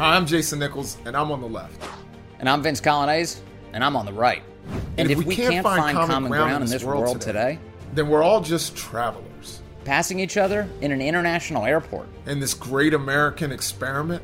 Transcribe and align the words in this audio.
Hi, 0.00 0.16
I'm 0.16 0.24
Jason 0.24 0.58
Nichols, 0.60 0.96
and 1.04 1.14
I'm 1.14 1.30
on 1.30 1.42
the 1.42 1.46
left. 1.46 1.78
And 2.38 2.48
I'm 2.48 2.62
Vince 2.62 2.80
Coglianese, 2.80 3.40
and 3.74 3.84
I'm 3.84 3.96
on 3.96 4.06
the 4.06 4.12
right. 4.14 4.42
And, 4.66 4.82
And 4.96 5.10
if, 5.10 5.18
we, 5.18 5.24
we 5.26 5.36
can't, 5.36 5.52
can't 5.52 5.62
find, 5.62 5.94
common, 5.94 6.08
common 6.08 6.30
ground, 6.30 6.48
ground 6.48 6.64
in 6.64 6.70
this 6.70 6.82
world, 6.82 7.20
today, 7.20 7.58
Then 7.92 8.08
we're 8.08 8.22
all 8.22 8.40
just 8.40 8.74
travelers 8.74 9.60
passing 9.84 10.18
each 10.18 10.38
other 10.38 10.66
in 10.80 10.90
an 10.90 11.02
international 11.02 11.66
airport, 11.66 12.08
in 12.24 12.40
this 12.40 12.54
great 12.54 12.94
American 12.94 13.52
experiment. 13.52 14.22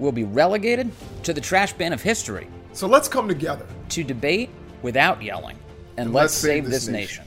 we'll 0.00 0.10
be 0.10 0.24
relegated 0.24 0.90
to 1.22 1.32
the 1.32 1.40
trash 1.40 1.72
bin 1.72 1.92
of 1.92 2.02
history 2.02 2.48
So 2.72 2.88
let's 2.88 3.06
come 3.06 3.28
together. 3.28 3.64
to 3.90 4.02
debate 4.02 4.50
without 4.82 5.22
yelling. 5.22 5.56
And 5.98 6.12
let's, 6.12 6.34
save, 6.34 6.68
this 6.68 6.88
nation. 6.88 7.24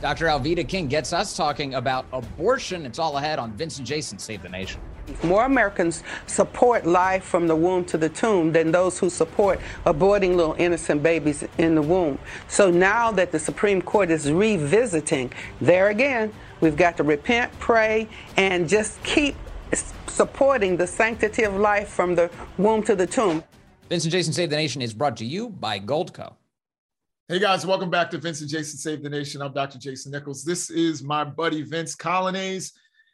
Dr. 0.00 0.26
Alveda 0.26 0.66
King 0.66 0.88
gets 0.88 1.12
us 1.12 1.36
talking 1.36 1.74
about 1.74 2.06
abortion. 2.14 2.86
It's 2.86 2.98
all 2.98 3.18
ahead 3.18 3.38
on 3.38 3.52
Vince 3.52 3.76
and 3.76 3.86
Jason 3.86 4.18
Save 4.18 4.42
the 4.42 4.48
Nation. 4.48 4.80
More 5.22 5.44
Americans 5.44 6.02
support 6.26 6.86
life 6.86 7.22
from 7.22 7.46
the 7.46 7.54
womb 7.54 7.84
to 7.86 7.98
the 7.98 8.08
tomb 8.08 8.50
than 8.50 8.72
those 8.72 8.98
who 8.98 9.10
support 9.10 9.60
aborting 9.84 10.36
little 10.36 10.54
innocent 10.58 11.02
babies 11.02 11.44
in 11.58 11.74
the 11.74 11.82
womb. 11.82 12.18
So 12.48 12.70
now 12.70 13.10
that 13.12 13.30
the 13.30 13.38
Supreme 13.38 13.82
Court 13.82 14.10
is 14.10 14.32
revisiting, 14.32 15.32
there 15.60 15.90
again, 15.90 16.32
we've 16.62 16.76
got 16.76 16.96
to 16.96 17.02
repent, 17.02 17.52
pray, 17.58 18.08
and 18.38 18.66
just 18.66 19.02
keep 19.02 19.36
supporting 20.06 20.78
the 20.78 20.86
sanctity 20.86 21.42
of 21.42 21.56
life 21.56 21.88
from 21.88 22.14
the 22.14 22.30
womb 22.56 22.82
to 22.84 22.96
the 22.96 23.06
tomb. 23.06 23.44
Vince 23.90 24.04
and 24.04 24.12
Jason 24.12 24.32
Save 24.32 24.48
the 24.48 24.56
Nation 24.56 24.80
is 24.80 24.94
brought 24.94 25.18
to 25.18 25.26
you 25.26 25.50
by 25.50 25.78
Goldco. 25.78 26.36
Hey 27.30 27.38
guys, 27.38 27.64
welcome 27.64 27.90
back 27.90 28.10
to 28.10 28.18
Vince 28.18 28.40
and 28.40 28.50
Jason 28.50 28.76
Save 28.76 29.04
the 29.04 29.08
Nation. 29.08 29.40
I'm 29.40 29.52
Dr. 29.52 29.78
Jason 29.78 30.10
Nichols. 30.10 30.42
This 30.42 30.68
is 30.68 31.00
my 31.00 31.22
buddy 31.22 31.62
Vince 31.62 31.94
Coglianese. 31.94 32.72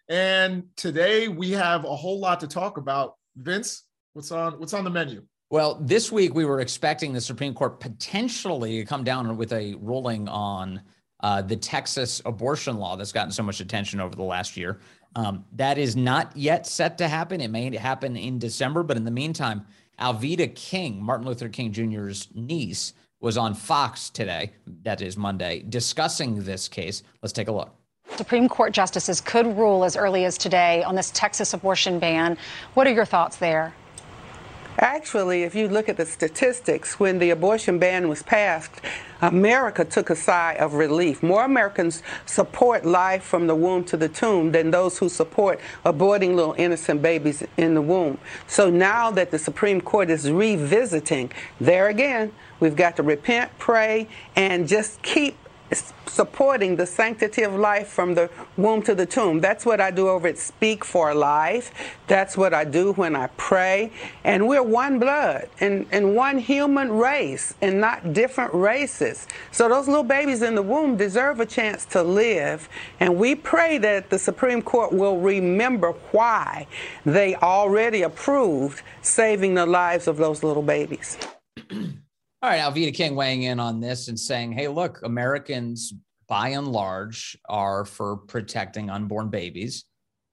And 0.09 0.65
today 0.75 1.29
we 1.29 1.51
have 1.51 1.85
a 1.85 1.95
whole 1.95 2.19
lot 2.19 2.41
to 2.41 2.47
talk 2.47 2.79
about. 2.79 3.17
Vince, 3.37 3.83
what's 4.15 4.33
on 4.33 4.55
what's 4.55 4.73
on 4.73 4.85
the 4.85 4.91
menu? 4.91 5.23
Well, 5.51 5.75
this 5.83 6.11
week 6.11 6.35
we 6.35 6.47
were 6.47 6.61
expecting 6.61 7.13
the 7.13 7.21
Supreme 7.21 7.53
Court 7.53 7.79
potentially 7.79 8.79
to 8.79 8.87
come 8.87 9.05
down 9.05 9.37
with 9.37 9.53
a 9.53 9.75
ruling 9.83 10.29
on 10.29 10.81
uh, 11.23 11.43
the 11.43 11.57
Texas 11.57 12.23
abortion 12.25 12.79
law 12.79 12.97
that's 12.97 13.13
gotten 13.13 13.33
so 13.33 13.43
much 13.43 13.61
attention 13.61 14.01
over 14.01 14.17
the 14.17 14.23
last 14.23 14.57
year. 14.57 14.81
Um, 15.15 15.45
that 15.57 15.77
is 15.77 15.95
not 15.95 16.35
yet 16.35 16.67
set 16.67 16.97
to 16.99 17.09
happen. 17.09 17.43
It 17.43 17.51
may 17.51 17.77
happen 17.77 18.17
in 18.17 18.39
December, 18.39 18.83
but 18.83 18.97
in 18.97 19.05
the 19.05 19.11
meantime, 19.11 19.67
Alveda 20.01 20.55
King, 20.55 21.03
Martin 21.03 21.27
Luther 21.27 21.51
King 21.51 21.71
Jr.'s 21.71 22.29
niece, 22.35 22.95
was 23.21 23.37
on 23.37 23.55
Fox 23.55 24.11
today, 24.11 24.53
that 24.83 25.01
is 25.01 25.17
Monday, 25.17 25.65
discussing 25.69 26.43
this 26.45 26.69
case. 26.69 27.03
Let's 27.23 27.33
take 27.33 27.49
a 27.49 27.53
look. 27.53 27.75
Supreme 28.17 28.49
Court 28.49 28.73
justices 28.73 29.21
could 29.21 29.47
rule 29.57 29.85
as 29.85 29.97
early 29.97 30.25
as 30.25 30.39
today 30.39 30.83
on 30.85 30.95
this 30.95 31.11
Texas 31.11 31.55
abortion 31.55 31.99
ban. 31.99 32.37
What 32.75 32.87
are 32.87 32.93
your 32.93 33.05
thoughts 33.05 33.37
there? 33.37 33.75
Actually, 34.79 35.43
if 35.43 35.55
you 35.55 35.69
look 35.69 35.89
at 35.89 35.97
the 35.97 36.05
statistics, 36.05 37.01
when 37.01 37.19
the 37.19 37.31
abortion 37.31 37.79
ban 37.79 38.09
was 38.09 38.23
passed, 38.23 38.71
America 39.23 39.83
took 39.87 40.11
a 40.11 40.17
sigh 40.17 40.53
of 40.61 40.75
relief. 40.75 41.23
More 41.23 41.45
Americans 41.45 42.03
support 42.27 42.85
life 42.85 43.23
from 43.23 43.47
the 43.47 43.55
womb 43.55 43.85
to 43.85 43.97
the 43.97 44.11
tomb 44.11 44.53
than 44.53 44.71
those 44.71 44.99
who 44.99 45.09
support 45.09 45.61
aborting 45.87 46.35
little 46.35 46.55
innocent 46.59 47.01
babies 47.01 47.43
in 47.57 47.73
the 47.73 47.81
womb. 47.81 48.19
So 48.47 48.69
now 48.69 49.11
that 49.13 49.31
the 49.31 49.39
Supreme 49.39 49.81
Court 49.81 50.11
is 50.11 50.31
revisiting, 50.31 51.33
there 51.59 51.89
again, 51.89 52.33
we've 52.61 52.77
got 52.77 52.97
to 52.97 53.03
repent, 53.03 53.51
pray, 53.59 54.09
and 54.35 54.69
just 54.69 55.03
keep 55.03 55.37
supporting 56.07 56.77
the 56.77 56.87
sanctity 56.87 57.43
of 57.43 57.55
life 57.55 57.89
from 57.89 58.15
the 58.15 58.31
womb 58.57 58.81
to 58.83 58.95
the 58.95 59.05
tomb. 59.05 59.41
That's 59.41 59.67
what 59.67 59.81
I 59.81 59.91
do 59.91 60.09
over 60.09 60.29
at 60.29 60.39
Speak 60.39 60.85
for 60.85 61.15
Life. 61.15 61.73
That's 62.07 62.37
what 62.37 62.55
I 62.55 62.65
do 62.65 62.93
when 62.93 63.17
I 63.17 63.27
pray. 63.37 63.93
And 64.25 64.49
we're 64.49 64.63
one 64.63 64.99
blood 64.99 65.49
and, 65.61 65.87
and 65.91 66.15
one 66.15 66.39
human 66.39 66.93
race 66.93 67.55
and 67.61 67.81
not 67.81 68.13
different 68.13 68.55
races. 68.55 69.27
So 69.51 69.69
those 69.69 69.89
little 69.89 70.05
babies 70.05 70.43
in 70.43 70.55
the 70.55 70.63
womb 70.63 70.97
deserve 70.97 71.41
a 71.41 71.47
chance 71.47 71.85
to 71.87 72.03
live. 72.03 72.69
And 73.01 73.17
we 73.17 73.35
pray 73.35 73.79
that 73.79 74.09
the 74.09 74.19
Supreme 74.19 74.63
Court 74.63 74.93
will 74.93 75.19
remember 75.19 75.93
why 76.13 76.67
they 77.05 77.35
already 77.35 78.03
approved 78.03 78.83
saving 79.03 79.55
the 79.55 79.67
lives 79.67 80.07
of 80.07 80.17
those 80.17 80.43
little 80.43 80.63
babies. 80.63 81.19
All 82.47 82.53
right, 82.53 82.61
Alveda 82.61 82.95
King 82.95 83.17
weighing 83.17 83.43
in 83.43 83.59
on 83.59 83.81
this 83.81 84.07
and 84.07 84.17
saying, 84.17 84.53
hey, 84.53 84.69
look, 84.69 85.01
Americans 85.03 85.93
by 86.29 86.51
and 86.51 86.69
large 86.69 87.37
are 87.49 87.85
for 87.85 88.19
protecting 88.19 88.89
unborn 88.89 89.31
babies. 89.31 89.85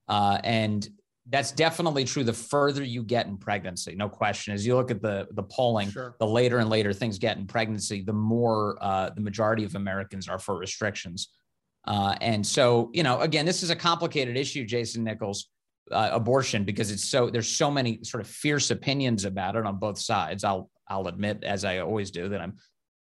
Uh, 0.06 0.38
and 0.44 0.88
that's 1.28 1.50
definitely 1.50 2.04
true 2.04 2.22
the 2.22 2.32
further 2.32 2.84
you 2.84 3.02
get 3.02 3.26
in 3.26 3.36
pregnancy, 3.36 3.96
no 3.96 4.08
question. 4.08 4.54
As 4.54 4.64
you 4.64 4.76
look 4.76 4.92
at 4.92 5.02
the, 5.02 5.26
the 5.32 5.42
polling, 5.42 5.90
Sure. 5.90 6.14
the 6.20 6.26
later 6.26 6.58
and 6.58 6.70
later 6.70 6.92
things 6.92 7.18
get 7.18 7.36
in 7.36 7.48
pregnancy, 7.48 8.00
the 8.00 8.12
more 8.12 8.78
uh, 8.80 9.10
the 9.10 9.20
majority 9.20 9.64
of 9.64 9.74
Americans 9.74 10.28
are 10.28 10.38
for 10.38 10.56
restrictions. 10.56 11.30
Uh, 11.84 12.14
and 12.20 12.46
so, 12.46 12.92
you 12.94 13.02
know, 13.02 13.18
again, 13.22 13.44
this 13.44 13.64
is 13.64 13.70
a 13.70 13.76
complicated 13.76 14.36
issue, 14.36 14.64
Jason 14.64 15.02
Nichols, 15.02 15.48
uh, 15.90 16.10
abortion, 16.12 16.62
because 16.62 16.92
it's 16.92 17.04
so 17.04 17.28
there's 17.28 17.48
so 17.48 17.72
many 17.72 18.04
sort 18.04 18.20
of 18.20 18.28
fierce 18.28 18.70
opinions 18.70 19.24
about 19.24 19.56
it 19.56 19.66
on 19.66 19.80
both 19.80 19.98
sides. 19.98 20.44
I'll 20.44 20.70
I'll 20.88 21.08
admit, 21.08 21.44
as 21.44 21.64
I 21.64 21.78
always 21.78 22.10
do, 22.10 22.28
that 22.28 22.40
I'm 22.40 22.56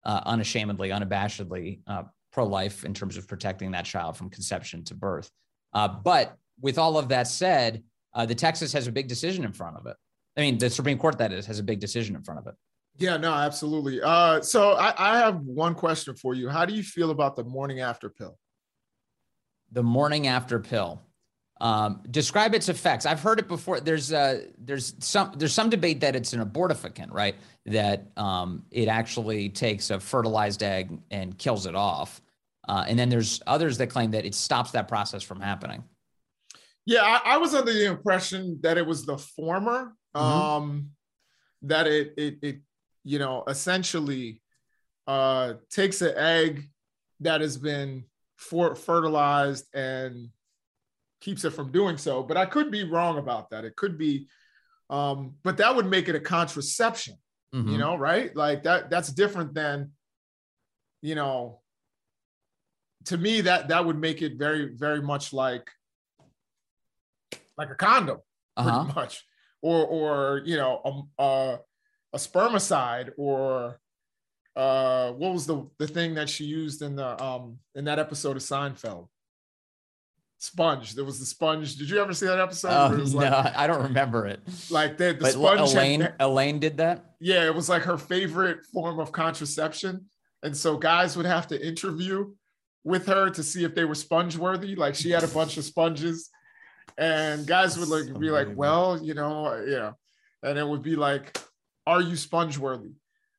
uh, 0.05 0.21
unashamedly, 0.25 0.89
unabashedly 0.89 1.81
uh, 1.87 2.03
pro-life 2.31 2.83
in 2.85 2.93
terms 2.93 3.17
of 3.17 3.27
protecting 3.27 3.71
that 3.71 3.85
child 3.85 4.17
from 4.17 4.29
conception 4.29 4.83
to 4.85 4.95
birth. 4.95 5.29
Uh, 5.73 5.87
but 5.87 6.37
with 6.61 6.77
all 6.77 6.97
of 6.97 7.09
that 7.09 7.27
said, 7.27 7.83
uh, 8.13 8.25
the 8.25 8.35
Texas 8.35 8.73
has 8.73 8.87
a 8.87 8.91
big 8.91 9.07
decision 9.07 9.43
in 9.43 9.53
front 9.53 9.77
of 9.77 9.85
it. 9.87 9.95
I 10.37 10.41
mean, 10.41 10.57
the 10.57 10.69
Supreme 10.69 10.97
Court 10.97 11.17
that 11.17 11.31
is 11.31 11.45
has 11.45 11.59
a 11.59 11.63
big 11.63 11.79
decision 11.79 12.15
in 12.15 12.23
front 12.23 12.39
of 12.39 12.47
it. 12.47 12.55
Yeah, 12.97 13.17
no, 13.17 13.33
absolutely. 13.33 14.01
Uh, 14.01 14.41
so 14.41 14.73
I, 14.73 14.93
I 14.97 15.17
have 15.17 15.39
one 15.41 15.73
question 15.73 16.15
for 16.15 16.35
you. 16.35 16.49
How 16.49 16.65
do 16.65 16.73
you 16.73 16.83
feel 16.83 17.11
about 17.11 17.35
the 17.35 17.43
morning 17.43 17.79
after 17.79 18.09
pill? 18.09 18.37
the 19.73 19.83
morning 19.83 20.27
after 20.27 20.59
pill. 20.59 21.01
Um, 21.63 22.01
describe 22.11 22.53
its 22.53 22.67
effects. 22.67 23.05
I've 23.05 23.21
heard 23.21 23.39
it 23.39 23.47
before. 23.47 23.79
There's 23.79 24.11
uh, 24.11 24.41
there's 24.57 24.95
some 24.99 25.31
there's 25.37 25.53
some 25.53 25.69
debate 25.69 26.01
that 26.01 26.13
it's 26.13 26.33
an 26.33 26.45
abortifacient, 26.45 27.13
right? 27.13 27.35
That 27.65 28.11
um, 28.17 28.65
it 28.69 28.89
actually 28.89 29.47
takes 29.47 29.89
a 29.89 29.97
fertilized 29.97 30.61
egg 30.61 30.99
and 31.09 31.37
kills 31.37 31.65
it 31.65 31.73
off. 31.73 32.21
Uh, 32.67 32.83
and 32.85 32.99
then 32.99 33.07
there's 33.07 33.41
others 33.47 33.77
that 33.77 33.87
claim 33.87 34.11
that 34.11 34.25
it 34.25 34.35
stops 34.35 34.71
that 34.71 34.89
process 34.89 35.23
from 35.23 35.39
happening. 35.39 35.85
Yeah, 36.85 37.01
I, 37.01 37.35
I 37.35 37.37
was 37.37 37.55
under 37.55 37.71
the 37.71 37.85
impression 37.85 38.59
that 38.61 38.77
it 38.77 38.85
was 38.85 39.05
the 39.05 39.17
former. 39.17 39.95
Mhm. 40.13 40.19
Um, 40.21 40.89
that 41.61 41.87
it 41.87 42.13
it 42.17 42.37
it 42.41 42.57
you 43.05 43.19
know 43.19 43.45
essentially 43.47 44.41
uh 45.07 45.53
takes 45.69 46.01
an 46.01 46.13
egg 46.17 46.69
that 47.21 47.39
has 47.39 47.55
been 47.55 48.03
for 48.35 48.75
fertilized 48.75 49.73
and 49.73 50.27
keeps 51.23 51.45
it 51.45 51.51
from 51.51 51.71
doing 51.71 51.97
so. 51.97 52.21
But 52.21 52.35
I 52.37 52.45
could 52.45 52.69
be 52.69 52.83
wrong 52.83 53.17
about 53.17 53.49
that. 53.51 53.63
It 53.63 53.75
could 53.77 53.97
be, 53.97 54.27
um, 54.89 55.35
but 55.43 55.57
that 55.57 55.73
would 55.75 55.85
make 55.85 56.09
it 56.09 56.15
a 56.15 56.19
contraception, 56.19 57.15
Mhm. 57.55 57.71
you 57.71 57.77
know, 57.77 57.95
right? 57.95 58.35
Like 58.35 58.63
that 58.63 58.89
that's 58.89 59.09
different 59.11 59.53
than, 59.53 59.93
you 61.01 61.15
know, 61.15 61.61
to 63.05 63.17
me 63.17 63.41
that 63.41 63.69
that 63.69 63.85
would 63.85 63.97
make 63.97 64.21
it 64.21 64.37
very, 64.37 64.75
very 64.75 65.01
much 65.01 65.33
like 65.33 65.69
like 67.57 67.69
a 67.69 67.75
condom, 67.75 68.19
pretty 68.57 68.69
Uh-huh. 68.71 68.93
much. 68.95 69.25
Or 69.61 69.85
or 69.85 70.41
you 70.45 70.57
know, 70.57 71.07
a, 71.17 71.23
a, 71.23 71.59
a 72.13 72.17
spermicide 72.17 73.11
or 73.17 73.79
uh 74.55 75.11
what 75.13 75.33
was 75.33 75.45
the 75.47 75.67
the 75.79 75.87
thing 75.87 76.13
that 76.15 76.29
she 76.29 76.43
used 76.45 76.81
in 76.81 76.95
the 76.95 77.09
um 77.23 77.59
in 77.75 77.85
that 77.85 77.97
episode 77.99 78.35
of 78.35 78.43
Seinfeld? 78.43 79.07
Sponge. 80.43 80.93
There 80.93 81.05
was 81.05 81.19
the 81.19 81.25
sponge. 81.25 81.77
Did 81.77 81.89
you 81.89 82.01
ever 82.01 82.13
see 82.13 82.25
that 82.25 82.37
episode? 82.37 82.69
Oh, 82.69 82.89
no, 82.89 83.03
like, 83.17 83.55
I 83.55 83.65
don't 83.65 83.83
remember 83.83 84.27
it. 84.27 84.41
like 84.69 84.97
the, 84.97 85.13
the 85.13 85.19
But 85.21 85.31
sponge 85.31 85.59
had- 85.71 85.77
Elaine, 85.77 86.13
Elaine 86.19 86.59
did 86.59 86.77
that. 86.77 87.15
yeah, 87.21 87.45
it 87.45 87.55
was 87.55 87.69
like 87.69 87.83
her 87.83 87.97
favorite 87.97 88.65
form 88.73 88.99
of 88.99 89.13
contraception. 89.13 90.05
And 90.43 90.55
so 90.55 90.75
guys 90.77 91.15
would 91.15 91.25
have 91.25 91.47
to 91.47 91.65
interview 91.67 92.33
with 92.83 93.05
her 93.07 93.29
to 93.29 93.41
see 93.41 93.63
if 93.63 93.73
they 93.73 93.85
were 93.85 93.95
sponge 93.95 94.35
worthy. 94.35 94.75
Like 94.75 94.95
she 94.95 95.11
had 95.11 95.23
a 95.23 95.27
bunch 95.29 95.55
of 95.55 95.63
sponges, 95.63 96.29
and 96.97 97.47
guys 97.47 97.77
would 97.79 97.87
like 97.87 98.19
be 98.19 98.29
like, 98.29 98.49
"Well, 98.53 98.99
you 99.01 99.13
know, 99.13 99.63
yeah," 99.65 99.91
and 100.43 100.59
it 100.59 100.67
would 100.67 100.81
be 100.83 100.97
like, 100.97 101.39
"Are 101.87 102.01
you 102.01 102.17
sponge 102.17 102.57
worthy?" 102.57 102.91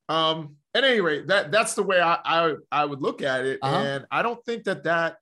Um, 0.08 0.56
at 0.74 0.84
any 0.84 1.02
rate, 1.02 1.26
that 1.26 1.52
that's 1.52 1.74
the 1.74 1.82
way 1.82 2.00
I 2.00 2.16
I, 2.24 2.54
I 2.72 2.84
would 2.86 3.02
look 3.02 3.20
at 3.20 3.44
it, 3.44 3.58
Uh-huh. 3.60 3.76
and 3.76 4.06
I 4.10 4.22
don't 4.22 4.42
think 4.46 4.64
that 4.64 4.84
that 4.84 5.18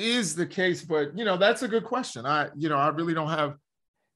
is 0.00 0.34
the 0.34 0.46
case. 0.46 0.82
But 0.82 1.16
you 1.16 1.24
know, 1.24 1.36
that's 1.36 1.62
a 1.62 1.68
good 1.68 1.84
question. 1.84 2.26
I 2.26 2.48
you 2.56 2.68
know 2.68 2.76
I 2.76 2.88
really 2.88 3.14
don't 3.14 3.30
have 3.30 3.56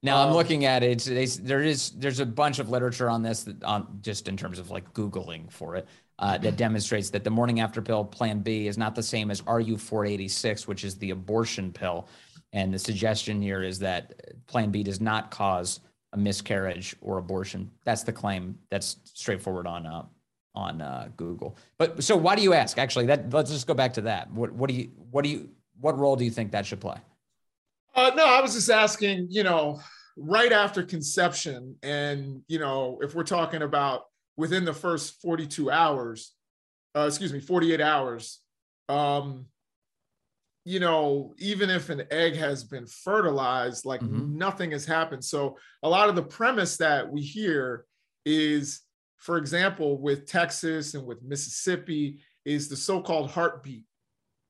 Now 0.02 0.22
I'm 0.22 0.28
Um, 0.28 0.34
looking 0.34 0.64
at 0.64 0.82
it. 0.82 1.00
They, 1.00 1.26
there 1.26 1.62
is 1.62 1.90
there's 1.90 2.20
a 2.20 2.26
bunch 2.26 2.58
of 2.58 2.70
literature 2.70 3.08
on 3.10 3.22
this 3.22 3.44
that 3.44 3.62
on 3.64 3.98
just 4.00 4.28
in 4.28 4.36
terms 4.36 4.58
of 4.58 4.70
like 4.70 4.92
googling 4.92 5.50
for 5.50 5.76
it 5.76 5.86
uh, 6.18 6.38
that 6.38 6.56
demonstrates 6.56 7.10
that 7.10 7.24
the 7.24 7.30
morning 7.30 7.60
after 7.60 7.82
pill 7.82 8.04
Plan 8.04 8.40
B 8.40 8.66
is 8.66 8.78
not 8.78 8.94
the 8.94 9.02
same 9.02 9.30
as 9.30 9.42
RU 9.46 9.76
486, 9.76 10.68
which 10.68 10.84
is 10.84 10.96
the 10.96 11.10
abortion 11.10 11.72
pill. 11.72 12.08
And 12.52 12.72
the 12.72 12.78
suggestion 12.78 13.42
here 13.42 13.62
is 13.64 13.78
that 13.80 14.12
Plan 14.46 14.70
B 14.70 14.82
does 14.84 15.00
not 15.00 15.30
cause 15.30 15.80
a 16.12 16.16
miscarriage 16.16 16.94
or 17.00 17.18
abortion. 17.18 17.70
That's 17.84 18.04
the 18.04 18.12
claim. 18.12 18.56
That's 18.70 18.96
straightforward 19.04 19.66
on 19.66 19.86
uh, 19.86 20.04
on 20.54 20.80
uh, 20.80 21.08
Google. 21.16 21.56
But 21.78 22.04
so 22.04 22.16
why 22.16 22.36
do 22.36 22.42
you 22.42 22.54
ask? 22.54 22.78
Actually, 22.78 23.06
that 23.06 23.32
let's 23.32 23.50
just 23.50 23.66
go 23.66 23.74
back 23.74 23.94
to 23.94 24.02
that. 24.02 24.30
What 24.30 24.52
what 24.52 24.68
do 24.70 24.76
you 24.76 24.90
what 25.10 25.24
do 25.24 25.30
you 25.30 25.48
what 25.80 25.98
role 25.98 26.16
do 26.16 26.24
you 26.24 26.30
think 26.30 26.52
that 26.52 26.66
should 26.66 26.80
play? 26.80 26.96
Uh, 27.94 28.10
no, 28.16 28.24
I 28.24 28.40
was 28.40 28.54
just 28.54 28.70
asking. 28.70 29.28
You 29.30 29.44
know, 29.44 29.80
right 30.16 30.52
after 30.52 30.82
conception, 30.82 31.76
and 31.82 32.42
you 32.48 32.58
know, 32.58 32.98
if 33.02 33.14
we're 33.14 33.24
talking 33.24 33.62
about 33.62 34.02
within 34.36 34.64
the 34.64 34.72
first 34.72 35.20
42 35.22 35.70
hours, 35.70 36.32
uh, 36.96 37.06
excuse 37.06 37.32
me, 37.32 37.40
48 37.40 37.80
hours, 37.80 38.40
um, 38.88 39.46
you 40.64 40.80
know, 40.80 41.34
even 41.38 41.68
if 41.68 41.90
an 41.90 42.04
egg 42.10 42.36
has 42.36 42.64
been 42.64 42.86
fertilized, 42.86 43.84
like 43.84 44.00
mm-hmm. 44.00 44.38
nothing 44.38 44.70
has 44.70 44.86
happened. 44.86 45.22
So 45.22 45.58
a 45.82 45.88
lot 45.88 46.08
of 46.08 46.16
the 46.16 46.22
premise 46.22 46.78
that 46.78 47.10
we 47.10 47.20
hear 47.20 47.84
is, 48.24 48.80
for 49.18 49.36
example, 49.36 50.00
with 50.00 50.26
Texas 50.26 50.94
and 50.94 51.06
with 51.06 51.22
Mississippi, 51.22 52.20
is 52.44 52.68
the 52.68 52.76
so-called 52.76 53.30
heartbeat. 53.30 53.84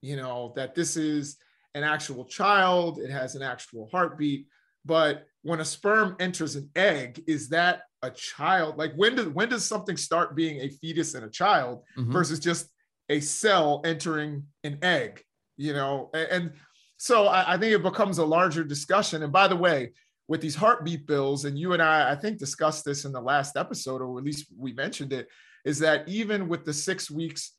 You 0.05 0.17
know, 0.17 0.53
that 0.56 0.75
this 0.75 0.97
is 0.97 1.37
an 1.75 1.83
actual 1.83 2.25
child, 2.25 2.99
it 2.99 3.11
has 3.11 3.35
an 3.35 3.43
actual 3.43 3.89
heartbeat. 3.91 4.47
But 4.85 5.27
when 5.43 5.61
a 5.61 5.65
sperm 5.65 6.17
enters 6.21 6.56
an 6.56 6.71
egg, 6.77 7.23
is 7.27 7.49
that 7.49 7.83
a 8.03 8.11
child? 8.11 8.77
Like 8.77 8.93
when 8.97 9.17
does 9.17 9.29
when 9.29 9.49
does 9.49 9.65
something 9.65 9.97
start 9.97 10.37
being 10.37 10.61
a 10.61 10.69
fetus 10.69 11.15
and 11.15 11.25
a 11.25 11.31
child 11.31 11.83
mm-hmm. 11.97 12.12
versus 12.12 12.39
just 12.39 12.69
a 13.09 13.21
cell 13.21 13.81
entering 13.85 14.45
an 14.62 14.79
egg? 14.83 15.25
you 15.56 15.73
know, 15.73 16.11
and, 16.15 16.29
and 16.31 16.53
so 16.97 17.27
I, 17.27 17.55
I 17.55 17.59
think 17.59 17.73
it 17.73 17.83
becomes 17.83 18.19
a 18.19 18.25
larger 18.25 18.65
discussion. 18.65 19.23
And 19.23 19.33
by 19.33 19.49
the 19.49 19.57
way, 19.57 19.93
with 20.27 20.41
these 20.41 20.55
heartbeat 20.55 21.07
bills, 21.07 21.45
and 21.45 21.59
you 21.59 21.73
and 21.75 21.83
I, 21.83 22.12
I 22.12 22.17
think 22.17 22.39
discussed 22.39 22.85
this 22.85 23.05
in 23.05 23.12
the 23.12 23.21
last 23.21 23.57
episode, 23.57 24.00
or 24.00 24.19
at 24.19 24.25
least 24.25 24.47
we 24.57 24.73
mentioned 24.73 25.12
it, 25.12 25.29
is 25.65 25.79
that 25.81 26.09
even 26.09 26.49
with 26.49 26.65
the 26.65 26.73
six 26.73 27.11
weeks 27.11 27.53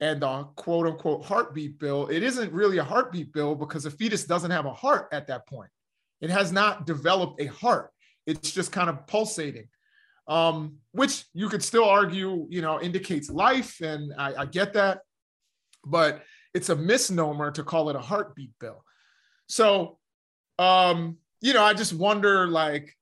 and 0.00 0.20
the 0.22 0.44
quote 0.56 0.86
unquote 0.86 1.24
heartbeat 1.24 1.78
bill, 1.78 2.08
it 2.08 2.22
isn't 2.22 2.52
really 2.52 2.78
a 2.78 2.84
heartbeat 2.84 3.32
bill 3.32 3.54
because 3.54 3.86
a 3.86 3.90
fetus 3.90 4.24
doesn't 4.24 4.50
have 4.50 4.66
a 4.66 4.72
heart 4.72 5.08
at 5.12 5.26
that 5.28 5.46
point. 5.46 5.70
It 6.20 6.30
has 6.30 6.52
not 6.52 6.86
developed 6.86 7.40
a 7.40 7.46
heart. 7.46 7.90
It's 8.26 8.50
just 8.50 8.72
kind 8.72 8.88
of 8.88 9.06
pulsating, 9.06 9.68
um, 10.26 10.76
which 10.92 11.24
you 11.34 11.48
could 11.48 11.62
still 11.62 11.84
argue, 11.84 12.46
you 12.50 12.62
know, 12.62 12.80
indicates 12.80 13.30
life. 13.30 13.80
And 13.80 14.12
I, 14.18 14.34
I 14.34 14.46
get 14.46 14.72
that. 14.74 15.00
But 15.84 16.22
it's 16.54 16.70
a 16.70 16.76
misnomer 16.76 17.50
to 17.52 17.62
call 17.62 17.90
it 17.90 17.96
a 17.96 18.00
heartbeat 18.00 18.52
bill. 18.58 18.82
So, 19.48 19.98
um, 20.58 21.18
you 21.40 21.52
know, 21.52 21.62
I 21.62 21.74
just 21.74 21.92
wonder 21.92 22.46
like 22.46 22.96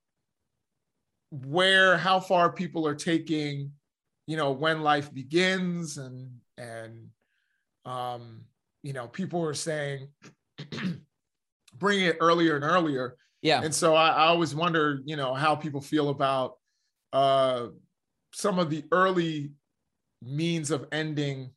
where, 1.30 1.96
how 1.96 2.18
far 2.20 2.52
people 2.52 2.86
are 2.86 2.94
taking, 2.94 3.72
you 4.26 4.36
know, 4.36 4.52
when 4.52 4.82
life 4.82 5.12
begins 5.14 5.98
and, 5.98 6.30
and, 6.58 7.08
um, 7.84 8.42
you 8.82 8.92
know, 8.92 9.08
people 9.08 9.44
are 9.44 9.54
saying, 9.54 10.08
bring 11.78 12.00
it 12.00 12.16
earlier 12.20 12.56
and 12.56 12.64
earlier. 12.64 13.16
Yeah. 13.42 13.62
And 13.62 13.74
so 13.74 13.94
I, 13.94 14.08
I 14.10 14.26
always 14.26 14.54
wonder, 14.54 15.00
you 15.04 15.16
know, 15.16 15.34
how 15.34 15.54
people 15.54 15.80
feel 15.80 16.10
about 16.10 16.58
uh, 17.12 17.68
some 18.32 18.58
of 18.58 18.70
the 18.70 18.84
early 18.92 19.52
means 20.22 20.70
of 20.70 20.86
ending 20.92 21.50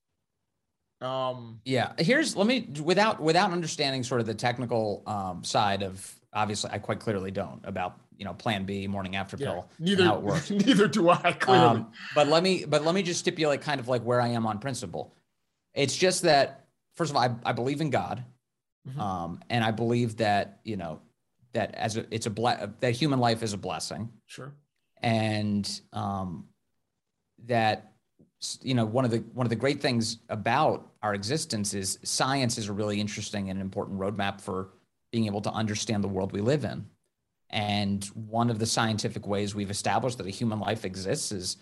um, 1.01 1.59
yeah, 1.65 1.91
here's 1.97 2.35
let 2.35 2.47
me 2.47 2.69
without 2.83 3.21
without 3.21 3.51
understanding 3.51 4.03
sort 4.03 4.21
of 4.21 4.27
the 4.27 4.33
technical 4.33 5.03
um, 5.05 5.43
side 5.43 5.83
of 5.83 6.13
obviously 6.33 6.71
I 6.71 6.79
quite 6.79 6.99
clearly 6.99 7.31
don't 7.31 7.61
about 7.63 7.99
you 8.17 8.25
know 8.25 8.33
Plan 8.33 8.65
B, 8.65 8.87
morning 8.87 9.15
after 9.15 9.37
pill, 9.37 9.69
yeah, 9.79 9.85
neither 9.85 10.05
how 10.05 10.15
it 10.15 10.21
works. 10.21 10.49
neither 10.49 10.87
do 10.87 11.09
I 11.09 11.33
clearly. 11.33 11.65
Um, 11.65 11.91
but 12.13 12.27
let 12.27 12.43
me 12.43 12.65
but 12.65 12.83
let 12.83 12.95
me 12.95 13.03
just 13.03 13.19
stipulate 13.19 13.61
kind 13.61 13.79
of 13.79 13.87
like 13.87 14.03
where 14.03 14.21
I 14.21 14.29
am 14.29 14.45
on 14.45 14.59
principle. 14.59 15.13
It's 15.73 15.95
just 15.95 16.23
that 16.23 16.65
first 16.95 17.11
of 17.11 17.17
all, 17.17 17.23
I, 17.23 17.35
I 17.49 17.51
believe 17.51 17.81
in 17.81 17.89
God, 17.89 18.23
mm-hmm. 18.87 18.99
um, 18.99 19.39
and 19.49 19.63
I 19.63 19.71
believe 19.71 20.17
that 20.17 20.59
you 20.63 20.77
know 20.77 21.01
that 21.53 21.73
as 21.75 21.97
a, 21.97 22.05
it's 22.11 22.25
a 22.25 22.29
ble- 22.29 22.73
that 22.79 22.91
human 22.91 23.19
life 23.19 23.43
is 23.43 23.53
a 23.53 23.57
blessing. 23.57 24.09
Sure. 24.27 24.53
And 25.01 25.69
um, 25.93 26.45
that 27.45 27.93
you 28.61 28.73
know 28.73 28.85
one 28.85 29.05
of 29.05 29.11
the 29.11 29.19
one 29.33 29.45
of 29.45 29.49
the 29.49 29.55
great 29.55 29.81
things 29.81 30.19
about 30.29 30.91
our 31.01 31.13
existence 31.13 31.73
is 31.73 31.99
science 32.03 32.57
is 32.57 32.67
a 32.67 32.73
really 32.73 32.99
interesting 32.99 33.49
and 33.49 33.59
important 33.59 33.99
roadmap 33.99 34.41
for 34.41 34.69
being 35.11 35.25
able 35.25 35.41
to 35.41 35.51
understand 35.51 36.03
the 36.03 36.07
world 36.07 36.31
we 36.31 36.41
live 36.41 36.65
in 36.65 36.85
and 37.49 38.05
one 38.13 38.49
of 38.49 38.59
the 38.59 38.65
scientific 38.65 39.27
ways 39.27 39.53
we've 39.55 39.71
established 39.71 40.17
that 40.17 40.27
a 40.27 40.31
human 40.31 40.59
life 40.59 40.85
exists 40.85 41.31
is 41.31 41.57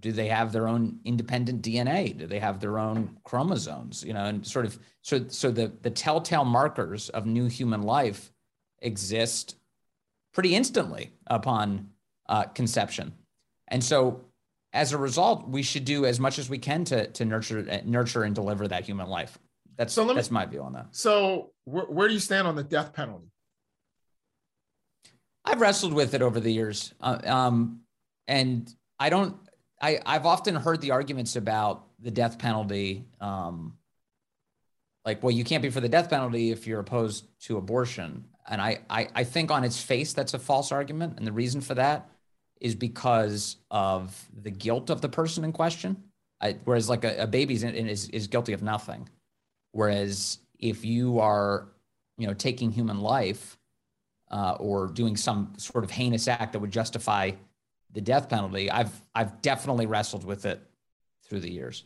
do 0.00 0.12
they 0.12 0.28
have 0.28 0.52
their 0.52 0.68
own 0.68 0.98
independent 1.04 1.62
dna 1.62 2.16
do 2.16 2.26
they 2.26 2.38
have 2.38 2.60
their 2.60 2.78
own 2.78 3.16
chromosomes 3.24 4.04
you 4.04 4.12
know 4.12 4.24
and 4.24 4.46
sort 4.46 4.66
of 4.66 4.78
so 5.02 5.24
so 5.28 5.50
the 5.50 5.72
the 5.82 5.90
telltale 5.90 6.44
markers 6.44 7.08
of 7.10 7.26
new 7.26 7.46
human 7.46 7.82
life 7.82 8.32
exist 8.80 9.56
pretty 10.32 10.54
instantly 10.54 11.12
upon 11.28 11.88
uh, 12.28 12.44
conception 12.44 13.12
and 13.68 13.82
so 13.82 14.24
as 14.74 14.92
a 14.92 14.98
result, 14.98 15.48
we 15.48 15.62
should 15.62 15.84
do 15.84 16.04
as 16.04 16.20
much 16.20 16.38
as 16.38 16.50
we 16.50 16.58
can 16.58 16.84
to 16.86 17.06
to 17.06 17.24
nurture 17.24 17.62
nurture 17.84 18.24
and 18.24 18.34
deliver 18.34 18.68
that 18.68 18.84
human 18.84 19.08
life. 19.08 19.38
That's 19.76 19.94
so 19.94 20.12
that's 20.12 20.30
me, 20.30 20.34
my 20.34 20.46
view 20.46 20.62
on 20.62 20.72
that. 20.74 20.88
So 20.90 21.52
wh- 21.64 21.90
where 21.90 22.08
do 22.08 22.14
you 22.14 22.20
stand 22.20 22.46
on 22.46 22.56
the 22.56 22.64
death 22.64 22.92
penalty? 22.92 23.28
I've 25.44 25.60
wrestled 25.60 25.92
with 25.92 26.14
it 26.14 26.22
over 26.22 26.40
the 26.40 26.50
years, 26.50 26.94
uh, 27.00 27.18
um, 27.24 27.80
and 28.26 28.72
I 28.98 29.10
don't. 29.10 29.36
I 29.80 30.00
I've 30.06 30.26
often 30.26 30.54
heard 30.54 30.80
the 30.80 30.92
arguments 30.92 31.36
about 31.36 31.84
the 32.00 32.10
death 32.10 32.38
penalty. 32.38 33.04
Um, 33.20 33.76
like, 35.04 35.22
well, 35.22 35.32
you 35.32 35.44
can't 35.44 35.62
be 35.62 35.70
for 35.70 35.80
the 35.80 35.88
death 35.88 36.08
penalty 36.08 36.50
if 36.50 36.66
you're 36.66 36.80
opposed 36.80 37.26
to 37.42 37.58
abortion, 37.58 38.24
and 38.48 38.60
I 38.60 38.80
I, 38.88 39.08
I 39.14 39.24
think 39.24 39.50
on 39.50 39.64
its 39.64 39.82
face 39.82 40.14
that's 40.14 40.32
a 40.32 40.38
false 40.38 40.72
argument, 40.72 41.18
and 41.18 41.26
the 41.26 41.32
reason 41.32 41.60
for 41.60 41.74
that 41.74 42.08
is 42.60 42.74
because 42.74 43.56
of 43.70 44.28
the 44.42 44.50
guilt 44.50 44.88
of 44.88 45.02
the 45.02 45.08
person 45.08 45.44
in 45.44 45.52
question. 45.52 46.02
I, 46.40 46.56
whereas 46.64 46.88
like 46.88 47.04
a, 47.04 47.22
a 47.22 47.26
baby 47.26 47.54
is, 47.54 48.08
is 48.08 48.26
guilty 48.26 48.52
of 48.52 48.62
nothing. 48.62 49.08
Whereas 49.72 50.38
if 50.58 50.84
you 50.84 51.20
are, 51.20 51.68
you 52.16 52.26
know, 52.26 52.34
taking 52.34 52.70
human 52.70 53.00
life 53.00 53.58
uh, 54.34 54.56
or 54.58 54.88
doing 54.88 55.16
some 55.16 55.52
sort 55.56 55.84
of 55.84 55.90
heinous 55.92 56.26
act 56.26 56.52
that 56.52 56.58
would 56.58 56.72
justify 56.72 57.30
the 57.92 58.00
death 58.00 58.28
penalty, 58.28 58.68
I've 58.68 58.92
I've 59.14 59.40
definitely 59.40 59.86
wrestled 59.86 60.24
with 60.24 60.44
it 60.44 60.60
through 61.26 61.40
the 61.40 61.50
years. 61.50 61.84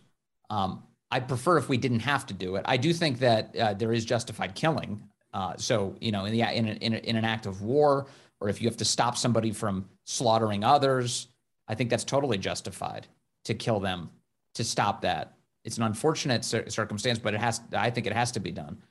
Um, 0.48 0.82
I'd 1.10 1.28
prefer 1.28 1.58
if 1.58 1.68
we 1.68 1.76
didn't 1.76 2.00
have 2.00 2.24
to 2.26 2.34
do 2.34 2.56
it. 2.56 2.62
I 2.64 2.78
do 2.78 2.94
think 2.94 3.18
that 3.18 3.54
uh, 3.54 3.74
there 3.74 3.92
is 3.92 4.04
justified 4.06 4.54
killing. 4.54 5.02
Uh, 5.34 5.56
so 5.58 5.94
you 6.00 6.10
know, 6.10 6.24
in 6.24 6.32
the 6.32 6.40
in, 6.40 6.68
a, 6.68 6.72
in, 6.72 6.94
a, 6.94 6.96
in 6.98 7.16
an 7.16 7.24
act 7.26 7.44
of 7.44 7.60
war 7.60 8.06
or 8.40 8.48
if 8.48 8.62
you 8.62 8.68
have 8.68 8.78
to 8.78 8.84
stop 8.84 9.16
somebody 9.16 9.50
from 9.50 9.86
slaughtering 10.04 10.64
others, 10.64 11.28
I 11.66 11.74
think 11.74 11.90
that's 11.90 12.04
totally 12.04 12.38
justified 12.38 13.06
to 13.44 13.54
kill 13.54 13.80
them 13.80 14.10
to 14.54 14.64
stop 14.64 15.02
that. 15.02 15.34
It's 15.64 15.76
an 15.76 15.82
unfortunate 15.82 16.44
cir- 16.44 16.68
circumstance, 16.70 17.18
but 17.18 17.34
it 17.34 17.40
has. 17.40 17.60
I 17.76 17.90
think 17.90 18.06
it 18.06 18.14
has 18.14 18.32
to 18.32 18.40
be 18.40 18.52
done. 18.52 18.82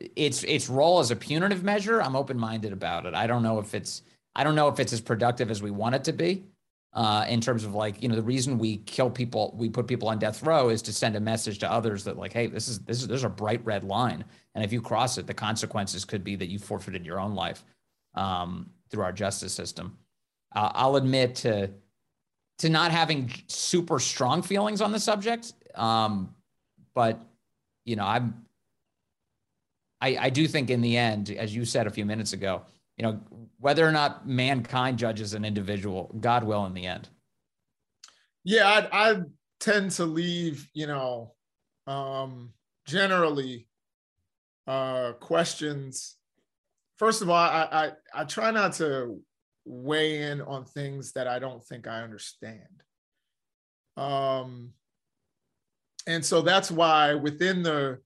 Its 0.00 0.44
its 0.44 0.68
role 0.68 0.98
as 0.98 1.10
a 1.10 1.16
punitive 1.16 1.62
measure, 1.62 2.02
I'm 2.02 2.16
open 2.16 2.38
minded 2.38 2.72
about 2.72 3.06
it. 3.06 3.14
I 3.14 3.26
don't 3.26 3.42
know 3.42 3.58
if 3.58 3.74
it's 3.74 4.02
I 4.34 4.44
don't 4.44 4.54
know 4.54 4.68
if 4.68 4.78
it's 4.78 4.92
as 4.92 5.00
productive 5.00 5.50
as 5.50 5.62
we 5.62 5.70
want 5.70 5.94
it 5.94 6.04
to 6.04 6.12
be. 6.12 6.44
Uh, 6.92 7.26
in 7.28 7.42
terms 7.42 7.62
of 7.64 7.74
like 7.74 8.02
you 8.02 8.08
know 8.08 8.16
the 8.16 8.22
reason 8.22 8.58
we 8.58 8.78
kill 8.78 9.10
people 9.10 9.54
we 9.58 9.68
put 9.68 9.86
people 9.86 10.08
on 10.08 10.18
death 10.18 10.42
row 10.42 10.70
is 10.70 10.80
to 10.80 10.94
send 10.94 11.14
a 11.14 11.20
message 11.20 11.58
to 11.58 11.70
others 11.70 12.04
that 12.04 12.16
like 12.16 12.32
hey 12.32 12.46
this 12.46 12.68
is 12.68 12.78
this 12.80 13.02
is 13.02 13.06
there's 13.06 13.24
a 13.24 13.28
bright 13.28 13.62
red 13.66 13.84
line 13.84 14.24
and 14.54 14.64
if 14.64 14.72
you 14.72 14.80
cross 14.80 15.18
it 15.18 15.26
the 15.26 15.34
consequences 15.34 16.06
could 16.06 16.24
be 16.24 16.36
that 16.36 16.48
you 16.48 16.58
forfeited 16.58 17.04
your 17.04 17.20
own 17.20 17.34
life 17.34 17.62
um, 18.16 18.70
through 18.90 19.04
our 19.04 19.12
justice 19.12 19.52
system. 19.52 19.98
Uh, 20.54 20.70
I'll 20.74 20.96
admit 20.96 21.36
to 21.36 21.70
to 22.58 22.70
not 22.70 22.90
having 22.90 23.30
super 23.48 23.98
strong 23.98 24.40
feelings 24.40 24.80
on 24.80 24.90
the 24.90 24.98
subject, 24.98 25.52
um, 25.74 26.34
but 26.94 27.20
you 27.84 27.96
know, 27.96 28.04
I'm 28.04 28.45
I, 30.00 30.16
I 30.20 30.30
do 30.30 30.46
think 30.46 30.70
in 30.70 30.80
the 30.80 30.96
end, 30.96 31.30
as 31.30 31.54
you 31.54 31.64
said 31.64 31.86
a 31.86 31.90
few 31.90 32.04
minutes 32.04 32.32
ago, 32.32 32.62
you 32.96 33.02
know, 33.02 33.20
whether 33.58 33.86
or 33.86 33.92
not 33.92 34.26
mankind 34.26 34.98
judges 34.98 35.34
an 35.34 35.44
individual, 35.44 36.14
God 36.20 36.44
will 36.44 36.66
in 36.66 36.74
the 36.74 36.86
end. 36.86 37.08
Yeah, 38.44 38.66
I, 38.92 39.10
I 39.10 39.16
tend 39.60 39.90
to 39.92 40.04
leave, 40.04 40.68
you 40.72 40.86
know, 40.86 41.34
um, 41.86 42.52
generally 42.86 43.68
uh, 44.66 45.12
questions 45.12 46.16
first 46.96 47.22
of 47.22 47.30
all, 47.30 47.36
I, 47.36 47.68
I, 48.14 48.20
I 48.22 48.24
try 48.24 48.50
not 48.50 48.74
to 48.74 49.20
weigh 49.64 50.22
in 50.22 50.40
on 50.40 50.64
things 50.64 51.12
that 51.12 51.26
I 51.26 51.38
don't 51.38 51.64
think 51.64 51.86
I 51.86 52.02
understand. 52.02 52.82
Um, 53.96 54.72
and 56.06 56.24
so 56.24 56.42
that's 56.42 56.70
why 56.70 57.14
within 57.14 57.62
the, 57.62 57.98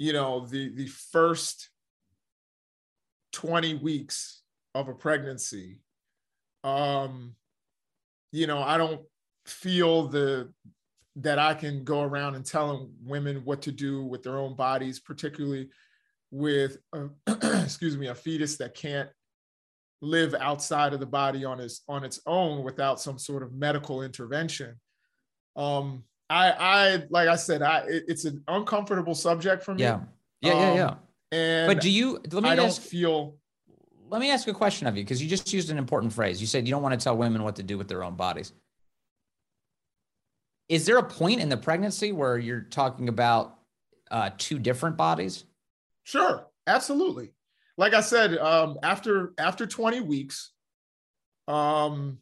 you 0.00 0.14
know, 0.14 0.46
the 0.46 0.70
the 0.70 0.86
first 0.86 1.68
20 3.32 3.74
weeks 3.74 4.40
of 4.74 4.88
a 4.88 4.94
pregnancy, 4.94 5.82
um, 6.64 7.34
you 8.32 8.46
know, 8.46 8.62
I 8.62 8.78
don't 8.78 9.02
feel 9.44 10.08
the 10.08 10.50
that 11.16 11.38
I 11.38 11.52
can 11.52 11.84
go 11.84 12.00
around 12.00 12.34
and 12.34 12.46
telling 12.46 12.90
women 13.04 13.42
what 13.44 13.60
to 13.62 13.72
do 13.72 14.02
with 14.02 14.22
their 14.22 14.38
own 14.38 14.56
bodies, 14.56 14.98
particularly 14.98 15.68
with, 16.30 16.78
a, 16.94 17.10
excuse 17.62 17.98
me, 17.98 18.06
a 18.06 18.14
fetus 18.14 18.56
that 18.56 18.74
can't 18.74 19.10
live 20.00 20.34
outside 20.34 20.94
of 20.94 21.00
the 21.00 21.04
body 21.04 21.44
on 21.44 21.60
its 21.60 21.82
on 21.90 22.04
its 22.04 22.20
own 22.24 22.64
without 22.64 23.02
some 23.02 23.18
sort 23.18 23.42
of 23.42 23.52
medical 23.52 24.02
intervention. 24.02 24.80
Um, 25.56 26.04
I, 26.30 26.50
I 26.52 27.02
like 27.10 27.28
I 27.28 27.34
said, 27.34 27.60
I 27.60 27.80
it, 27.80 28.04
it's 28.06 28.24
an 28.24 28.42
uncomfortable 28.46 29.16
subject 29.16 29.64
for 29.64 29.74
me. 29.74 29.82
Yeah, 29.82 30.00
yeah, 30.40 30.52
yeah, 30.54 30.74
yeah. 30.74 30.86
Um, 30.86 30.98
and 31.32 31.66
but 31.66 31.82
do 31.82 31.90
you? 31.90 32.20
Let 32.30 32.44
me 32.44 32.48
I 32.48 32.54
don't 32.54 32.72
feel 32.72 33.36
Let 34.08 34.20
me 34.20 34.30
ask 34.30 34.46
a 34.46 34.54
question 34.54 34.86
of 34.86 34.96
you 34.96 35.02
because 35.02 35.20
you 35.20 35.28
just 35.28 35.52
used 35.52 35.70
an 35.70 35.78
important 35.78 36.12
phrase. 36.12 36.40
You 36.40 36.46
said 36.46 36.66
you 36.66 36.70
don't 36.70 36.82
want 36.82 36.98
to 36.98 37.02
tell 37.02 37.16
women 37.16 37.42
what 37.42 37.56
to 37.56 37.64
do 37.64 37.76
with 37.76 37.88
their 37.88 38.04
own 38.04 38.14
bodies. 38.14 38.52
Is 40.68 40.86
there 40.86 40.98
a 40.98 41.02
point 41.02 41.40
in 41.40 41.48
the 41.48 41.56
pregnancy 41.56 42.12
where 42.12 42.38
you're 42.38 42.60
talking 42.60 43.08
about 43.08 43.58
uh, 44.12 44.30
two 44.38 44.60
different 44.60 44.96
bodies? 44.96 45.44
Sure, 46.04 46.46
absolutely. 46.68 47.32
Like 47.76 47.92
I 47.92 48.02
said, 48.02 48.38
um, 48.38 48.78
after 48.84 49.32
after 49.36 49.66
20 49.66 50.00
weeks, 50.02 50.52
um, 51.48 52.18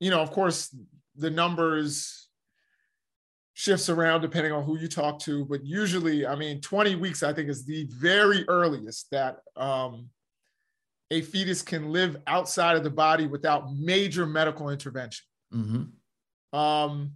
you 0.00 0.08
know, 0.10 0.20
of 0.20 0.30
course, 0.30 0.74
the 1.16 1.30
numbers 1.30 2.25
shifts 3.58 3.88
around 3.88 4.20
depending 4.20 4.52
on 4.52 4.62
who 4.64 4.78
you 4.78 4.86
talk 4.86 5.18
to, 5.18 5.46
but 5.46 5.64
usually, 5.64 6.26
I 6.26 6.36
mean, 6.36 6.60
20 6.60 6.94
weeks, 6.96 7.22
I 7.22 7.32
think, 7.32 7.48
is 7.48 7.64
the 7.64 7.86
very 7.90 8.46
earliest 8.48 9.10
that 9.12 9.38
um, 9.56 10.10
a 11.10 11.22
fetus 11.22 11.62
can 11.62 11.90
live 11.90 12.18
outside 12.26 12.76
of 12.76 12.84
the 12.84 12.90
body 12.90 13.26
without 13.26 13.72
major 13.74 14.26
medical 14.26 14.68
intervention. 14.68 15.24
Mm-hmm. 15.54 16.58
Um, 16.58 17.12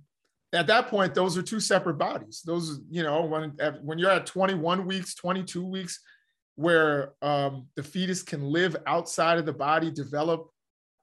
at 0.55 0.67
that 0.69 0.89
point, 0.89 1.15
those 1.15 1.37
are 1.37 1.43
two 1.43 1.61
separate 1.61 1.99
bodies. 1.99 2.41
Those, 2.43 2.81
you 2.89 3.03
know, 3.03 3.23
when 3.27 3.53
when 3.83 3.99
you're 3.99 4.11
at 4.11 4.25
21 4.25 4.87
weeks, 4.87 5.15
22 5.15 5.63
weeks, 5.63 6.01
where 6.57 7.13
um, 7.21 7.67
the 7.77 7.83
fetus 7.83 8.23
can 8.23 8.43
live 8.43 8.79
outside 8.87 9.37
of 9.37 9.45
the 9.45 9.53
body, 9.53 9.91
develop 9.91 10.49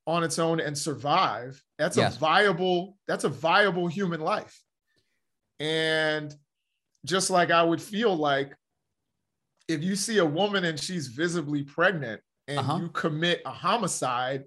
on 0.08 0.24
its 0.24 0.40
own, 0.40 0.60
and 0.60 0.76
survive. 0.76 1.62
That's 1.78 1.96
Yes. 1.96 2.16
a 2.16 2.20
viable. 2.20 2.98
That's 3.08 3.24
a 3.24 3.30
viable 3.30 3.88
human 3.88 4.22
life. 4.22 4.60
And 5.60 6.36
just 7.06 7.30
like 7.30 7.52
I 7.52 7.64
would 7.64 7.82
feel 7.82 8.16
like 8.16 8.54
if 9.68 9.84
you 9.84 9.96
see 9.96 10.18
a 10.20 10.26
woman 10.26 10.66
and 10.66 10.80
she's 10.80 11.08
visibly 11.08 11.64
pregnant 11.64 12.22
and 12.48 12.60
Uh-huh. 12.60 12.78
you 12.82 12.90
commit 12.90 13.42
a 13.46 13.52
homicide, 13.52 14.46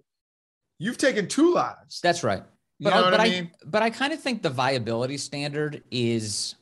you've 0.78 0.98
taken 0.98 1.28
two 1.28 1.52
lives. 1.52 2.00
That's 2.02 2.22
right. 2.24 2.42
You 2.78 2.84
But, 2.84 2.90
know 2.94 3.04
I, 3.06 3.10
but 3.10 3.20
I 3.20 3.24
I, 3.24 3.28
mean? 3.28 3.50
but 3.66 3.82
I 3.82 3.90
kind 3.90 4.12
of 4.12 4.20
think 4.20 4.42
the 4.42 4.50
viability 4.50 5.18
standard 5.18 5.82
is 5.90 6.54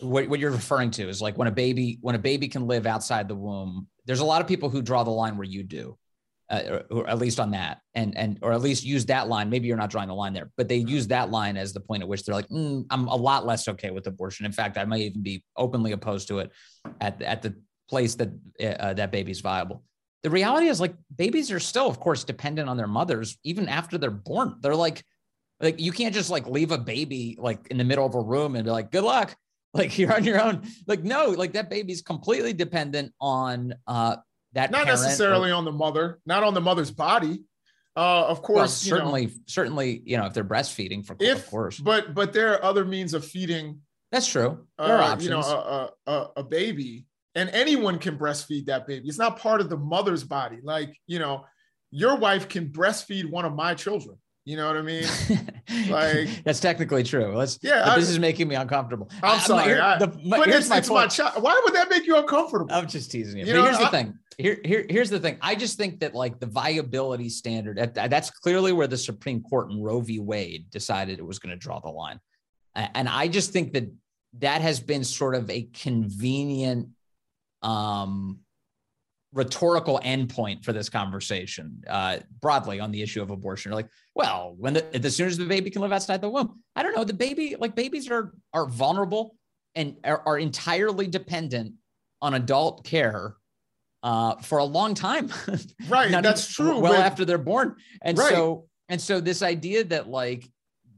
what, 0.00 0.28
what 0.28 0.40
you're 0.40 0.50
referring 0.50 0.90
to 0.92 1.08
is 1.08 1.20
like 1.20 1.36
when 1.36 1.48
a 1.48 1.52
baby 1.52 1.98
when 2.00 2.14
a 2.14 2.18
baby 2.18 2.48
can 2.48 2.66
live 2.66 2.86
outside 2.86 3.28
the 3.28 3.34
womb. 3.34 3.86
There's 4.06 4.20
a 4.20 4.24
lot 4.24 4.40
of 4.40 4.46
people 4.48 4.70
who 4.70 4.80
draw 4.80 5.04
the 5.04 5.10
line 5.10 5.36
where 5.36 5.46
you 5.46 5.62
do, 5.62 5.98
uh, 6.50 6.80
or, 6.90 6.98
or 6.98 7.08
at 7.08 7.18
least 7.18 7.38
on 7.38 7.52
that, 7.52 7.80
and 7.94 8.16
and 8.16 8.38
or 8.42 8.52
at 8.52 8.60
least 8.60 8.84
use 8.84 9.06
that 9.06 9.28
line. 9.28 9.48
Maybe 9.48 9.68
you're 9.68 9.76
not 9.76 9.90
drawing 9.90 10.08
the 10.08 10.14
line 10.14 10.32
there, 10.32 10.50
but 10.56 10.68
they 10.68 10.76
use 10.76 11.06
that 11.08 11.30
line 11.30 11.56
as 11.56 11.72
the 11.72 11.80
point 11.80 12.02
at 12.02 12.08
which 12.08 12.24
they're 12.24 12.34
like, 12.34 12.48
"Mm, 12.48 12.86
I'm 12.90 13.06
a 13.06 13.16
lot 13.16 13.46
less 13.46 13.68
okay 13.68 13.90
with 13.90 14.06
abortion. 14.06 14.46
In 14.46 14.52
fact, 14.52 14.76
I 14.76 14.84
might 14.84 15.02
even 15.02 15.22
be 15.22 15.44
openly 15.56 15.92
opposed 15.92 16.28
to 16.28 16.40
it 16.40 16.50
at 17.00 17.22
at 17.22 17.42
the 17.42 17.54
place 17.88 18.14
that 18.16 18.30
uh, 18.62 18.94
that 18.94 19.10
baby's 19.10 19.40
viable. 19.40 19.82
The 20.22 20.30
reality 20.30 20.68
is 20.68 20.80
like 20.80 20.94
babies 21.16 21.50
are 21.50 21.60
still, 21.60 21.88
of 21.88 21.98
course, 21.98 22.24
dependent 22.24 22.68
on 22.68 22.76
their 22.76 22.86
mothers 22.86 23.38
even 23.44 23.68
after 23.68 23.98
they're 23.98 24.10
born. 24.10 24.56
They're 24.60 24.76
like, 24.76 25.02
like 25.60 25.80
you 25.80 25.92
can't 25.92 26.14
just 26.14 26.30
like 26.30 26.46
leave 26.46 26.72
a 26.72 26.78
baby 26.78 27.36
like 27.38 27.66
in 27.70 27.78
the 27.78 27.84
middle 27.84 28.06
of 28.06 28.14
a 28.14 28.20
room 28.20 28.54
and 28.54 28.64
be 28.64 28.70
like, 28.70 28.90
good 28.90 29.04
luck. 29.04 29.36
Like 29.72 30.00
you're 30.00 30.12
on 30.12 30.24
your 30.24 30.42
own. 30.42 30.62
Like, 30.88 31.04
no, 31.04 31.26
like 31.26 31.52
that 31.52 31.70
baby's 31.70 32.02
completely 32.02 32.52
dependent 32.52 33.12
on 33.20 33.72
uh 33.86 34.16
that 34.52 34.70
not 34.70 34.84
parent 34.84 35.00
or- 35.00 35.04
necessarily 35.04 35.50
on 35.50 35.64
the 35.64 35.72
mother, 35.72 36.18
not 36.26 36.42
on 36.42 36.54
the 36.54 36.60
mother's 36.60 36.90
body. 36.90 37.44
Uh, 37.96 38.24
of 38.26 38.40
course, 38.40 38.86
well, 38.86 38.86
you 38.86 38.90
know, 38.90 38.98
certainly, 38.98 39.32
certainly, 39.46 40.02
you 40.04 40.16
know, 40.16 40.26
if 40.26 40.32
they're 40.32 40.44
breastfeeding 40.44 41.04
for 41.04 41.16
of 41.20 41.46
course. 41.50 41.78
but 41.78 42.14
but 42.14 42.32
there 42.32 42.54
are 42.54 42.64
other 42.64 42.84
means 42.84 43.14
of 43.14 43.24
feeding 43.24 43.80
That's 44.12 44.28
true. 44.28 44.66
There 44.78 44.96
are 44.96 45.02
uh, 45.02 45.06
options. 45.08 45.24
you 45.24 45.30
know 45.30 45.40
a, 45.40 45.90
a, 46.06 46.28
a 46.36 46.42
baby 46.44 47.06
and 47.34 47.50
anyone 47.50 47.98
can 47.98 48.18
breastfeed 48.18 48.66
that 48.66 48.86
baby 48.86 49.08
it's 49.08 49.18
not 49.18 49.38
part 49.38 49.60
of 49.60 49.68
the 49.68 49.76
mother's 49.76 50.24
body 50.24 50.58
like 50.62 50.96
you 51.06 51.18
know 51.18 51.44
your 51.90 52.16
wife 52.16 52.48
can 52.48 52.68
breastfeed 52.68 53.28
one 53.30 53.44
of 53.44 53.54
my 53.54 53.74
children 53.74 54.16
you 54.44 54.56
know 54.56 54.66
what 54.66 54.76
i 54.76 54.82
mean 54.82 55.04
like- 55.90 56.44
that's 56.44 56.60
technically 56.60 57.02
true. 57.02 57.36
Let's 57.36 57.58
Yeah, 57.62 57.90
I- 57.92 57.98
this 57.98 58.08
is 58.08 58.18
making 58.18 58.48
me 58.48 58.54
uncomfortable. 58.54 59.08
i'm 59.22 59.38
I- 59.38 59.42
sorry 59.42 59.78
I- 59.78 59.98
the- 59.98 60.08
my- 60.24 60.38
but 60.38 60.48
here's 60.48 60.60
it's, 60.60 60.68
my 60.70 60.78
it's 60.78 60.90
my 60.90 61.06
child 61.06 61.42
why 61.42 61.60
would 61.64 61.74
that 61.74 61.90
make 61.90 62.06
you 62.06 62.16
uncomfortable 62.16 62.72
I'm 62.74 62.86
just 62.88 63.10
teasing 63.10 63.38
you. 63.40 63.46
You 63.46 63.52
but 63.52 63.58
know, 63.58 63.64
here's 63.64 63.78
the 63.78 63.88
thing. 63.88 64.18
Here, 64.38 64.58
here, 64.64 64.86
here's 64.88 65.10
the 65.10 65.20
thing. 65.20 65.36
I 65.42 65.54
just 65.54 65.76
think 65.76 66.00
that 66.00 66.14
like 66.14 66.40
the 66.40 66.46
viability 66.46 67.28
standard, 67.28 67.76
that's 67.94 68.30
clearly 68.30 68.72
where 68.72 68.86
the 68.86 68.96
Supreme 68.96 69.42
Court 69.42 69.70
in 69.70 69.82
Roe 69.82 70.00
v. 70.00 70.18
Wade 70.18 70.70
decided 70.70 71.18
it 71.18 71.26
was 71.26 71.38
going 71.38 71.50
to 71.50 71.58
draw 71.58 71.78
the 71.80 71.90
line. 71.90 72.18
And 72.74 73.06
I 73.06 73.28
just 73.28 73.52
think 73.52 73.74
that 73.74 73.92
that 74.38 74.62
has 74.62 74.80
been 74.80 75.04
sort 75.04 75.34
of 75.34 75.50
a 75.50 75.64
convenient 75.74 76.88
um, 77.62 78.38
rhetorical 79.32 80.00
endpoint 80.04 80.64
for 80.64 80.72
this 80.72 80.88
conversation 80.88 81.82
uh, 81.88 82.18
broadly 82.40 82.80
on 82.80 82.90
the 82.90 83.00
issue 83.02 83.22
of 83.22 83.30
abortion. 83.30 83.70
You're 83.70 83.76
Like, 83.76 83.88
well, 84.14 84.54
when 84.58 84.74
the 84.74 85.04
as 85.06 85.14
soon 85.16 85.28
as 85.28 85.38
the 85.38 85.44
baby 85.46 85.70
can 85.70 85.82
live 85.82 85.92
outside 85.92 86.20
the 86.20 86.28
womb, 86.28 86.60
I 86.76 86.82
don't 86.82 86.94
know. 86.96 87.04
The 87.04 87.14
baby, 87.14 87.56
like 87.58 87.74
babies, 87.74 88.10
are 88.10 88.32
are 88.52 88.66
vulnerable 88.66 89.36
and 89.74 89.96
are, 90.04 90.22
are 90.26 90.38
entirely 90.38 91.06
dependent 91.06 91.74
on 92.20 92.34
adult 92.34 92.84
care 92.84 93.36
uh, 94.02 94.34
for 94.36 94.58
a 94.58 94.64
long 94.64 94.94
time. 94.94 95.30
right 95.88 96.10
Not 96.10 96.22
that's 96.24 96.58
even- 96.60 96.72
true 96.72 96.80
Well, 96.80 96.92
but- 96.92 97.00
after 97.00 97.24
they're 97.24 97.38
born, 97.38 97.76
and 98.02 98.18
Right. 98.18 98.30
so 98.32 98.66
and 98.88 99.00
so 99.00 99.20
this 99.20 99.42
idea 99.42 99.84
that 99.84 100.08
like 100.08 100.48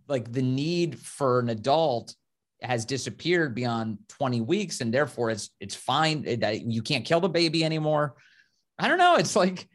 like 0.09 0.33
the 0.33 0.43
need 0.43 0.99
for 0.99 1.39
an 1.41 1.49
adult 1.51 2.15
has 2.65 2.85
disappeared 2.85 3.55
beyond 3.55 3.99
20 4.09 4.41
weeks 4.41 4.81
and 4.81 4.93
therefore 4.93 5.31
it's 5.31 5.51
it's 5.61 5.75
fine 5.75 6.23
that 6.41 6.63
you 6.63 6.83
can't 6.83 7.05
kill 7.05 7.21
the 7.21 7.29
baby 7.29 7.65
anymore. 7.65 8.15
I 8.79 8.89
don't 8.89 8.99
know. 8.99 9.17
It's 9.17 9.37
like 9.37 9.69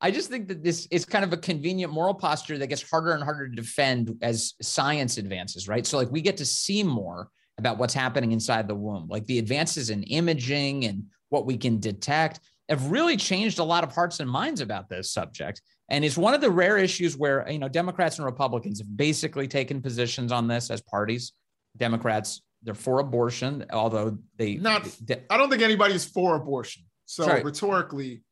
i 0.00 0.10
just 0.10 0.28
think 0.28 0.48
that 0.48 0.62
this 0.62 0.86
is 0.90 1.04
kind 1.04 1.24
of 1.24 1.32
a 1.32 1.36
convenient 1.36 1.90
moral 1.90 2.12
posture 2.12 2.58
that 2.58 2.66
gets 2.66 2.82
harder 2.82 3.12
and 3.12 3.22
harder 3.22 3.48
to 3.48 3.54
defend 3.54 4.14
as 4.22 4.54
science 4.60 5.16
advances 5.18 5.68
right? 5.68 5.86
So 5.86 5.96
like 5.96 6.10
we 6.10 6.20
get 6.20 6.36
to 6.38 6.44
see 6.44 6.82
more 6.82 7.28
about 7.58 7.78
what's 7.78 7.94
happening 7.94 8.32
inside 8.32 8.68
the 8.68 8.74
womb. 8.74 9.06
Like 9.08 9.26
the 9.26 9.38
advances 9.38 9.90
in 9.90 10.02
imaging 10.04 10.86
and 10.86 11.04
what 11.28 11.46
we 11.46 11.56
can 11.56 11.78
detect 11.78 12.40
have 12.68 12.90
really 12.90 13.16
changed 13.16 13.58
a 13.58 13.64
lot 13.64 13.84
of 13.84 13.94
hearts 13.94 14.20
and 14.20 14.28
minds 14.28 14.60
about 14.60 14.88
this 14.88 15.12
subject. 15.12 15.60
And 15.90 16.04
it's 16.04 16.16
one 16.16 16.34
of 16.34 16.40
the 16.40 16.50
rare 16.50 16.78
issues 16.78 17.16
where 17.16 17.48
you 17.50 17.58
know 17.58 17.68
democrats 17.68 18.18
and 18.18 18.24
republicans 18.24 18.78
have 18.78 18.96
basically 18.96 19.46
taken 19.46 19.82
positions 19.82 20.32
on 20.32 20.48
this 20.48 20.70
as 20.70 20.80
parties 20.80 21.32
Democrats, 21.76 22.42
they're 22.62 22.74
for 22.74 23.00
abortion, 23.00 23.66
although 23.72 24.18
they 24.36 24.56
Not- 24.56 24.88
de- 25.04 25.32
i 25.32 25.36
don't 25.36 25.50
think 25.50 25.62
anybody's 25.62 26.04
for 26.04 26.36
abortion 26.36 26.84
so 27.04 27.24
Sorry. 27.24 27.42
rhetorically 27.42 28.22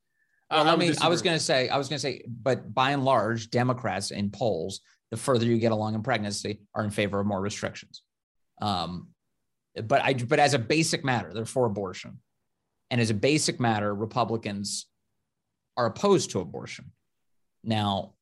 well, 0.51 0.69
I 0.69 0.73
I 0.73 0.77
mean, 0.77 0.95
I 1.01 1.09
was 1.09 1.23
going 1.23 1.37
to 1.37 1.43
say, 1.43 1.71
I 1.71 1.79
was 1.79 1.89
going 1.89 1.97
to 1.97 2.01
say, 2.03 2.25
but 2.29 2.75
by 2.75 2.91
and 2.91 3.07
large, 3.07 3.49
Democrats 3.51 4.11
in 4.11 4.31
polls, 4.31 4.83
the 5.11 5.17
further 5.17 5.47
you 5.47 5.57
get 5.57 5.73
along 5.73 5.95
in 5.95 6.03
pregnancy, 6.03 6.61
are 6.75 6.85
in 6.85 6.91
favor 6.91 7.21
of 7.21 7.27
more 7.27 7.41
restrictions. 7.41 8.03
Um, 8.61 9.09
but 9.83 10.03
I, 10.03 10.13
but 10.13 10.39
as 10.39 10.53
a 10.53 10.59
basic 10.59 11.05
matter, 11.05 11.33
they're 11.33 11.47
for 11.47 11.65
abortion, 11.65 12.19
and 12.91 13.01
as 13.01 13.09
a 13.09 13.15
basic 13.15 13.61
matter, 13.61 13.95
Republicans 13.95 14.87
are 15.79 15.87
opposed 15.87 16.33
to 16.33 16.41
abortion. 16.41 16.93
Now, 17.65 18.13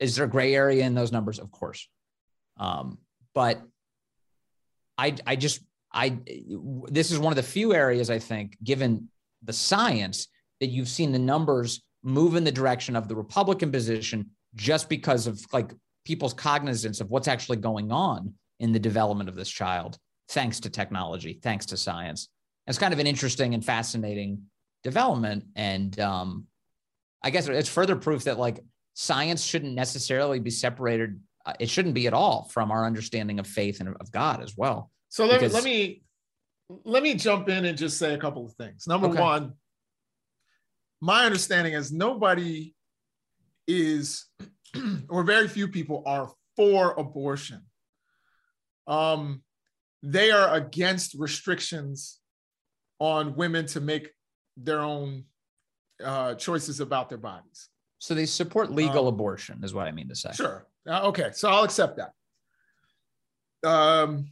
is 0.00 0.16
there 0.16 0.24
a 0.24 0.28
gray 0.28 0.56
area 0.56 0.84
in 0.84 0.94
those 0.94 1.12
numbers? 1.12 1.38
Of 1.38 1.52
course, 1.52 1.88
um, 2.58 2.98
but 3.32 3.62
I, 4.98 5.16
I 5.26 5.36
just, 5.36 5.60
I, 5.92 6.18
this 6.88 7.10
is 7.10 7.18
one 7.18 7.32
of 7.32 7.36
the 7.36 7.42
few 7.42 7.74
areas 7.74 8.10
I 8.10 8.18
think, 8.18 8.56
given 8.62 9.08
the 9.42 9.52
science, 9.52 10.28
that 10.60 10.68
you've 10.68 10.88
seen 10.88 11.12
the 11.12 11.18
numbers 11.18 11.82
move 12.02 12.36
in 12.36 12.44
the 12.44 12.52
direction 12.52 12.96
of 12.96 13.08
the 13.08 13.16
Republican 13.16 13.70
position 13.70 14.30
just 14.54 14.88
because 14.88 15.26
of 15.26 15.44
like 15.52 15.72
people's 16.04 16.32
cognizance 16.32 17.00
of 17.00 17.10
what's 17.10 17.28
actually 17.28 17.58
going 17.58 17.92
on 17.92 18.32
in 18.60 18.72
the 18.72 18.78
development 18.78 19.28
of 19.28 19.34
this 19.34 19.50
child, 19.50 19.98
thanks 20.30 20.60
to 20.60 20.70
technology, 20.70 21.38
thanks 21.42 21.66
to 21.66 21.76
science. 21.76 22.28
It's 22.66 22.78
kind 22.78 22.94
of 22.94 23.00
an 23.00 23.06
interesting 23.06 23.54
and 23.54 23.64
fascinating 23.64 24.42
development. 24.82 25.44
And 25.56 25.98
um, 26.00 26.46
I 27.22 27.30
guess 27.30 27.48
it's 27.48 27.68
further 27.68 27.96
proof 27.96 28.24
that 28.24 28.38
like 28.38 28.60
science 28.94 29.42
shouldn't 29.42 29.74
necessarily 29.74 30.40
be 30.40 30.50
separated. 30.50 31.20
Uh, 31.46 31.54
It 31.60 31.70
shouldn't 31.70 31.94
be 31.94 32.06
at 32.06 32.12
all 32.12 32.44
from 32.50 32.70
our 32.70 32.84
understanding 32.84 33.38
of 33.38 33.46
faith 33.46 33.80
and 33.80 33.96
of 34.00 34.10
God 34.10 34.42
as 34.42 34.56
well. 34.56 34.90
So 35.08 35.24
let 35.24 35.34
me 35.34 35.38
Because- 35.38 35.54
let 35.54 35.64
me 35.64 36.02
let 36.84 37.04
me 37.04 37.14
jump 37.14 37.48
in 37.48 37.64
and 37.64 37.78
just 37.78 37.96
say 37.96 38.12
a 38.12 38.18
couple 38.18 38.44
of 38.44 38.52
things. 38.54 38.88
Number 38.88 39.06
Okay. 39.06 39.20
one, 39.20 39.54
my 41.00 41.24
understanding 41.24 41.74
is 41.74 41.92
nobody 41.92 42.74
is, 43.68 44.26
or 45.08 45.22
very 45.22 45.46
few 45.46 45.68
people 45.68 46.02
are 46.06 46.32
for 46.56 46.92
abortion. 46.98 47.64
Um, 48.88 49.44
they 50.02 50.32
are 50.32 50.54
against 50.54 51.14
restrictions 51.14 52.18
on 52.98 53.36
women 53.36 53.66
to 53.66 53.80
make 53.80 54.10
their 54.56 54.80
own 54.80 55.24
uh, 56.02 56.34
choices 56.34 56.80
about 56.80 57.08
their 57.08 57.18
bodies. 57.18 57.68
So 57.98 58.14
they 58.14 58.26
support 58.26 58.72
legal 58.72 59.06
um, 59.06 59.14
abortion, 59.14 59.62
is 59.62 59.72
what 59.72 59.86
I 59.86 59.92
mean 59.92 60.08
to 60.08 60.16
say. 60.16 60.32
Sure. 60.32 60.65
Uh, 60.86 61.08
okay. 61.08 61.30
So 61.32 61.48
I'll 61.48 61.64
accept 61.64 61.98
that. 61.98 62.12
Um, 63.68 64.30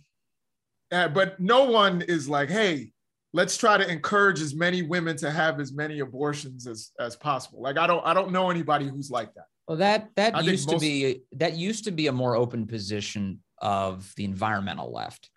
uh, 0.93 1.09
but 1.09 1.41
no 1.41 1.65
one 1.65 2.03
is 2.03 2.29
like, 2.29 2.49
hey, 2.49 2.93
let's 3.33 3.57
try 3.57 3.77
to 3.77 3.91
encourage 3.91 4.41
as 4.41 4.55
many 4.55 4.83
women 4.83 5.17
to 5.19 5.31
have 5.31 5.61
as 5.61 5.73
many 5.73 5.99
abortions 5.99 6.67
as 6.67 6.93
as 6.99 7.17
possible. 7.17 7.61
Like 7.61 7.77
I 7.77 7.87
don't 7.87 8.05
I 8.07 8.15
don't 8.15 8.31
know 8.31 8.51
anybody 8.51 8.87
who's 8.87 9.11
like 9.11 9.35
that. 9.35 9.47
Well, 9.67 9.79
that 9.79 10.11
that 10.17 10.37
I 10.37 10.41
used 10.41 10.71
most, 10.71 10.81
to 10.81 10.81
be 10.81 11.23
that 11.33 11.55
used 11.55 11.85
to 11.85 11.91
be 11.91 12.07
a 12.07 12.13
more 12.13 12.37
open 12.37 12.67
position 12.67 13.41
of 13.59 14.13
the 14.17 14.25
environmental 14.25 14.93
left. 14.93 15.31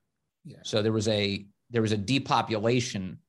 Yeah. 0.46 0.58
So 0.64 0.82
there 0.82 0.92
was 0.92 1.08
a 1.08 1.46
there 1.72 1.82
was 1.82 1.92
a 1.92 1.98
depopulation 1.98 3.20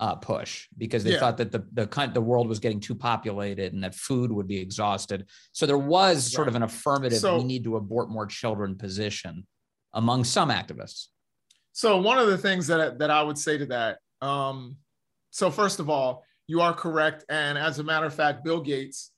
uh, 0.00 0.16
push 0.16 0.66
because 0.76 1.04
they 1.04 1.12
yeah. 1.12 1.20
thought 1.20 1.36
that 1.36 1.52
the 1.52 1.64
the 1.72 2.10
the 2.12 2.20
world 2.20 2.48
was 2.48 2.58
getting 2.58 2.80
too 2.80 2.94
populated 2.94 3.72
and 3.72 3.84
that 3.84 3.94
food 3.94 4.32
would 4.32 4.48
be 4.48 4.58
exhausted. 4.58 5.26
So 5.52 5.66
there 5.66 5.78
was 5.78 6.30
sort 6.30 6.48
of 6.48 6.54
an 6.56 6.62
affirmative 6.62 7.18
so, 7.18 7.38
we 7.38 7.44
need 7.44 7.64
to 7.64 7.76
abort 7.76 8.10
more 8.10 8.26
children 8.26 8.76
position 8.76 9.46
among 9.92 10.24
some 10.24 10.50
activists. 10.50 11.06
So 11.72 12.00
one 12.00 12.18
of 12.18 12.26
the 12.26 12.38
things 12.38 12.66
that 12.66 12.98
that 12.98 13.10
I 13.10 13.22
would 13.22 13.38
say 13.38 13.58
to 13.58 13.66
that, 13.66 13.98
um, 14.20 14.76
so 15.30 15.50
first 15.50 15.78
of 15.78 15.88
all, 15.88 16.24
you 16.46 16.60
are 16.60 16.74
correct, 16.74 17.24
and 17.28 17.56
as 17.56 17.78
a 17.78 17.84
matter 17.84 18.06
of 18.06 18.14
fact, 18.14 18.44
Bill 18.44 18.60
Gates 18.60 19.12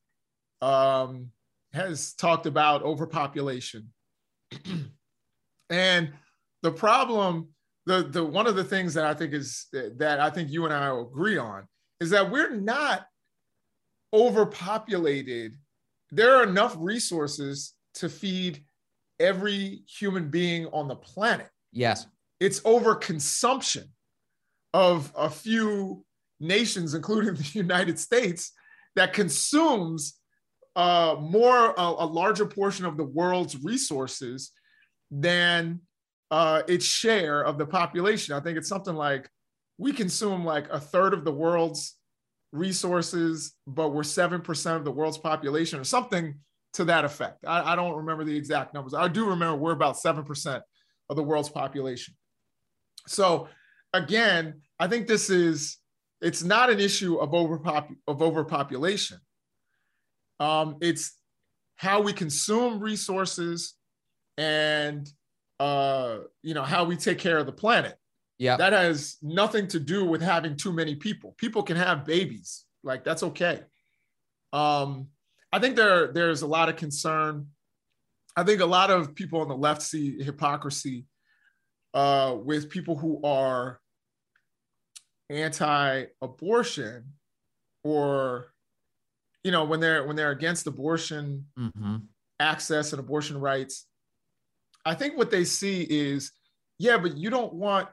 um, 0.61 1.31
has 1.73 2.13
talked 2.15 2.47
about 2.47 2.83
overpopulation, 2.83 3.91
and 5.71 6.13
the 6.63 6.71
problem 6.71 7.49
the 7.87 8.03
the 8.03 8.25
one 8.25 8.47
of 8.47 8.57
the 8.57 8.65
things 8.65 8.95
that 8.95 9.05
I 9.05 9.15
think 9.15 9.33
is 9.33 9.67
that 9.73 10.21
I 10.21 10.29
think 10.31 10.51
you 10.51 10.65
and 10.65 10.75
I 10.75 10.95
agree 10.99 11.39
on 11.39 11.67
is 12.01 12.11
that 12.11 12.31
we're 12.31 12.55
not 12.55 13.07
overpopulated. 14.13 15.57
There 16.11 16.37
are 16.37 16.45
enough 16.45 16.77
resources 16.79 17.75
to 17.95 18.09
feed 18.09 18.65
every 19.19 19.83
human 19.89 20.29
being 20.29 20.67
on 20.67 20.89
the 20.89 20.97
planet. 20.97 21.49
Yes. 21.73 22.07
It's 22.41 22.61
overconsumption 22.61 23.85
of 24.75 25.13
a 25.17 25.31
few 25.31 26.05
nations, 26.39 26.95
including 26.95 27.35
the 27.35 27.51
United 27.55 27.99
States, 27.99 28.53
that 28.95 29.13
consumes 29.13 30.15
uh, 30.75 31.17
more, 31.19 31.75
a, 31.77 31.83
a 31.83 32.07
larger 32.07 32.47
portion 32.47 32.85
of 32.85 32.97
the 32.97 33.05
world's 33.05 33.63
resources 33.63 34.53
than 35.11 35.81
uh, 36.31 36.63
its 36.69 36.85
share 36.85 37.43
of 37.43 37.59
the 37.59 37.67
population. 37.67 38.35
I 38.35 38.41
think 38.41 38.59
it's 38.59 38.69
something 38.69 38.95
like 38.95 39.29
we 39.79 39.93
consume 39.93 40.45
like 40.45 40.69
a 40.71 40.81
third 40.81 41.15
of 41.15 41.25
the 41.25 41.33
world's 41.33 41.97
resources, 42.53 43.55
but 43.67 43.91
we're 43.91 44.03
7% 44.03 44.77
of 44.77 44.85
the 44.85 44.91
world's 44.91 45.19
population 45.19 45.79
or 45.79 45.85
something 45.85 46.35
to 46.75 46.85
that 46.85 47.05
effect. 47.05 47.45
I, 47.47 47.73
I 47.73 47.77
don't 47.77 47.97
remember 47.97 48.25
the 48.25 48.37
exact 48.37 48.75
numbers. 48.75 48.95
I 48.95 49.09
do 49.09 49.27
remember 49.29 49.57
we're 49.57 49.73
about 49.73 49.97
7% 49.97 50.61
of 51.09 51.17
the 51.17 51.23
world's 51.23 51.49
population. 51.49 52.15
So 53.07 53.49
again, 53.93 54.63
I 54.79 54.89
think 54.89 55.07
this 55.07 55.31
is, 55.31 55.79
it's 56.21 56.43
not 56.43 56.71
an 56.71 56.81
issue 56.81 57.17
of, 57.17 57.31
overpop- 57.31 57.95
of 58.09 58.23
overpopulation. 58.23 59.19
Um, 60.41 60.77
it's 60.81 61.15
how 61.77 62.01
we 62.01 62.13
consume 62.13 62.81
resources 62.81 63.75
and 64.39 65.09
uh, 65.59 66.19
you 66.43 66.55
know, 66.55 66.63
how 66.63 66.85
we 66.85 66.97
take 66.97 67.19
care 67.19 67.39
of 67.39 67.47
the 67.47 67.53
planet. 67.53 67.97
Yeah. 68.39 68.57
That 68.57 68.73
has 68.73 69.17
nothing 69.23 69.67
to 69.69 69.81
do 69.81 70.05
with 70.05 70.21
having 70.21 70.57
too 70.57 70.73
many 70.73 70.95
people. 70.95 71.35
People 71.39 71.63
can 71.63 71.77
have 71.77 72.05
babies. 72.05 72.65
Like 72.83 73.05
that's 73.05 73.23
okay. 73.23 73.63
Um, 74.53 75.09
I 75.53 75.59
think 75.59 75.77
there 75.77 76.13
there's 76.13 76.43
a 76.43 76.47
lot 76.47 76.69
of 76.69 76.77
concern. 76.77 77.47
I 78.37 78.45
think 78.45 78.61
a 78.61 78.67
lot 78.67 78.91
of 78.91 79.15
people 79.15 79.41
on 79.41 79.49
the 79.49 79.57
left 79.57 79.81
see 79.81 80.23
hypocrisy 80.23 81.07
uh, 81.95 82.37
with 82.39 82.69
people 82.69 82.97
who 82.97 83.23
are 83.25 83.81
anti-abortion 85.31 87.05
or 87.83 88.53
you 89.43 89.51
know 89.51 89.65
when 89.65 89.81
they're 89.81 90.07
when 90.07 90.15
they're 90.15 90.31
against 90.31 90.67
abortion 90.67 91.47
mm-hmm. 91.59 91.97
access 92.39 92.93
and 92.93 93.01
abortion 93.01 93.41
rights 93.41 93.87
I 94.87 94.95
think 94.95 95.19
what 95.19 95.33
they 95.33 95.45
see 95.45 95.83
is, 95.83 96.31
yeah, 96.79 96.97
but 96.97 97.17
you 97.17 97.29
don't 97.29 97.53
want 97.53 97.89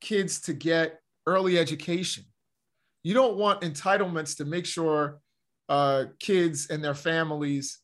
kids 0.00 0.40
to 0.42 0.54
get 0.54 1.00
early 1.26 1.58
education. 1.58 2.24
You 3.02 3.14
don't 3.14 3.36
want 3.36 3.62
entitlements 3.62 4.36
to 4.36 4.44
make 4.44 4.64
sure 4.64 5.20
uh, 5.68 6.04
kids 6.20 6.68
and 6.70 6.82
their 6.82 6.94
families 6.94 7.80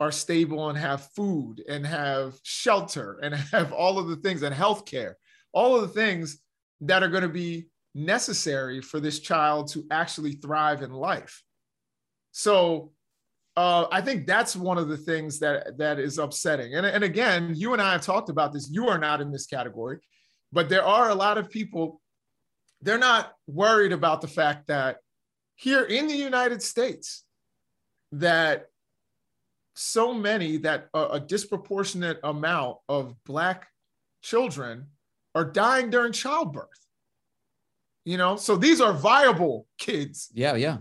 are 0.00 0.10
stable 0.10 0.70
and 0.70 0.78
have 0.78 1.08
food 1.14 1.62
and 1.68 1.86
have 1.86 2.34
shelter 2.42 3.18
and 3.22 3.34
have 3.52 3.72
all 3.72 3.98
of 3.98 4.08
the 4.08 4.16
things 4.16 4.42
and 4.42 4.54
healthcare, 4.54 5.14
all 5.52 5.76
of 5.76 5.82
the 5.82 5.88
things 5.88 6.38
that 6.80 7.02
are 7.02 7.08
going 7.08 7.22
to 7.22 7.28
be 7.28 7.66
necessary 7.94 8.80
for 8.80 8.98
this 8.98 9.20
child 9.20 9.70
to 9.72 9.84
actually 9.90 10.32
thrive 10.32 10.82
in 10.82 10.90
life. 10.90 11.42
So 12.32 12.92
uh, 13.56 13.86
I 13.90 14.02
think 14.02 14.26
that's 14.26 14.54
one 14.54 14.76
of 14.76 14.88
the 14.88 14.96
things 14.96 15.38
that 15.38 15.78
that 15.78 15.98
is 15.98 16.18
upsetting. 16.18 16.74
And, 16.74 16.84
and 16.84 17.02
again, 17.02 17.52
you 17.54 17.72
and 17.72 17.80
I 17.80 17.92
have 17.92 18.02
talked 18.02 18.28
about 18.28 18.52
this. 18.52 18.70
You 18.70 18.88
are 18.88 18.98
not 18.98 19.20
in 19.20 19.32
this 19.32 19.46
category, 19.46 19.98
but 20.52 20.68
there 20.68 20.84
are 20.84 21.08
a 21.08 21.14
lot 21.14 21.38
of 21.38 21.50
people. 21.50 22.00
They're 22.82 22.98
not 22.98 23.32
worried 23.46 23.92
about 23.92 24.20
the 24.20 24.28
fact 24.28 24.66
that 24.66 24.98
here 25.54 25.84
in 25.84 26.06
the 26.06 26.14
United 26.14 26.62
States, 26.62 27.24
that 28.12 28.66
so 29.74 30.12
many 30.12 30.58
that 30.58 30.88
a, 30.92 31.06
a 31.12 31.20
disproportionate 31.20 32.20
amount 32.22 32.76
of 32.88 33.14
black 33.24 33.68
children 34.22 34.88
are 35.34 35.44
dying 35.44 35.88
during 35.88 36.12
childbirth. 36.12 36.68
You 38.04 38.18
know, 38.18 38.36
so 38.36 38.56
these 38.56 38.80
are 38.80 38.92
viable 38.92 39.66
kids. 39.78 40.30
Yeah, 40.34 40.56
yeah. 40.56 40.78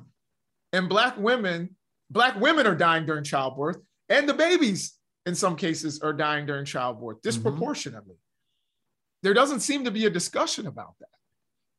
And 0.74 0.90
black 0.90 1.18
women 1.18 1.76
Black 2.10 2.39
women 2.39 2.68
are 2.68 2.76
dying 2.76 3.06
during 3.06 3.24
childbirth, 3.24 3.78
and 4.10 4.30
the 4.30 4.34
babies, 4.34 4.94
in 5.26 5.36
some 5.36 5.56
cases, 5.56 6.02
are 6.02 6.13
dying 6.13 6.46
during 6.46 6.65
childbirth 6.65 7.18
mm-hmm. 7.18 7.28
disproportionately. 7.28 8.15
Mm-hmm. 8.15 9.24
There 9.24 9.34
doesn't 9.34 9.62
seem 9.62 9.86
to 9.86 9.91
be 9.91 10.06
a 10.06 10.10
discussion 10.10 10.68
about 10.68 10.96
that 11.00 11.08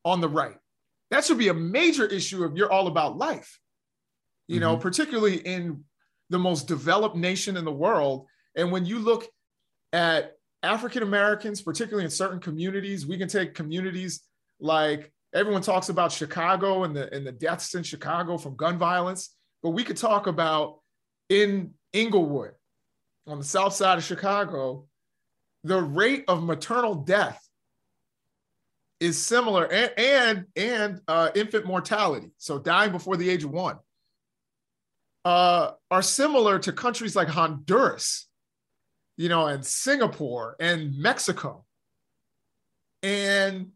on 0.04 0.20
the 0.20 0.28
right. 0.28 0.56
That 1.10 1.24
should 1.24 1.38
be 1.38 1.48
a 1.48 1.54
major 1.54 2.04
issue 2.06 2.44
if 2.44 2.56
you're 2.56 2.72
all 2.72 2.88
about 2.88 3.16
life, 3.16 3.60
you 4.48 4.56
mm-hmm. 4.56 4.62
know, 4.64 4.76
particularly 4.76 5.36
in 5.36 5.84
the 6.30 6.38
most 6.38 6.66
developed 6.66 7.16
nation 7.16 7.56
in 7.56 7.64
the 7.64 7.72
world. 7.72 8.26
And 8.56 8.72
when 8.72 8.84
you 8.84 8.98
look 8.98 9.26
at 9.92 10.32
African 10.62 11.02
Americans, 11.02 11.62
particularly 11.62 12.04
in 12.04 12.10
certain 12.10 12.40
communities, 12.40 13.06
we 13.06 13.18
can 13.18 13.28
take 13.28 13.54
communities 13.54 14.22
like 14.58 15.12
everyone 15.34 15.62
talks 15.62 15.88
about 15.88 16.10
Chicago 16.10 16.84
and 16.84 16.96
the 16.96 17.12
and 17.14 17.26
the 17.26 17.32
deaths 17.32 17.74
in 17.74 17.82
Chicago 17.82 18.36
from 18.38 18.56
gun 18.56 18.78
violence. 18.78 19.34
But 19.66 19.72
we 19.72 19.82
could 19.82 19.96
talk 19.96 20.28
about 20.28 20.78
in 21.28 21.74
Englewood, 21.92 22.52
on 23.26 23.40
the 23.40 23.44
south 23.44 23.72
side 23.72 23.98
of 23.98 24.04
Chicago, 24.04 24.86
the 25.64 25.82
rate 25.82 26.22
of 26.28 26.44
maternal 26.44 26.94
death 26.94 27.44
is 29.00 29.20
similar 29.20 29.66
and 29.66 29.90
and, 29.96 30.44
and 30.54 31.00
uh, 31.08 31.30
infant 31.34 31.66
mortality, 31.66 32.30
so 32.38 32.60
dying 32.60 32.92
before 32.92 33.16
the 33.16 33.28
age 33.28 33.42
of 33.42 33.50
one, 33.50 33.76
uh, 35.24 35.72
are 35.90 36.02
similar 36.02 36.60
to 36.60 36.72
countries 36.72 37.16
like 37.16 37.26
Honduras, 37.26 38.28
you 39.16 39.28
know, 39.28 39.48
and 39.48 39.66
Singapore 39.66 40.54
and 40.60 40.96
Mexico. 40.96 41.64
And 43.02 43.72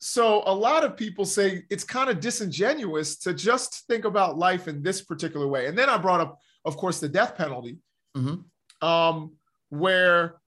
so 0.00 0.42
a 0.46 0.54
lot 0.54 0.82
of 0.82 0.96
people 0.96 1.26
say 1.26 1.64
it's 1.68 1.84
kind 1.84 2.08
of 2.08 2.20
disingenuous 2.20 3.18
to 3.18 3.34
just 3.34 3.86
think 3.86 4.06
about 4.06 4.38
life 4.38 4.66
in 4.66 4.82
this 4.82 5.02
particular 5.02 5.46
way. 5.46 5.66
And 5.66 5.76
then 5.76 5.90
I 5.90 5.98
brought 5.98 6.22
up, 6.22 6.38
of 6.64 6.78
course, 6.78 7.00
the 7.00 7.08
death 7.08 7.36
penalty, 7.36 7.76
mm-hmm. 8.16 8.86
um, 8.86 9.32
where 9.68 10.40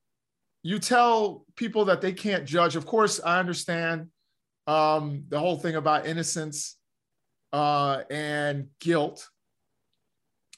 you 0.64 0.80
tell 0.80 1.46
people 1.56 1.86
that 1.86 2.02
they 2.02 2.14
can't 2.14 2.46
judge. 2.46 2.76
Of 2.76 2.88
course, 2.88 3.22
I 3.24 3.40
understand 3.40 4.08
um, 4.66 5.26
the 5.30 5.40
whole 5.40 5.58
thing 5.58 5.76
about 5.76 6.08
innocence 6.08 6.76
uh, 7.52 8.02
and 8.10 8.70
guilt. 8.80 9.30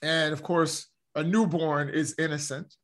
And 0.00 0.32
of 0.32 0.42
course, 0.42 0.86
a 1.14 1.22
newborn 1.22 1.90
is 1.90 2.14
innocent, 2.18 2.74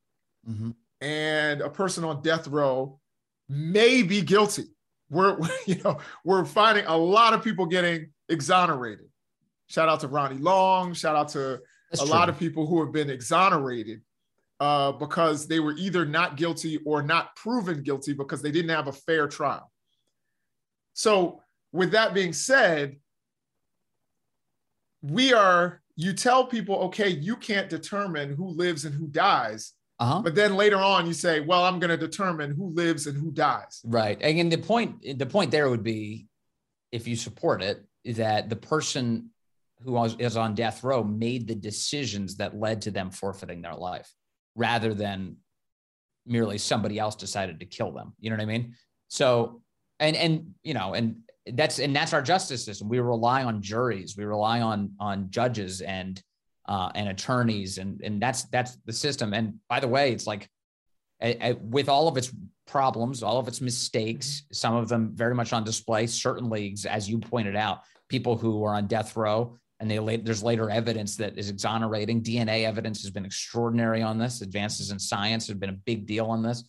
mm-hmm. 0.49 0.71
and 1.01 1.63
a 1.63 1.71
person 1.71 2.05
on 2.05 2.21
death 2.21 2.49
row 2.49 3.01
may 3.49 4.03
be 4.03 4.21
guilty 4.21 4.72
we're 5.13 5.39
you 5.67 5.77
know 5.85 5.99
we're 6.25 6.45
finding 6.45 6.85
a 6.87 6.97
lot 6.97 7.33
of 7.35 7.45
people 7.45 7.67
getting 7.67 8.11
exonerated 8.29 9.07
Shout 9.73 9.89
out 9.89 10.01
to 10.01 10.09
Ronnie 10.09 10.37
Long. 10.37 10.93
Shout 10.93 11.17
out 11.17 11.31
to 11.31 11.59
That's 11.91 12.03
a 12.03 12.05
true. 12.05 12.15
lot 12.15 12.29
of 12.29 12.39
people 12.39 12.67
who 12.67 12.85
have 12.85 12.93
been 12.93 13.09
exonerated 13.09 14.03
uh, 14.61 14.93
because 14.93 15.49
they 15.49 15.61
were 15.61 15.73
either 15.79 16.05
not 16.05 16.37
guilty 16.37 16.79
or 16.85 17.03
not 17.03 17.35
proven 17.37 17.83
guilty 17.83 18.13
because 18.13 18.43
they 18.43 18.51
didn't 18.51 18.69
have 18.69 18.89
a 18.89 18.93
fair 18.93 19.27
trial. 19.29 19.73
So, 20.93 21.41
with 21.73 21.93
that 21.93 22.13
being 22.13 22.35
said, 22.35 22.97
we 25.01 25.33
are, 25.33 25.81
you 25.97 26.13
tell 26.13 26.45
people, 26.45 26.75
okay, 26.77 27.09
you 27.09 27.35
can't 27.35 27.71
determine 27.71 28.35
who 28.35 28.49
lives 28.49 28.85
and 28.85 28.95
who 28.95 29.07
dies. 29.07 29.73
Uh-huh. 30.03 30.21
But 30.21 30.35
then 30.35 30.57
later 30.57 30.79
on, 30.79 31.07
you 31.07 31.13
say, 31.13 31.39
"Well, 31.39 31.63
I'm 31.65 31.79
going 31.79 31.91
to 31.91 31.97
determine 31.97 32.57
who 32.57 32.71
lives 32.71 33.07
and 33.07 33.17
who 33.17 33.31
dies." 33.31 33.81
Right, 33.85 34.21
and 34.21 34.51
the 34.51 34.59
point 34.59 35.01
the 35.17 35.27
point 35.27 35.53
there 35.53 35.71
would 35.71 35.85
be, 35.85 36.27
if 36.91 37.07
you 37.07 37.15
support 37.15 37.63
it, 37.63 37.85
that 38.17 38.49
the 38.49 38.57
person 38.57 39.31
who 39.85 39.93
was, 39.93 40.17
is 40.19 40.37
on 40.37 40.57
death 40.57 40.83
row 40.83 41.05
made 41.05 41.47
the 41.47 41.55
decisions 41.55 42.37
that 42.39 42.59
led 42.59 42.83
to 42.83 42.91
them 42.91 43.13
forfeiting 43.13 43.63
their 43.63 43.77
life, 43.77 44.13
rather 44.57 44.93
than 44.93 45.37
merely 46.27 46.59
somebody 46.59 46.99
else 46.99 47.15
decided 47.15 47.61
to 47.61 47.67
kill 47.67 47.93
them. 47.93 48.13
You 48.19 48.31
know 48.31 48.37
what 48.37 48.43
I 48.43 48.47
mean? 48.47 48.75
So, 49.07 49.63
and 50.01 50.17
and 50.17 50.55
you 50.65 50.75
know, 50.75 50.95
and 50.95 51.19
that's 51.47 51.79
and 51.79 51.95
that's 51.95 52.13
our 52.13 52.23
justice 52.23 52.65
system. 52.65 52.89
We 52.89 52.99
rely 52.99 53.45
on 53.45 53.63
juries, 53.63 54.17
we 54.17 54.25
rely 54.25 54.63
on 54.63 54.95
on 54.99 55.31
judges 55.31 55.81
and 55.81 56.21
uh, 56.73 56.91
and 56.95 57.11
attorneys, 57.11 57.77
and 57.77 58.01
and 58.01 58.19
that's 58.21 58.45
that's 58.45 58.79
the 58.87 58.95
system. 58.95 59.35
And 59.35 59.59
by 59.69 59.79
the 59.79 59.89
way, 59.89 60.11
it's 60.11 60.27
like 60.27 60.49
with 61.61 61.91
all 61.91 62.09
of 62.09 62.17
its 62.17 62.35
problems, 62.67 63.23
all 63.23 63.39
of 63.39 63.47
its 63.47 63.61
mistakes, 63.61 64.45
some 64.53 64.75
of 64.75 64.89
them 64.89 65.11
very 65.15 65.35
much 65.35 65.53
on 65.53 65.65
display. 65.65 66.07
Certainly, 66.07 66.79
as 66.89 67.11
you 67.11 67.19
pointed 67.19 67.57
out, 67.57 67.81
people 68.09 68.39
who 68.39 68.65
are 68.65 68.75
on 68.75 68.87
death 68.87 69.15
row, 69.19 69.59
and 69.81 69.91
they 69.91 70.17
there's 70.17 70.43
later 70.43 70.71
evidence 70.71 71.17
that 71.17 71.37
is 71.37 71.51
exonerating. 71.51 72.23
DNA 72.23 72.65
evidence 72.65 73.03
has 73.03 73.11
been 73.11 73.27
extraordinary 73.27 74.01
on 74.01 74.17
this. 74.17 74.41
Advances 74.41 74.91
in 74.91 74.99
science 74.99 75.49
have 75.49 75.61
been 75.61 75.69
a 75.69 75.85
big 75.85 76.07
deal 76.07 76.25
on 76.25 76.43
this. 76.43 76.65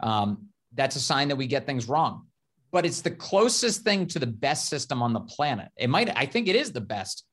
Um, 0.00 0.46
that's 0.72 0.96
a 0.96 1.00
sign 1.00 1.28
that 1.28 1.36
we 1.36 1.46
get 1.46 1.66
things 1.66 1.90
wrong. 1.90 2.26
But 2.70 2.86
it's 2.86 3.02
the 3.02 3.10
closest 3.10 3.82
thing 3.82 4.06
to 4.06 4.18
the 4.18 4.26
best 4.26 4.70
system 4.70 5.02
on 5.02 5.12
the 5.12 5.20
planet. 5.20 5.68
It 5.76 5.90
might, 5.90 6.10
I 6.16 6.24
think, 6.24 6.48
it 6.48 6.56
is 6.56 6.72
the 6.72 6.80
best 6.80 7.26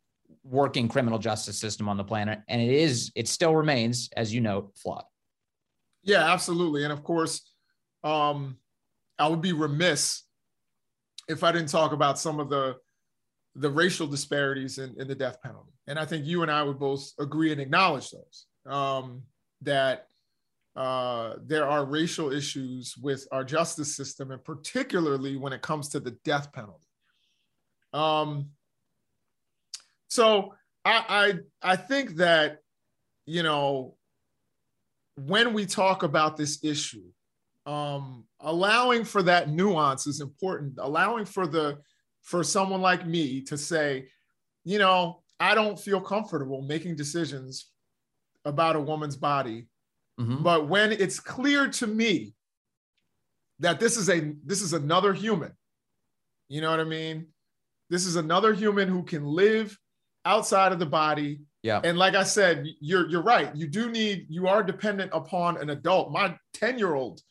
working 0.43 0.88
criminal 0.88 1.19
justice 1.19 1.58
system 1.60 1.89
on 1.89 1.97
the 1.97 2.04
planet. 2.04 2.39
And 2.47 2.62
it 2.62 2.71
is, 2.71 3.12
it 3.15 3.28
still 3.28 3.56
remains, 3.56 4.10
as 4.15 4.34
you 4.34 4.41
know, 4.41 4.71
flawed. 4.75 5.04
Yeah, 6.04 6.32
absolutely. 6.32 6.84
And 6.84 6.93
of 6.93 7.04
course, 7.04 7.41
um, 8.04 8.58
I 9.17 9.28
would 9.28 9.41
be 9.41 9.54
remiss 9.54 10.23
if 11.28 11.43
I 11.43 11.52
didn't 11.52 11.69
talk 11.69 11.91
about 11.91 12.19
some 12.19 12.39
of 12.39 12.49
the 12.49 12.78
the 13.56 13.69
racial 13.69 14.08
disparities 14.08 14.78
in, 14.78 14.95
in 14.99 15.08
the 15.08 15.15
death 15.15 15.41
penalty. 15.41 15.73
And 15.88 15.99
I 15.99 16.06
think 16.06 16.25
you 16.25 16.43
and 16.43 16.52
I 16.52 16.63
would 16.63 16.80
both 16.80 17.12
agree 17.19 17.52
and 17.52 17.60
acknowledge 17.60 18.12
those. 18.12 18.45
Um, 18.65 19.23
that 19.62 20.08
uh, 20.75 21.34
there 21.45 21.67
are 21.67 21.84
racial 21.84 22.32
issues 22.32 22.95
with 22.95 23.28
our 23.32 23.43
justice 23.43 23.95
system, 23.95 24.32
and 24.32 24.43
particularly 24.43 25.36
when 25.36 25.52
it 25.52 25.62
comes 25.62 25.89
to 25.89 25.99
the 25.99 26.12
death 26.23 26.54
penalty. 26.54 26.88
Um, 27.91 28.52
so 30.10 30.54
I, 30.84 31.39
I 31.62 31.74
I 31.74 31.76
think 31.76 32.17
that 32.17 32.60
you 33.26 33.43
know 33.43 33.95
when 35.15 35.54
we 35.54 35.65
talk 35.65 36.04
about 36.04 36.36
this 36.36 36.63
issue, 36.63 37.06
um, 37.65 38.26
allowing 38.39 39.04
for 39.04 39.22
that 39.24 39.50
nuance 39.50 40.08
is 40.08 40.19
important. 40.19 40.74
Allowing 40.80 41.26
for 41.26 41.48
the 41.48 41.78
for 42.24 42.43
someone 42.43 42.82
like 42.82 43.06
me 43.06 43.41
to 43.41 43.58
say, 43.58 44.10
you 44.65 44.80
know, 44.80 45.22
I 45.39 45.56
don't 45.56 45.80
feel 45.80 46.02
comfortable 46.02 46.62
making 46.62 46.95
decisions 46.95 47.69
about 48.45 48.76
a 48.76 48.82
woman's 48.82 49.17
body, 49.17 49.67
mm-hmm. 50.19 50.41
but 50.41 50.67
when 50.67 50.91
it's 50.91 51.19
clear 51.19 51.69
to 51.69 51.88
me 51.88 52.34
that 53.60 53.80
this 53.80 53.95
is 53.95 54.10
a 54.10 54.34
this 54.43 54.62
is 54.62 54.74
another 54.74 55.13
human, 55.13 55.52
you 56.48 56.62
know 56.62 56.72
what 56.72 56.80
I 56.80 56.86
mean? 56.86 57.28
This 57.89 58.06
is 58.06 58.15
another 58.15 58.54
human 58.54 58.88
who 58.88 59.04
can 59.04 59.24
live 59.26 59.78
outside 60.25 60.71
of 60.71 60.79
the 60.79 60.86
body. 60.86 61.41
Yeah. 61.63 61.82
And 61.84 61.97
like 61.97 62.15
I 62.15 62.23
said, 62.23 62.65
you're 62.79 63.10
you're 63.10 63.21
right. 63.21 63.53
You 63.55 63.67
do 63.67 63.91
need 63.91 64.27
you 64.29 64.47
are 64.47 64.63
dependent 64.63 65.12
upon 65.13 65.58
an 65.58 65.69
adult. 65.69 66.12
My 66.12 66.38
10-year-old 66.55 67.21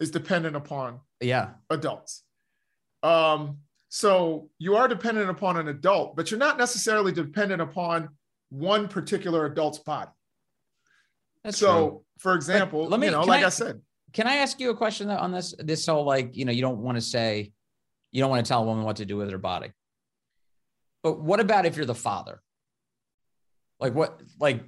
is 0.00 0.10
dependent 0.10 0.56
upon 0.56 1.00
yeah 1.20 1.50
adults. 1.70 2.22
Um 3.02 3.58
so 3.88 4.50
you 4.58 4.76
are 4.76 4.86
dependent 4.86 5.30
upon 5.30 5.56
an 5.56 5.68
adult, 5.68 6.16
but 6.16 6.30
you're 6.30 6.38
not 6.38 6.58
necessarily 6.58 7.12
dependent 7.12 7.62
upon 7.62 8.10
one 8.50 8.88
particular 8.88 9.46
adult's 9.46 9.78
body. 9.78 10.10
That's 11.42 11.58
so, 11.58 11.88
true. 11.88 12.04
for 12.18 12.34
example, 12.34 12.86
let 12.86 13.00
me, 13.00 13.06
you 13.06 13.12
know, 13.12 13.22
like 13.22 13.42
I, 13.42 13.46
I, 13.46 13.50
said, 13.50 13.80
can 14.12 14.26
I 14.26 14.36
ask 14.36 14.60
you 14.60 14.70
a 14.70 14.76
question 14.76 15.08
on 15.08 15.32
this? 15.32 15.54
This 15.58 15.86
whole 15.86 16.04
like, 16.04 16.36
you 16.36 16.44
know, 16.44 16.52
you 16.52 16.60
don't 16.60 16.78
want 16.78 16.96
to 16.96 17.02
say, 17.02 17.52
you 18.12 18.20
don't 18.20 18.30
want 18.30 18.44
to 18.44 18.48
tell 18.48 18.62
a 18.62 18.66
woman 18.66 18.84
what 18.84 18.96
to 18.96 19.06
do 19.06 19.16
with 19.16 19.30
her 19.30 19.38
body. 19.38 19.70
But 21.02 21.20
what 21.20 21.40
about 21.40 21.66
if 21.66 21.76
you're 21.76 21.86
the 21.86 21.94
father? 21.94 22.40
Like 23.80 23.94
what 23.94 24.20
like 24.40 24.62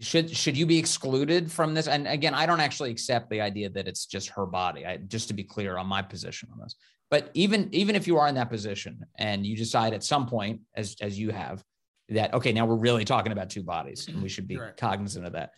should 0.00 0.34
should 0.34 0.56
you 0.56 0.66
be 0.66 0.78
excluded 0.78 1.50
from 1.50 1.74
this? 1.74 1.88
And 1.88 2.06
again, 2.06 2.34
I 2.34 2.46
don't 2.46 2.60
actually 2.60 2.90
accept 2.90 3.30
the 3.30 3.40
idea 3.40 3.70
that 3.70 3.88
it's 3.88 4.06
just 4.06 4.28
her 4.30 4.46
body. 4.46 4.84
I 4.84 4.98
just 4.98 5.28
to 5.28 5.34
be 5.34 5.44
clear 5.44 5.76
on 5.78 5.86
my 5.86 6.02
position 6.02 6.48
on 6.52 6.58
this. 6.58 6.74
But 7.10 7.30
even 7.34 7.68
even 7.72 7.96
if 7.96 8.06
you 8.06 8.18
are 8.18 8.28
in 8.28 8.34
that 8.34 8.50
position 8.50 9.04
and 9.16 9.46
you 9.46 9.56
decide 9.56 9.94
at 9.94 10.02
some 10.02 10.26
point, 10.26 10.60
as 10.74 10.96
as 11.00 11.18
you 11.18 11.30
have, 11.30 11.62
that 12.08 12.34
okay, 12.34 12.52
now 12.52 12.66
we're 12.66 12.74
really 12.76 13.04
talking 13.04 13.32
about 13.32 13.50
two 13.50 13.62
bodies, 13.62 14.08
and 14.08 14.22
we 14.22 14.28
should 14.28 14.48
be 14.48 14.56
right. 14.56 14.76
cognizant 14.76 15.26
of 15.26 15.32
that. 15.32 15.52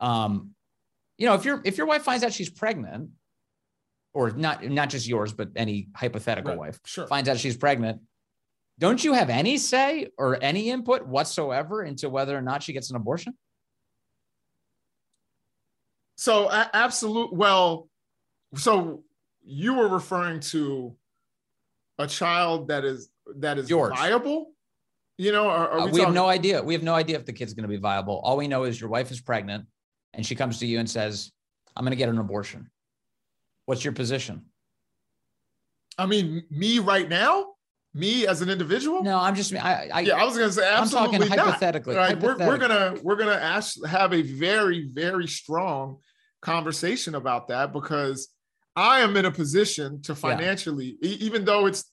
Um, 0.00 0.54
you 1.16 1.26
know, 1.26 1.34
if 1.34 1.44
your 1.44 1.60
if 1.64 1.78
your 1.78 1.86
wife 1.86 2.02
finds 2.02 2.24
out 2.24 2.32
she's 2.32 2.50
pregnant, 2.50 3.10
or 4.12 4.30
not 4.30 4.64
not 4.64 4.90
just 4.90 5.06
yours, 5.06 5.32
but 5.32 5.50
any 5.56 5.88
hypothetical 5.94 6.50
right. 6.50 6.58
wife 6.58 6.80
sure. 6.84 7.06
finds 7.06 7.28
out 7.28 7.38
she's 7.38 7.56
pregnant, 7.56 8.00
don't 8.78 9.02
you 9.02 9.12
have 9.12 9.28
any 9.28 9.58
say 9.58 10.08
or 10.16 10.38
any 10.42 10.70
input 10.70 11.06
whatsoever 11.06 11.82
into 11.82 12.08
whether 12.08 12.36
or 12.36 12.42
not 12.42 12.62
she 12.62 12.72
gets 12.72 12.90
an 12.90 12.96
abortion? 12.96 13.36
So, 16.16 16.46
uh, 16.46 16.66
absolute. 16.72 17.32
Well, 17.32 17.88
so 18.54 19.02
you 19.44 19.74
were 19.74 19.88
referring 19.88 20.40
to 20.40 20.96
a 21.98 22.06
child 22.06 22.68
that 22.68 22.84
is 22.84 23.10
that 23.36 23.58
is 23.58 23.68
Yours. 23.68 23.92
viable. 23.96 24.52
You 25.16 25.32
know, 25.32 25.48
are, 25.48 25.68
are 25.68 25.78
we, 25.86 25.90
uh, 25.90 25.94
we 25.94 26.00
have 26.00 26.14
no 26.14 26.26
idea. 26.26 26.62
We 26.62 26.74
have 26.74 26.84
no 26.84 26.94
idea 26.94 27.16
if 27.16 27.26
the 27.26 27.32
kid's 27.32 27.54
going 27.54 27.64
to 27.64 27.68
be 27.68 27.76
viable. 27.76 28.20
All 28.22 28.36
we 28.36 28.46
know 28.46 28.64
is 28.64 28.80
your 28.80 28.90
wife 28.90 29.10
is 29.10 29.20
pregnant, 29.20 29.66
and 30.14 30.24
she 30.24 30.36
comes 30.36 30.60
to 30.60 30.66
you 30.66 30.78
and 30.78 30.88
says, 30.88 31.32
"I'm 31.76 31.84
going 31.84 31.90
to 31.90 31.96
get 31.96 32.08
an 32.08 32.18
abortion." 32.18 32.70
What's 33.66 33.84
your 33.84 33.92
position? 33.92 34.46
I 35.98 36.06
mean, 36.06 36.44
me 36.50 36.78
right 36.78 37.08
now 37.08 37.54
me 37.98 38.26
as 38.26 38.40
an 38.42 38.48
individual? 38.48 39.02
No, 39.02 39.18
I'm 39.18 39.34
just. 39.34 39.54
I, 39.54 39.88
I 39.92 40.00
yeah, 40.00 40.14
I 40.14 40.24
was 40.24 40.36
gonna 40.36 40.52
say 40.52 40.66
absolutely 40.66 41.16
I'm 41.16 41.20
talking 41.20 41.36
not. 41.36 41.46
hypothetically. 41.46 41.96
Right, 41.96 42.08
hypothetically. 42.10 42.46
We're, 42.46 42.52
we're 42.52 42.58
gonna 42.58 42.96
we're 43.02 43.16
gonna 43.16 43.32
ask 43.32 43.84
have 43.84 44.12
a 44.12 44.22
very 44.22 44.88
very 44.92 45.26
strong 45.26 45.98
conversation 46.40 47.14
about 47.14 47.48
that 47.48 47.72
because 47.72 48.28
I 48.76 49.00
am 49.00 49.16
in 49.16 49.24
a 49.24 49.30
position 49.30 50.02
to 50.02 50.14
financially, 50.14 50.96
yeah. 51.00 51.16
even 51.20 51.44
though 51.44 51.66
it's. 51.66 51.84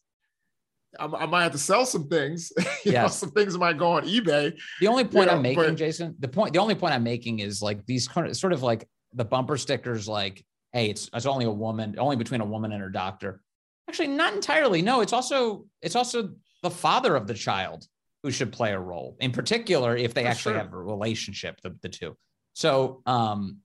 I, 0.99 1.05
I 1.05 1.25
might 1.25 1.43
have 1.43 1.51
to 1.51 1.57
sell 1.57 1.85
some 1.85 2.07
things. 2.07 2.53
you 2.57 2.91
yes. 2.93 3.03
know, 3.03 3.07
some 3.07 3.31
things 3.31 3.57
might 3.57 3.77
go 3.77 3.93
on 3.93 4.03
eBay. 4.03 4.57
The 4.79 4.87
only 4.87 5.03
point 5.03 5.29
I'm 5.29 5.37
know, 5.37 5.41
making, 5.41 5.63
but, 5.63 5.75
Jason, 5.75 6.15
the 6.19 6.27
point, 6.27 6.53
the 6.53 6.59
only 6.59 6.75
point 6.75 6.93
I'm 6.93 7.03
making 7.03 7.39
is 7.39 7.61
like 7.61 7.85
these 7.85 8.07
kind 8.07 8.27
of 8.27 8.37
sort 8.37 8.53
of 8.53 8.63
like 8.63 8.87
the 9.13 9.25
bumper 9.25 9.57
stickers, 9.57 10.07
like, 10.07 10.45
hey, 10.71 10.89
it's 10.89 11.09
it's 11.13 11.25
only 11.25 11.45
a 11.45 11.51
woman, 11.51 11.95
only 11.97 12.15
between 12.15 12.41
a 12.41 12.45
woman 12.45 12.71
and 12.71 12.81
her 12.81 12.89
doctor 12.89 13.41
Actually, 13.87 14.07
not 14.07 14.33
entirely. 14.33 14.81
No, 14.81 15.01
it's 15.01 15.13
also 15.13 15.65
it's 15.81 15.95
also 15.95 16.31
the 16.63 16.71
father 16.71 17.15
of 17.15 17.27
the 17.27 17.33
child 17.33 17.87
who 18.23 18.31
should 18.31 18.51
play 18.51 18.73
a 18.73 18.79
role. 18.79 19.15
In 19.19 19.31
particular, 19.31 19.95
if 19.95 20.13
they 20.13 20.23
For 20.23 20.29
actually 20.29 20.53
sure. 20.53 20.63
have 20.63 20.73
a 20.73 20.77
relationship, 20.77 21.61
the, 21.61 21.75
the 21.81 21.89
two. 21.89 22.17
So 22.53 23.01
um 23.05 23.59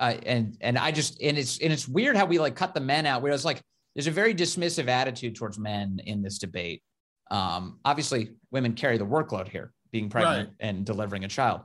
uh, 0.00 0.16
and 0.24 0.56
and 0.60 0.78
I 0.78 0.92
just 0.92 1.20
and 1.20 1.36
it's 1.36 1.60
and 1.60 1.72
it's 1.72 1.86
weird 1.86 2.16
how 2.16 2.24
we 2.24 2.38
like 2.38 2.56
cut 2.56 2.72
the 2.72 2.80
men 2.80 3.04
out. 3.04 3.20
Where 3.20 3.32
it's 3.32 3.44
like 3.44 3.60
there's 3.94 4.06
a 4.06 4.12
very 4.12 4.34
dismissive 4.34 4.88
attitude 4.88 5.36
towards 5.36 5.58
men 5.58 6.00
in 6.04 6.22
this 6.22 6.38
debate. 6.38 6.82
Um, 7.30 7.78
obviously, 7.84 8.30
women 8.50 8.72
carry 8.72 8.96
the 8.96 9.06
workload 9.06 9.46
here, 9.46 9.72
being 9.92 10.08
pregnant 10.08 10.48
right. 10.48 10.56
and 10.68 10.86
delivering 10.86 11.24
a 11.24 11.28
child, 11.28 11.60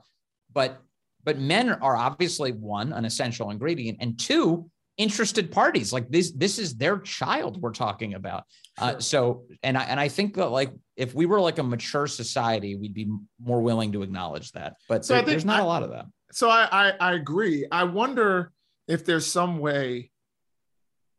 but 0.53 0.81
but 1.23 1.39
men 1.39 1.69
are 1.69 1.95
obviously 1.95 2.51
one 2.51 2.91
an 2.91 3.05
essential 3.05 3.51
ingredient, 3.51 3.99
and 4.01 4.19
two 4.19 4.69
interested 4.97 5.51
parties 5.51 5.91
like 5.91 6.09
this 6.09 6.31
this 6.31 6.57
is 6.57 6.75
their 6.75 6.99
child 6.99 7.61
we're 7.61 7.71
talking 7.71 8.13
about 8.13 8.43
uh, 8.77 8.89
sure. 8.89 8.97
uh, 8.97 8.99
so 8.99 9.43
and 9.61 9.77
i 9.77 9.83
and 9.83 9.99
i 9.99 10.07
think 10.07 10.35
that 10.35 10.47
like 10.47 10.71
if 10.95 11.13
we 11.13 11.25
were 11.25 11.41
like 11.41 11.57
a 11.57 11.63
mature 11.63 12.07
society 12.07 12.75
we'd 12.75 12.93
be 12.93 13.07
more 13.43 13.61
willing 13.61 13.91
to 13.91 14.03
acknowledge 14.03 14.51
that 14.53 14.75
but 14.87 15.03
so 15.03 15.15
there, 15.15 15.23
there's 15.23 15.43
not 15.45 15.59
I, 15.59 15.63
a 15.63 15.65
lot 15.65 15.83
of 15.83 15.89
that 15.89 16.05
so 16.31 16.49
I, 16.49 16.67
I 16.71 16.93
i 16.99 17.13
agree 17.13 17.67
i 17.71 17.83
wonder 17.83 18.53
if 18.87 19.03
there's 19.03 19.25
some 19.25 19.59
way 19.59 20.11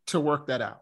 to 0.07 0.19
work 0.19 0.47
that 0.47 0.61
out 0.61 0.81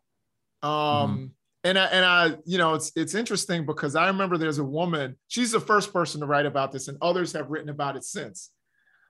um 0.64 0.72
mm-hmm. 0.72 1.26
and 1.66 1.78
I, 1.78 1.86
and 1.86 2.06
I, 2.06 2.38
you 2.46 2.58
know, 2.58 2.76
it's 2.76 2.92
it's 2.96 3.14
interesting 3.14 3.66
because 3.66 3.96
I 3.96 4.08
remember 4.08 4.38
there's 4.38 4.60
a 4.60 4.64
woman. 4.64 5.16
She's 5.28 5.52
the 5.52 5.60
first 5.60 5.92
person 5.92 6.22
to 6.22 6.28
write 6.28 6.46
about 6.46 6.72
this, 6.72 6.88
and 6.88 6.98
others 7.02 7.34
have 7.34 7.50
written 7.50 7.70
about 7.70 7.96
it 7.96 8.04
since, 8.04 8.52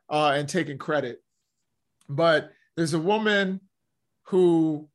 uh, 0.10 0.34
and 0.36 0.50
taken 0.50 0.78
credit. 0.78 1.22
But 2.10 2.50
there's 2.76 2.94
a 2.94 3.00
woman 3.00 3.62
who 4.28 4.88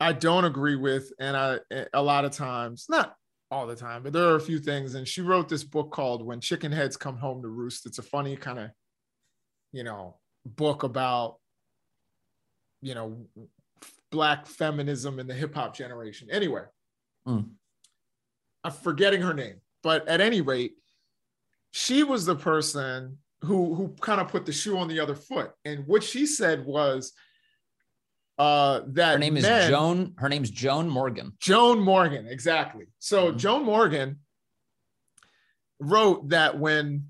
I 0.00 0.12
don't 0.12 0.44
agree 0.44 0.76
with, 0.76 1.12
and 1.18 1.36
I 1.36 1.58
a 1.92 2.02
lot 2.02 2.24
of 2.24 2.32
times, 2.32 2.86
not 2.88 3.14
all 3.50 3.66
the 3.66 3.76
time, 3.76 4.02
but 4.02 4.12
there 4.12 4.24
are 4.24 4.36
a 4.36 4.40
few 4.40 4.58
things. 4.58 4.94
And 4.94 5.06
she 5.06 5.22
wrote 5.22 5.48
this 5.48 5.64
book 5.64 5.90
called 5.90 6.24
"When 6.24 6.40
Chicken 6.40 6.72
Heads 6.72 6.96
Come 6.96 7.16
Home 7.18 7.42
to 7.42 7.48
Roost." 7.48 7.86
It's 7.86 7.98
a 7.98 8.02
funny 8.02 8.36
kind 8.36 8.58
of, 8.58 8.70
you 9.72 9.84
know, 9.84 10.18
book 10.44 10.82
about, 10.82 11.36
you 12.82 12.94
know, 12.94 13.26
black 14.10 14.46
feminism 14.46 15.18
in 15.18 15.26
the 15.26 15.34
hip 15.34 15.54
hop 15.54 15.74
generation. 15.74 16.28
Anyway, 16.30 16.62
mm. 17.26 17.48
I'm 18.64 18.72
forgetting 18.72 19.22
her 19.22 19.34
name, 19.34 19.60
but 19.82 20.06
at 20.08 20.20
any 20.20 20.40
rate, 20.40 20.74
she 21.70 22.02
was 22.02 22.26
the 22.26 22.36
person 22.36 23.18
who 23.42 23.74
who 23.74 23.94
kind 24.00 24.20
of 24.20 24.28
put 24.28 24.46
the 24.46 24.52
shoe 24.52 24.78
on 24.78 24.88
the 24.88 25.00
other 25.00 25.14
foot. 25.14 25.52
And 25.64 25.86
what 25.86 26.02
she 26.02 26.26
said 26.26 26.64
was 26.64 27.12
uh 28.38 28.80
that 28.88 29.14
her 29.14 29.18
name 29.18 29.36
is 29.36 29.44
men, 29.44 29.70
Joan. 29.70 30.14
Her 30.18 30.28
name's 30.28 30.50
Joan 30.50 30.88
Morgan. 30.88 31.32
Joan 31.40 31.80
Morgan, 31.80 32.26
exactly. 32.26 32.86
So 32.98 33.28
mm-hmm. 33.28 33.38
Joan 33.38 33.64
Morgan 33.64 34.20
wrote 35.80 36.30
that 36.30 36.58
when 36.58 37.08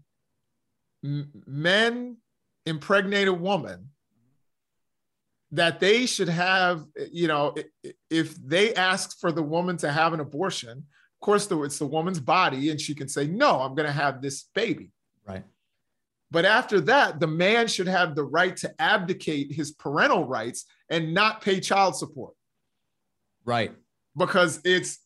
men 1.02 2.16
impregnate 2.64 3.28
a 3.28 3.32
woman, 3.32 3.90
that 5.52 5.78
they 5.80 6.06
should 6.06 6.28
have, 6.28 6.84
you 7.12 7.28
know, 7.28 7.54
if 8.10 8.34
they 8.36 8.74
ask 8.74 9.18
for 9.20 9.30
the 9.30 9.42
woman 9.42 9.76
to 9.78 9.92
have 9.92 10.12
an 10.12 10.20
abortion, 10.20 10.70
of 10.78 11.20
course, 11.20 11.48
it's 11.50 11.78
the 11.78 11.86
woman's 11.86 12.20
body, 12.20 12.70
and 12.70 12.80
she 12.80 12.94
can 12.94 13.08
say, 13.08 13.26
"No, 13.26 13.60
I'm 13.60 13.74
going 13.74 13.86
to 13.86 13.92
have 13.92 14.20
this 14.20 14.44
baby." 14.54 14.90
But 16.30 16.44
after 16.44 16.80
that, 16.82 17.20
the 17.20 17.26
man 17.26 17.68
should 17.68 17.86
have 17.86 18.14
the 18.14 18.24
right 18.24 18.56
to 18.58 18.74
abdicate 18.80 19.52
his 19.52 19.70
parental 19.70 20.24
rights 20.24 20.64
and 20.90 21.14
not 21.14 21.40
pay 21.40 21.60
child 21.60 21.96
support. 21.96 22.34
Right. 23.44 23.72
Because 24.16 24.60
it's, 24.64 24.98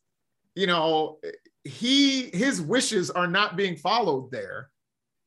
you 0.55 0.67
know, 0.67 1.19
he 1.65 2.31
his 2.31 2.61
wishes 2.61 3.11
are 3.11 3.27
not 3.27 3.57
being 3.57 3.77
followed 3.77 4.31
there. 4.31 4.71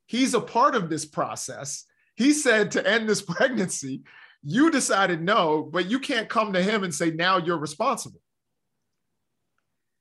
He's 0.08 0.34
a 0.34 0.42
part 0.42 0.76
of 0.76 0.90
this 0.90 1.06
process. 1.06 1.86
He 2.16 2.34
said 2.34 2.72
to 2.72 2.88
end 2.88 3.08
this 3.08 3.22
pregnancy. 3.36 4.02
You 4.44 4.72
decided 4.72 5.22
no, 5.22 5.62
but 5.72 5.90
you 5.90 6.00
can't 6.00 6.28
come 6.28 6.54
to 6.54 6.62
him 6.62 6.84
and 6.84 6.94
say 6.94 7.12
now 7.12 7.38
you're 7.38 7.58
responsible. 7.58 8.20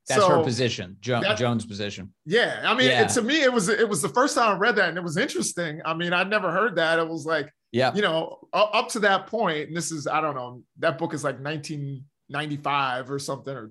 That's 0.08 0.20
so, 0.20 0.28
her 0.28 0.42
position, 0.42 0.96
jo- 1.00 1.20
that, 1.20 1.38
Joan's 1.38 1.64
position. 1.64 2.12
Yeah, 2.26 2.62
I 2.64 2.74
mean, 2.74 2.88
yeah. 2.88 3.02
It, 3.02 3.10
to 3.10 3.22
me, 3.22 3.42
it 3.42 3.52
was 3.52 3.68
it 3.68 3.88
was 3.88 4.02
the 4.02 4.08
first 4.08 4.34
time 4.34 4.56
I 4.56 4.58
read 4.58 4.76
that, 4.76 4.88
and 4.88 4.98
it 4.98 5.04
was 5.04 5.16
interesting. 5.16 5.80
I 5.84 5.94
mean, 5.94 6.12
I'd 6.12 6.28
never 6.28 6.50
heard 6.50 6.76
that. 6.76 6.98
It 6.98 7.08
was 7.08 7.24
like, 7.24 7.52
yeah, 7.70 7.94
you 7.94 8.02
know, 8.02 8.38
up 8.52 8.88
to 8.90 9.00
that 9.00 9.28
point, 9.28 9.68
and 9.68 9.76
this 9.76 9.92
is 9.92 10.08
I 10.08 10.20
don't 10.20 10.34
know, 10.34 10.62
that 10.80 10.98
book 10.98 11.14
is 11.14 11.22
like 11.22 11.38
1995 11.38 13.10
or 13.10 13.18
something, 13.20 13.54
or 13.54 13.70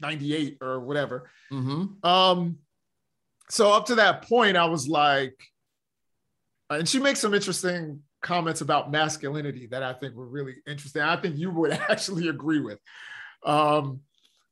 98 0.00 0.58
or 0.60 0.80
whatever. 0.80 1.28
Mm-hmm. 1.52 2.06
Um, 2.08 2.58
so 3.50 3.72
up 3.72 3.86
to 3.86 3.96
that 3.96 4.22
point, 4.22 4.56
I 4.56 4.66
was 4.66 4.88
like, 4.88 5.36
and 6.70 6.88
she 6.88 7.00
makes 7.00 7.20
some 7.20 7.34
interesting 7.34 8.00
comments 8.22 8.60
about 8.60 8.90
masculinity 8.90 9.66
that 9.66 9.82
I 9.82 9.92
think 9.92 10.14
were 10.14 10.26
really 10.26 10.56
interesting. 10.66 11.02
I 11.02 11.16
think 11.16 11.36
you 11.36 11.50
would 11.50 11.72
actually 11.88 12.28
agree 12.28 12.60
with. 12.60 12.78
Um, 13.44 14.00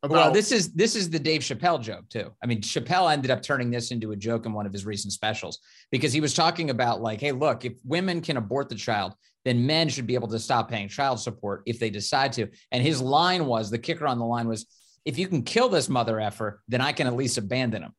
about- 0.03 0.17
well, 0.17 0.33
this 0.33 0.51
is 0.51 0.73
this 0.73 0.97
is 0.97 1.11
the 1.11 1.19
Dave 1.19 1.43
Chappelle 1.43 1.81
joke 1.81 2.09
too. 2.09 2.33
I 2.43 2.47
mean, 2.47 2.61
Chappelle 2.61 3.13
ended 3.13 3.31
up 3.31 3.43
turning 3.43 3.71
this 3.71 3.91
into 3.91 4.13
a 4.13 4.17
joke 4.17 4.47
in 4.47 4.53
one 4.53 4.67
of 4.67 4.73
his 4.73 4.85
recent 4.85 5.13
specials 5.13 5.61
because 5.91 6.13
he 6.13 6.21
was 6.21 6.35
talking 6.35 6.71
about 6.71 7.01
like, 7.01 7.21
hey, 7.21 7.33
look, 7.33 7.65
if 7.65 7.75
women 7.85 8.21
can 8.21 8.37
abort 8.37 8.69
the 8.69 8.75
child, 8.75 9.15
then 9.45 9.67
men 9.67 9.89
should 9.89 10.07
be 10.07 10.15
able 10.15 10.29
to 10.29 10.39
stop 10.39 10.69
paying 10.71 10.89
child 10.89 11.21
support 11.21 11.63
if 11.67 11.79
they 11.79 11.91
decide 11.91 12.33
to. 12.35 12.49
And 12.71 12.83
his 12.83 13.01
line 13.01 13.47
was 13.47 13.71
the 13.71 13.79
kicker 13.79 14.07
on 14.07 14.19
the 14.19 14.25
line 14.25 14.49
was, 14.49 14.67
if 15.05 15.19
you 15.19 15.27
can 15.27 15.43
kill 15.43 15.69
this 15.69 15.89
mother 15.89 16.21
effer, 16.21 16.63
then 16.69 16.81
I 16.81 16.93
can 16.93 17.07
at 17.07 17.17
least 17.17 17.39
abandon 17.39 17.83
him. 17.83 17.93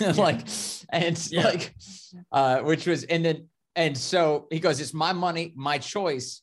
like, 0.16 0.46
and 0.90 1.28
yeah. 1.30 1.44
like, 1.44 1.74
uh, 2.30 2.60
which 2.60 2.86
was, 2.86 3.04
and 3.04 3.24
then, 3.24 3.48
and 3.74 3.96
so 3.96 4.46
he 4.50 4.60
goes, 4.60 4.80
it's 4.80 4.94
my 4.94 5.12
money, 5.12 5.52
my 5.56 5.78
choice. 5.78 6.42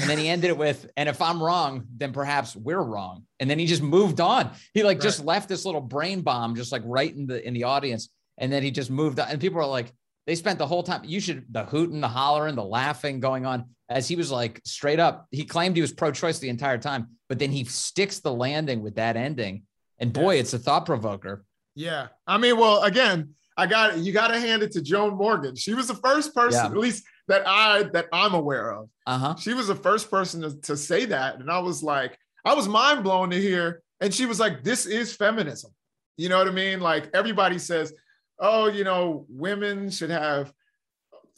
And 0.00 0.08
then 0.08 0.18
he 0.18 0.28
ended 0.28 0.50
it 0.50 0.56
with, 0.56 0.90
and 0.96 1.08
if 1.08 1.20
I'm 1.20 1.42
wrong, 1.42 1.86
then 1.96 2.12
perhaps 2.12 2.56
we're 2.56 2.80
wrong. 2.80 3.24
And 3.38 3.50
then 3.50 3.58
he 3.58 3.66
just 3.66 3.82
moved 3.82 4.20
on. 4.20 4.50
He 4.72 4.82
like 4.82 4.98
right. 4.98 5.02
just 5.02 5.24
left 5.24 5.48
this 5.48 5.64
little 5.64 5.80
brain 5.80 6.22
bomb 6.22 6.56
just 6.56 6.72
like 6.72 6.82
right 6.84 7.14
in 7.14 7.26
the 7.26 7.46
in 7.46 7.54
the 7.54 7.64
audience. 7.64 8.08
And 8.38 8.52
then 8.52 8.62
he 8.62 8.70
just 8.70 8.90
moved 8.90 9.20
on. 9.20 9.28
And 9.28 9.40
people 9.40 9.60
are 9.60 9.66
like, 9.66 9.92
they 10.26 10.34
spent 10.34 10.58
the 10.58 10.66
whole 10.66 10.82
time. 10.82 11.02
You 11.04 11.20
should 11.20 11.44
the 11.50 11.64
hooting, 11.64 12.00
the 12.00 12.08
hollering, 12.08 12.54
the 12.54 12.64
laughing 12.64 13.20
going 13.20 13.44
on 13.44 13.66
as 13.88 14.08
he 14.08 14.16
was 14.16 14.30
like 14.30 14.60
straight 14.64 15.00
up. 15.00 15.26
He 15.30 15.44
claimed 15.44 15.76
he 15.76 15.82
was 15.82 15.92
pro-choice 15.92 16.38
the 16.38 16.48
entire 16.48 16.78
time, 16.78 17.08
but 17.28 17.38
then 17.38 17.50
he 17.50 17.64
sticks 17.64 18.20
the 18.20 18.32
landing 18.32 18.82
with 18.82 18.94
that 18.96 19.16
ending. 19.16 19.64
And 19.98 20.12
boy, 20.12 20.36
it's 20.36 20.54
a 20.54 20.58
thought 20.58 20.86
provoker. 20.86 21.44
Yeah. 21.74 22.08
I 22.26 22.38
mean, 22.38 22.56
well, 22.58 22.82
again, 22.82 23.34
I 23.56 23.66
got 23.66 23.98
you 23.98 24.12
got 24.12 24.28
to 24.28 24.40
hand 24.40 24.62
it 24.62 24.72
to 24.72 24.80
Joan 24.80 25.16
Morgan. 25.16 25.56
She 25.56 25.74
was 25.74 25.88
the 25.88 25.94
first 25.94 26.34
person, 26.34 26.64
yeah. 26.64 26.70
at 26.70 26.76
least 26.76 27.04
that 27.30 27.46
I 27.46 27.84
that 27.94 28.08
I'm 28.12 28.34
aware 28.34 28.72
of. 28.72 28.90
Uh-huh. 29.06 29.36
She 29.36 29.54
was 29.54 29.68
the 29.68 29.74
first 29.76 30.10
person 30.10 30.42
to, 30.42 30.60
to 30.62 30.76
say 30.76 31.04
that, 31.06 31.38
and 31.38 31.48
I 31.48 31.60
was 31.60 31.80
like, 31.80 32.18
I 32.44 32.54
was 32.54 32.68
mind 32.68 33.04
blown 33.04 33.30
to 33.30 33.40
hear. 33.40 33.82
And 34.00 34.12
she 34.12 34.26
was 34.26 34.40
like, 34.40 34.64
"This 34.64 34.84
is 34.84 35.14
feminism." 35.14 35.70
You 36.16 36.28
know 36.28 36.38
what 36.38 36.48
I 36.48 36.50
mean? 36.50 36.80
Like 36.80 37.08
everybody 37.14 37.58
says, 37.58 37.94
"Oh, 38.40 38.66
you 38.66 38.82
know, 38.82 39.26
women 39.28 39.90
should 39.90 40.10
have 40.10 40.52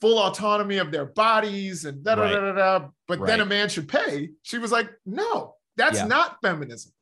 full 0.01 0.19
autonomy 0.19 0.79
of 0.79 0.91
their 0.91 1.05
bodies 1.05 1.85
and 1.85 2.03
da 2.03 2.15
da 2.15 2.29
da 2.29 2.41
da 2.41 2.53
da." 2.53 2.89
But 3.07 3.21
right. 3.21 3.27
then 3.27 3.41
a 3.41 3.47
man 3.47 3.69
should 3.69 3.89
pay. 3.89 4.31
She 4.43 4.57
was 4.57 4.73
like, 4.73 4.91
"No, 5.05 5.57
that's 5.77 5.99
yeah. 5.99 6.07
not 6.07 6.39
feminism. 6.43 6.93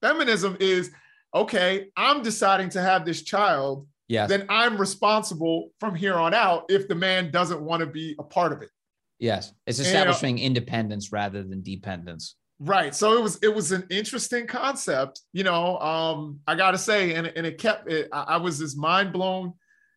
Feminism 0.00 0.56
is." 0.58 0.90
Okay, 1.34 1.88
I'm 1.98 2.22
deciding 2.22 2.70
to 2.70 2.80
have 2.80 3.04
this 3.04 3.20
child 3.22 3.86
yes. 4.08 4.28
then 4.28 4.46
I'm 4.48 4.76
responsible 4.76 5.70
from 5.80 5.94
here 5.94 6.14
on 6.14 6.34
out 6.34 6.66
if 6.68 6.88
the 6.88 6.94
man 6.94 7.30
doesn't 7.30 7.60
want 7.60 7.80
to 7.80 7.86
be 7.86 8.14
a 8.18 8.22
part 8.22 8.52
of 8.52 8.62
it. 8.62 8.70
Yes. 9.18 9.52
It's 9.66 9.78
establishing 9.78 10.36
and, 10.36 10.40
uh, 10.40 10.46
independence 10.46 11.12
rather 11.12 11.42
than 11.42 11.62
dependence. 11.62 12.36
Right. 12.58 12.94
So 12.94 13.16
it 13.18 13.22
was 13.22 13.38
it 13.42 13.54
was 13.54 13.72
an 13.72 13.84
interesting 13.90 14.46
concept, 14.46 15.20
you 15.32 15.44
know. 15.44 15.78
Um, 15.78 16.40
I 16.46 16.54
gotta 16.54 16.78
say, 16.78 17.14
and, 17.14 17.26
and 17.26 17.46
it 17.46 17.58
kept 17.58 17.90
it, 17.90 18.08
I, 18.12 18.22
I 18.22 18.36
was 18.38 18.62
as 18.62 18.76
mind 18.76 19.12
blown 19.12 19.52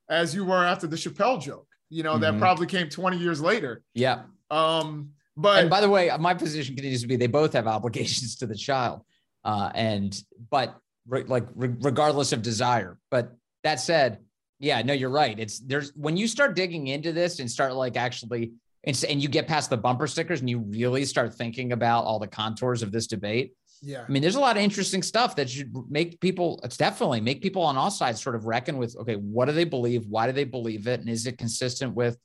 as 0.10 0.36
you 0.36 0.43
were 0.43 0.65
after 0.65 0.86
the 0.86 0.98
Chappelle 0.98 1.41
joke, 1.41 1.67
you 1.89 2.04
know, 2.04 2.13
mm-hmm. 2.13 2.22
that 2.22 2.38
probably 2.38 2.67
came 2.67 2.89
20 2.89 3.17
years 3.17 3.39
later. 3.39 3.82
Yeah. 3.93 4.24
Um, 4.52 5.12
but 5.38 5.60
and 5.60 5.69
by 5.69 5.80
the 5.80 5.89
way, 5.89 6.12
my 6.19 6.34
position 6.34 6.76
continues 6.76 7.02
to 7.02 7.08
be 7.08 7.15
they 7.15 7.28
both 7.28 7.54
have 7.54 7.67
obligations 7.78 8.36
to 8.38 8.45
the 8.45 8.56
child. 8.56 9.02
Uh, 9.45 9.72
and 9.74 10.22
but 10.52 10.78
re- 11.08 11.24
like 11.24 11.48
re- 11.56 11.76
regardless 11.80 12.34
of 12.34 12.41
desire, 12.41 12.98
but 13.10 13.34
that 13.63 13.80
said, 13.80 14.19
yeah, 14.60 14.82
no, 14.82 14.93
you're 14.93 15.10
right. 15.10 15.38
It's 15.39 15.60
there's 15.60 15.93
when 15.95 16.17
you 16.17 16.28
start 16.28 16.56
digging 16.56 16.88
into 16.88 17.12
this 17.12 17.39
and 17.39 17.50
start 17.50 17.74
like 17.76 17.98
actually 17.98 18.52
and, 18.84 19.06
and 19.10 19.22
you 19.22 19.30
get 19.30 19.48
past 19.48 19.69
the 19.69 19.78
bumper 19.78 20.08
stickers 20.08 20.39
and 20.39 20.50
you 20.50 20.60
really 20.60 21.06
start 21.06 21.34
thinking 21.34 21.72
about 21.72 22.06
all 22.06 22.19
the 22.19 22.28
contours 22.28 22.82
of 22.82 22.91
this 22.91 23.08
debate. 23.08 23.54
Yeah. 23.82 24.04
I 24.08 24.12
mean, 24.12 24.22
there's 24.22 24.36
a 24.36 24.39
lot 24.39 24.58
of 24.58 24.63
interesting 24.63 25.02
stuff 25.02 25.36
that 25.38 25.50
should 25.50 25.74
make 25.89 26.19
people, 26.19 26.60
it's 26.63 26.78
definitely 26.78 27.22
make 27.22 27.41
people 27.41 27.62
on 27.62 27.78
all 27.78 27.91
sides 27.91 28.22
sort 28.22 28.36
of 28.36 28.45
reckon 28.45 28.78
with, 28.78 28.95
okay, 28.98 29.15
what 29.15 29.45
do 29.45 29.54
they 29.54 29.63
believe? 29.63 30.06
Why 30.08 30.28
do 30.28 30.34
they 30.34 30.43
believe 30.43 30.88
it? 30.88 31.00
And 31.00 31.10
is 31.10 31.26
it 31.26 31.38
consistent 31.38 31.93
with, 31.93 32.17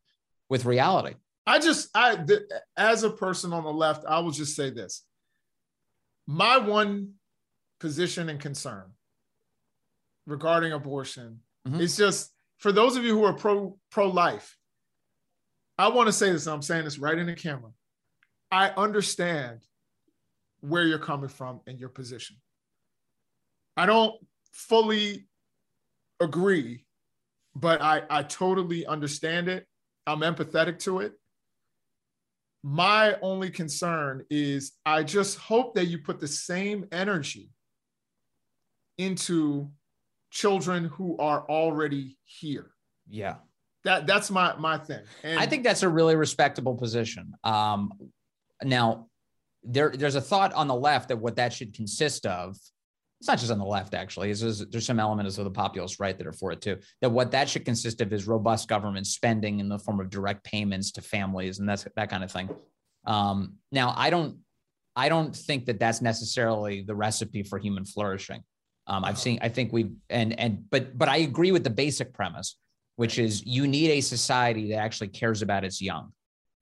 with 0.48 0.64
reality? 0.64 1.14
I 1.46 1.58
just, 1.58 1.90
I, 1.94 2.16
the, 2.16 2.44
as 2.76 3.02
a 3.02 3.10
person 3.10 3.52
on 3.52 3.64
the 3.64 3.72
left, 3.72 4.04
I 4.08 4.20
will 4.20 4.30
just 4.30 4.56
say 4.56 4.70
this. 4.70 5.04
My 6.26 6.58
one 6.58 7.14
position 7.78 8.28
and 8.28 8.40
concern 8.40 8.84
regarding 10.26 10.72
abortion. 10.72 11.40
Mm-hmm. 11.66 11.80
It's 11.80 11.96
just 11.96 12.32
for 12.58 12.72
those 12.72 12.96
of 12.96 13.04
you 13.04 13.16
who 13.16 13.24
are 13.24 13.32
pro 13.32 13.76
pro 13.90 14.08
life. 14.08 14.56
I 15.76 15.88
want 15.88 16.06
to 16.06 16.12
say 16.12 16.30
this. 16.30 16.46
I'm 16.46 16.62
saying 16.62 16.84
this 16.84 16.98
right 16.98 17.18
in 17.18 17.26
the 17.26 17.34
camera. 17.34 17.72
I 18.50 18.68
understand 18.70 19.60
where 20.60 20.84
you're 20.84 20.98
coming 20.98 21.28
from 21.28 21.60
and 21.66 21.78
your 21.78 21.88
position. 21.88 22.36
I 23.76 23.86
don't 23.86 24.14
fully 24.52 25.26
agree, 26.20 26.84
but 27.56 27.82
I, 27.82 28.02
I 28.08 28.22
totally 28.22 28.86
understand 28.86 29.48
it. 29.48 29.66
I'm 30.06 30.20
empathetic 30.20 30.78
to 30.80 31.00
it. 31.00 31.12
My 32.62 33.16
only 33.20 33.50
concern 33.50 34.24
is 34.30 34.72
I 34.86 35.02
just 35.02 35.38
hope 35.38 35.74
that 35.74 35.86
you 35.86 35.98
put 35.98 36.20
the 36.20 36.28
same 36.28 36.86
energy 36.92 37.50
into 38.96 39.70
children 40.34 40.86
who 40.86 41.16
are 41.18 41.48
already 41.48 42.18
here. 42.24 42.70
Yeah. 43.08 43.36
That 43.84 44.06
that's 44.06 44.30
my 44.30 44.56
my 44.56 44.78
thing. 44.78 45.02
And 45.22 45.38
I 45.38 45.46
think 45.46 45.62
that's 45.62 45.82
a 45.82 45.88
really 45.88 46.16
respectable 46.16 46.74
position. 46.74 47.34
Um 47.44 47.92
now 48.62 49.06
there 49.62 49.90
there's 49.90 50.16
a 50.16 50.20
thought 50.20 50.52
on 50.52 50.66
the 50.66 50.74
left 50.74 51.08
that 51.08 51.16
what 51.16 51.36
that 51.36 51.52
should 51.52 51.72
consist 51.72 52.26
of 52.26 52.56
it's 53.20 53.28
not 53.28 53.38
just 53.38 53.50
on 53.50 53.58
the 53.58 53.64
left 53.64 53.94
actually 53.94 54.30
it's 54.30 54.64
there's 54.66 54.84
some 54.84 55.00
elements 55.00 55.38
of 55.38 55.44
the 55.44 55.50
populist 55.50 55.98
right 55.98 56.18
that 56.18 56.26
are 56.26 56.32
for 56.32 56.52
it 56.52 56.60
too 56.60 56.76
that 57.00 57.08
what 57.08 57.30
that 57.30 57.48
should 57.48 57.64
consist 57.64 58.02
of 58.02 58.12
is 58.12 58.26
robust 58.26 58.68
government 58.68 59.06
spending 59.06 59.60
in 59.60 59.68
the 59.68 59.78
form 59.78 60.00
of 60.00 60.10
direct 60.10 60.44
payments 60.44 60.92
to 60.92 61.00
families 61.00 61.58
and 61.58 61.68
that's 61.68 61.86
that 61.96 62.10
kind 62.10 62.22
of 62.22 62.30
thing 62.30 62.48
um, 63.06 63.54
now 63.72 63.94
i 63.96 64.10
don't 64.10 64.36
i 64.96 65.08
don't 65.08 65.34
think 65.34 65.64
that 65.64 65.80
that's 65.80 66.02
necessarily 66.02 66.82
the 66.82 66.94
recipe 66.94 67.42
for 67.42 67.58
human 67.58 67.86
flourishing 67.86 68.42
um, 68.86 69.04
i've 69.04 69.18
seen 69.18 69.38
i 69.42 69.48
think 69.48 69.72
we've 69.72 69.92
and 70.10 70.38
and 70.38 70.68
but 70.70 70.96
but 70.96 71.08
i 71.08 71.18
agree 71.18 71.52
with 71.52 71.64
the 71.64 71.70
basic 71.70 72.12
premise 72.12 72.56
which 72.96 73.18
is 73.18 73.44
you 73.44 73.66
need 73.66 73.90
a 73.90 74.00
society 74.00 74.70
that 74.70 74.76
actually 74.76 75.08
cares 75.08 75.42
about 75.42 75.64
its 75.64 75.82
young 75.82 76.12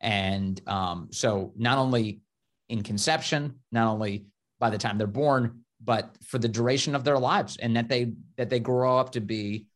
and 0.00 0.60
um, 0.66 1.08
so 1.12 1.52
not 1.56 1.78
only 1.78 2.20
in 2.68 2.82
conception 2.82 3.54
not 3.70 3.86
only 3.86 4.24
by 4.58 4.70
the 4.70 4.78
time 4.78 4.98
they're 4.98 5.06
born 5.06 5.60
but 5.84 6.16
for 6.24 6.38
the 6.38 6.48
duration 6.48 6.94
of 6.94 7.04
their 7.04 7.18
lives 7.18 7.56
and 7.56 7.76
that 7.76 7.88
they 7.88 8.12
that 8.36 8.48
they 8.48 8.60
grow 8.60 8.98
up 8.98 9.12
to 9.12 9.20
be 9.20 9.66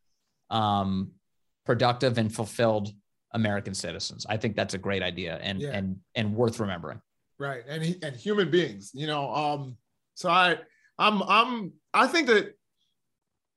um, 0.51 1.11
productive 1.65 2.19
and 2.19 2.33
fulfilled 2.33 2.93
American 3.33 3.75
citizens. 3.75 4.25
I 4.29 4.37
think 4.37 4.57
that's 4.57 4.75
a 4.75 4.79
great 4.79 5.03
idea 5.03 5.39
and 5.43 5.61
yeah. 5.61 5.71
and 5.73 5.97
and 6.15 6.35
worth 6.35 6.59
remembering. 6.59 7.01
Right. 7.39 7.63
And 7.69 7.83
he, 7.83 7.97
and 8.03 8.17
human 8.17 8.51
beings, 8.51 8.93
you 8.95 9.07
know, 9.07 9.33
um 9.35 9.77
so 10.15 10.31
I 10.31 10.59
I'm 10.99 11.23
I'm 11.23 11.73
I 11.93 12.07
think 12.07 12.29
that 12.29 12.55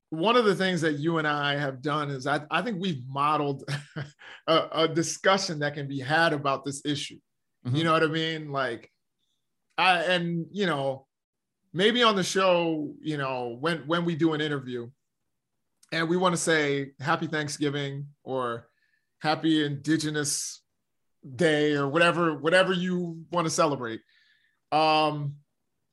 one 0.10 0.36
of 0.36 0.45
the 0.45 0.56
things 0.56 0.82
that 0.82 0.93
you 0.93 1.19
and 1.19 1.28
I 1.28 1.56
have 1.56 1.82
done 1.82 2.10
is 2.10 2.25
I, 2.25 2.41
I 2.49 2.62
think 2.62 2.82
we've 2.82 3.04
modeled 3.08 3.63
a, 4.47 4.67
a 4.71 4.88
discussion 4.88 5.60
that 5.60 5.75
can 5.75 5.88
be 5.88 5.99
had 5.99 6.34
about 6.34 6.65
this 6.65 6.82
issue. 6.84 7.19
Mm-hmm. 7.65 7.75
You 7.75 7.84
know 7.84 7.93
what 7.93 8.04
I 8.04 8.08
mean? 8.08 8.52
Like 8.52 8.91
I 9.78 10.04
and 10.04 10.45
you 10.52 10.65
know, 10.65 11.08
maybe 11.73 12.04
on 12.04 12.15
the 12.15 12.23
show, 12.23 12.93
you 13.02 13.17
know, 13.17 13.58
when 13.60 13.80
when 13.80 14.06
we 14.06 14.15
do 14.15 14.34
an 14.34 14.41
interview 14.41 14.89
and 15.91 16.10
we 16.10 16.17
want 16.17 16.34
to 16.34 16.41
say 16.41 16.91
happy 16.99 17.28
Thanksgiving 17.28 18.08
or 18.23 18.67
happy 19.21 19.65
Indigenous 19.65 20.62
Day 21.36 21.73
or 21.73 21.88
whatever 21.88 22.36
whatever 22.36 22.73
you 22.73 23.25
want 23.32 23.45
to 23.45 23.52
celebrate. 23.52 24.02
Um, 24.71 25.36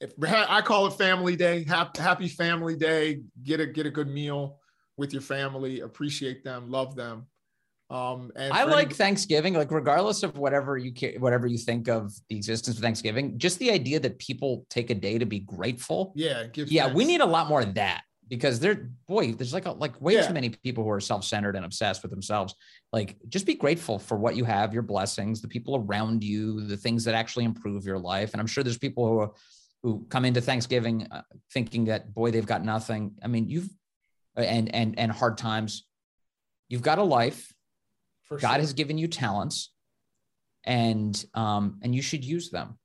if, 0.01 0.13
I 0.23 0.61
call 0.63 0.87
it 0.87 0.93
Family 0.93 1.37
Day. 1.37 1.65
Happy, 1.65 2.01
happy 2.01 2.29
Family 2.29 2.77
Day. 2.77 3.23
Get 3.43 3.61
a 3.61 3.67
get 3.67 3.87
a 3.87 3.91
good 3.91 4.09
meal 4.09 4.59
with 4.97 5.13
your 5.13 5.23
family. 5.23 5.81
Appreciate 5.81 6.45
them. 6.45 6.71
Love 6.71 6.97
them. 6.97 7.27
Um, 7.89 8.33
and 8.35 8.53
I 8.53 8.65
like 8.65 8.87
any- 8.87 8.95
Thanksgiving, 8.95 9.55
like 9.55 9.71
regardless 9.71 10.23
of 10.25 10.37
whatever 10.39 10.77
you 10.77 10.93
care, 10.93 11.15
whatever 11.19 11.47
you 11.47 11.59
think 11.59 11.89
of 11.89 12.13
the 12.29 12.37
existence 12.37 12.77
of 12.77 12.83
Thanksgiving, 12.83 13.39
just 13.39 13.59
the 13.59 13.71
idea 13.71 14.01
that 14.01 14.19
people 14.19 14.67
take 14.71 14.91
a 14.91 14.95
day 14.95 15.19
to 15.19 15.27
be 15.27 15.39
grateful. 15.41 16.13
Yeah, 16.17 16.47
yeah, 16.55 16.85
thanks. 16.85 16.97
we 16.97 17.05
need 17.05 17.21
a 17.21 17.27
lot 17.27 17.49
more 17.49 17.61
of 17.61 17.75
that 17.75 18.03
because 18.29 18.59
there, 18.59 18.91
boy, 19.07 19.33
there's 19.33 19.53
like 19.53 19.67
a, 19.67 19.71
like 19.71 20.01
way 20.01 20.15
yeah. 20.15 20.27
too 20.27 20.35
many 20.35 20.49
people 20.49 20.83
who 20.83 20.91
are 20.91 21.01
self-centered 21.01 21.55
and 21.55 21.65
obsessed 21.65 22.03
with 22.03 22.11
themselves. 22.11 22.57
Like, 22.93 23.17
just 23.29 23.47
be 23.47 23.55
grateful 23.55 24.01
for 24.01 24.17
what 24.17 24.35
you 24.35 24.45
have, 24.45 24.75
your 24.75 24.83
blessings, 24.83 25.41
the 25.41 25.47
people 25.47 25.77
around 25.77 26.25
you, 26.25 26.63
the 26.63 26.77
things 26.77 27.05
that 27.05 27.15
actually 27.15 27.45
improve 27.45 27.87
your 27.87 28.01
life. 28.01 28.33
And 28.33 28.41
I'm 28.41 28.49
sure 28.49 28.65
there's 28.65 28.79
people 28.79 29.07
who 29.07 29.33
who 29.87 30.05
come 30.09 30.25
into 30.25 30.41
Thanksgiving 30.41 31.07
uh, 31.13 31.23
thinking 31.53 31.85
that 31.85 32.13
boy, 32.13 32.33
they've 32.33 32.45
got 32.45 32.65
nothing. 32.65 33.13
I 33.23 33.29
mean, 33.29 33.49
you've 33.49 33.69
and 34.35 34.75
and 34.75 34.99
and 34.99 35.13
hard 35.13 35.39
times. 35.39 35.87
You've 36.69 36.83
got 36.83 36.99
a 36.99 37.05
life 37.05 37.55
for 38.25 38.37
God 38.37 38.55
sure. 38.55 38.61
has 38.63 38.73
given 38.73 38.99
you 38.99 39.07
talents, 39.07 39.73
and 40.65 41.25
um, 41.35 41.79
and 41.83 41.95
you 41.95 42.03
should 42.03 42.25
use 42.25 42.51
them 42.51 42.81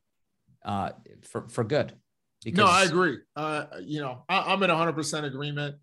uh, 0.64 0.92
for 1.24 1.50
for 1.50 1.64
good. 1.64 1.92
Because... 2.44 2.60
No, 2.60 2.68
I 2.68 2.84
agree. 2.84 3.18
Uh, 3.36 3.66
you 3.82 4.00
know, 4.00 4.24
I, 4.30 4.54
I'm 4.54 4.62
in 4.62 4.70
100 4.70 4.94
percent 4.94 5.26
agreement. 5.26 5.78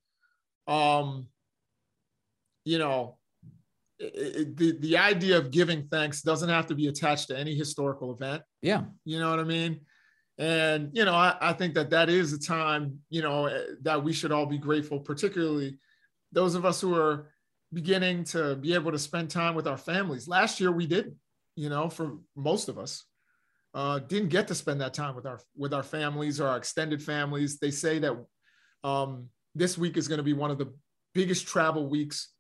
Um, 0.69 1.27
you 2.65 2.79
know, 2.79 3.19
it, 3.99 4.15
it, 4.15 4.57
the 4.57 4.79
the 4.79 4.99
idea 4.99 5.37
of 5.37 5.51
giving 5.51 5.89
thanks 5.89 6.23
doesn't 6.23 6.49
have 6.49 6.69
to 6.69 6.77
be 6.77 6.87
attached 6.87 7.27
to 7.27 7.37
any 7.37 7.57
historical 7.57 8.15
event. 8.15 8.45
Yeah, 8.63 8.85
you 9.05 9.19
know 9.19 9.31
what 9.31 9.41
I 9.41 9.45
mean. 9.45 9.81
And 10.39 10.91
you 10.93 11.05
know, 11.05 11.15
I, 11.15 11.37
I 11.41 11.53
think 11.53 11.75
that 11.75 11.91
that 11.91 12.09
is 12.09 12.33
a 12.33 12.39
time 12.39 13.01
you 13.11 13.23
know 13.23 13.47
eh, 13.47 13.63
that 13.83 14.03
we 14.03 14.13
should 14.13 14.33
all 14.33 14.47
be 14.47 14.59
grateful, 14.59 15.01
particularly 15.01 15.79
those 16.33 16.55
of 16.55 16.65
us 16.65 16.81
who 16.81 16.95
are 16.95 17.29
beginning 17.73 18.25
to 18.25 18.57
be 18.57 18.75
able 18.75 18.93
to 18.93 18.99
spend 18.99 19.31
time 19.31 19.55
with 19.55 19.67
our 19.67 19.77
families. 19.77 20.29
Last 20.29 20.61
year 20.61 20.73
we 20.73 20.87
didn't, 20.87 21.17
you 21.57 21.69
know, 21.69 21.89
for 21.89 22.19
most 22.37 22.69
of 22.69 22.79
us, 22.79 23.05
uh, 23.75 23.99
didn't 23.99 24.29
get 24.29 24.49
to 24.49 24.55
spend 24.55 24.81
that 24.81 24.95
time 24.95 25.15
with 25.15 25.27
our 25.27 25.41
with 25.57 25.75
our 25.75 25.83
families 25.83 26.41
or 26.41 26.49
our 26.49 26.57
extended 26.57 27.03
families. 27.03 27.59
They 27.59 27.71
say 27.71 27.99
that 27.99 28.17
um, 28.85 29.27
this 29.55 29.77
week 29.77 29.97
is 29.97 30.09
going 30.09 30.19
to 30.19 30.25
be 30.25 30.33
one 30.33 30.51
of 30.51 30.59
the 30.59 30.73
biggest 31.15 31.47
travel 31.47 31.89
weeks 31.89 32.33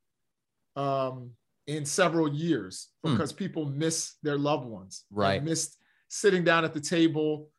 um, 0.76 1.32
in 1.66 1.84
several 1.84 2.32
years 2.32 2.88
hmm. 3.04 3.12
because 3.12 3.32
people 3.32 3.66
miss 3.66 4.14
their 4.22 4.38
loved 4.38 4.66
ones. 4.66 5.04
Right, 5.10 5.40
they 5.40 5.50
missed 5.50 5.76
sitting 6.08 6.44
down 6.44 6.64
at 6.64 6.72
the 6.72 6.80
table 6.80 7.50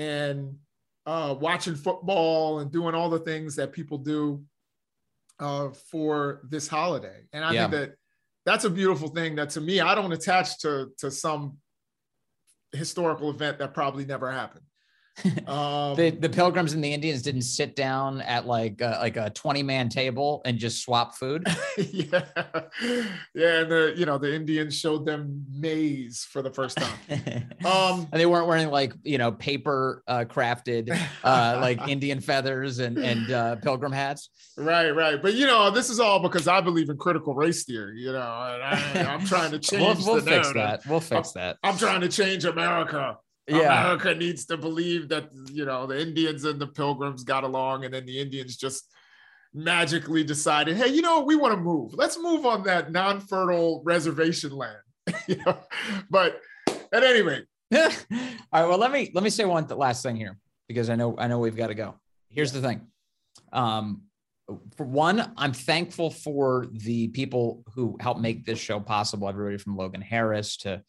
and 0.00 0.56
uh, 1.04 1.34
watching 1.38 1.74
football 1.74 2.60
and 2.60 2.72
doing 2.72 2.94
all 2.94 3.10
the 3.10 3.18
things 3.18 3.56
that 3.56 3.70
people 3.70 3.98
do 3.98 4.42
uh, 5.38 5.68
for 5.90 6.40
this 6.48 6.66
holiday. 6.66 7.20
And 7.34 7.44
I 7.44 7.52
yeah. 7.52 7.60
think 7.68 7.70
that 7.72 7.94
that's 8.46 8.64
a 8.64 8.70
beautiful 8.70 9.08
thing 9.08 9.36
that 9.36 9.50
to 9.50 9.60
me, 9.60 9.80
I 9.80 9.94
don't 9.94 10.12
attach 10.12 10.58
to, 10.60 10.88
to 10.98 11.10
some 11.10 11.58
historical 12.72 13.28
event 13.28 13.58
that 13.58 13.74
probably 13.74 14.06
never 14.06 14.30
happened. 14.30 14.64
Um, 15.50 15.96
the 15.96 16.10
the 16.10 16.28
pilgrims 16.28 16.74
and 16.74 16.84
the 16.84 16.92
Indians 16.92 17.22
didn't 17.22 17.42
sit 17.42 17.74
down 17.74 18.20
at 18.20 18.46
like 18.46 18.80
a, 18.80 18.98
like 19.00 19.16
a 19.16 19.30
twenty 19.30 19.64
man 19.64 19.88
table 19.88 20.42
and 20.44 20.58
just 20.58 20.82
swap 20.82 21.16
food. 21.16 21.44
yeah, 21.76 22.22
yeah, 23.34 23.60
and 23.60 23.70
the 23.70 23.94
you 23.96 24.06
know 24.06 24.16
the 24.16 24.32
Indians 24.32 24.78
showed 24.78 25.04
them 25.04 25.44
maize 25.50 26.26
for 26.30 26.42
the 26.42 26.50
first 26.50 26.76
time. 26.76 26.98
Um, 27.62 28.08
and 28.10 28.18
they 28.18 28.24
weren't 28.24 28.46
wearing 28.46 28.70
like 28.70 28.94
you 29.02 29.18
know 29.18 29.32
paper 29.32 30.02
uh, 30.08 30.24
crafted 30.24 30.90
uh, 31.24 31.58
like 31.60 31.88
Indian 31.88 32.20
feathers 32.20 32.78
and 32.78 32.96
and 32.96 33.30
uh, 33.30 33.56
pilgrim 33.56 33.92
hats. 33.92 34.30
Right, 34.56 34.90
right. 34.90 35.20
But 35.20 35.34
you 35.34 35.46
know 35.46 35.70
this 35.70 35.90
is 35.90 36.00
all 36.00 36.20
because 36.20 36.48
I 36.48 36.60
believe 36.60 36.88
in 36.88 36.96
critical 36.96 37.34
race 37.34 37.64
theory. 37.64 38.00
You 38.00 38.12
know, 38.12 38.18
and 38.18 38.62
I, 38.62 39.12
am 39.12 39.26
trying 39.26 39.50
to 39.50 39.58
change. 39.58 39.82
we'll, 39.82 40.14
we'll 40.14 40.24
fix 40.24 40.52
that. 40.54 40.86
We'll 40.86 41.00
fix 41.00 41.36
I'm, 41.36 41.40
that. 41.40 41.58
I'm 41.62 41.76
trying 41.76 42.00
to 42.00 42.08
change 42.08 42.44
America 42.44 43.18
yeah. 43.50 43.80
America 43.80 44.14
needs 44.14 44.46
to 44.46 44.56
believe 44.56 45.08
that 45.08 45.30
you 45.50 45.64
know 45.64 45.86
the 45.86 46.00
Indians 46.00 46.44
and 46.44 46.60
the 46.60 46.66
Pilgrims 46.66 47.24
got 47.24 47.44
along, 47.44 47.84
and 47.84 47.94
then 47.94 48.06
the 48.06 48.20
Indians 48.20 48.56
just 48.56 48.90
magically 49.52 50.22
decided, 50.24 50.76
hey, 50.76 50.88
you 50.88 51.02
know, 51.02 51.20
we 51.20 51.36
want 51.36 51.54
to 51.54 51.60
move. 51.60 51.92
Let's 51.94 52.18
move 52.18 52.46
on 52.46 52.62
that 52.64 52.92
non-fertile 52.92 53.82
reservation 53.84 54.52
land. 54.52 54.78
you 55.26 55.36
know? 55.44 55.58
But 56.08 56.40
at 56.92 57.02
any 57.02 57.22
rate. 57.22 57.46
All 57.74 57.80
right. 58.52 58.68
Well, 58.68 58.78
let 58.78 58.90
me 58.90 59.10
let 59.14 59.22
me 59.22 59.30
say 59.30 59.44
one 59.44 59.66
last 59.68 60.02
thing 60.02 60.16
here 60.16 60.36
because 60.68 60.90
I 60.90 60.96
know 60.96 61.14
I 61.18 61.28
know 61.28 61.38
we've 61.38 61.56
got 61.56 61.68
to 61.68 61.74
go. 61.74 61.94
Here's 62.28 62.52
the 62.52 62.60
thing. 62.60 62.86
Um, 63.52 64.02
for 64.76 64.84
one, 64.84 65.32
I'm 65.36 65.52
thankful 65.52 66.10
for 66.10 66.66
the 66.72 67.08
people 67.08 67.62
who 67.74 67.96
helped 68.00 68.20
make 68.20 68.44
this 68.44 68.58
show 68.58 68.80
possible. 68.80 69.28
Everybody 69.28 69.58
from 69.58 69.76
Logan 69.76 70.00
Harris 70.00 70.56
to 70.58 70.82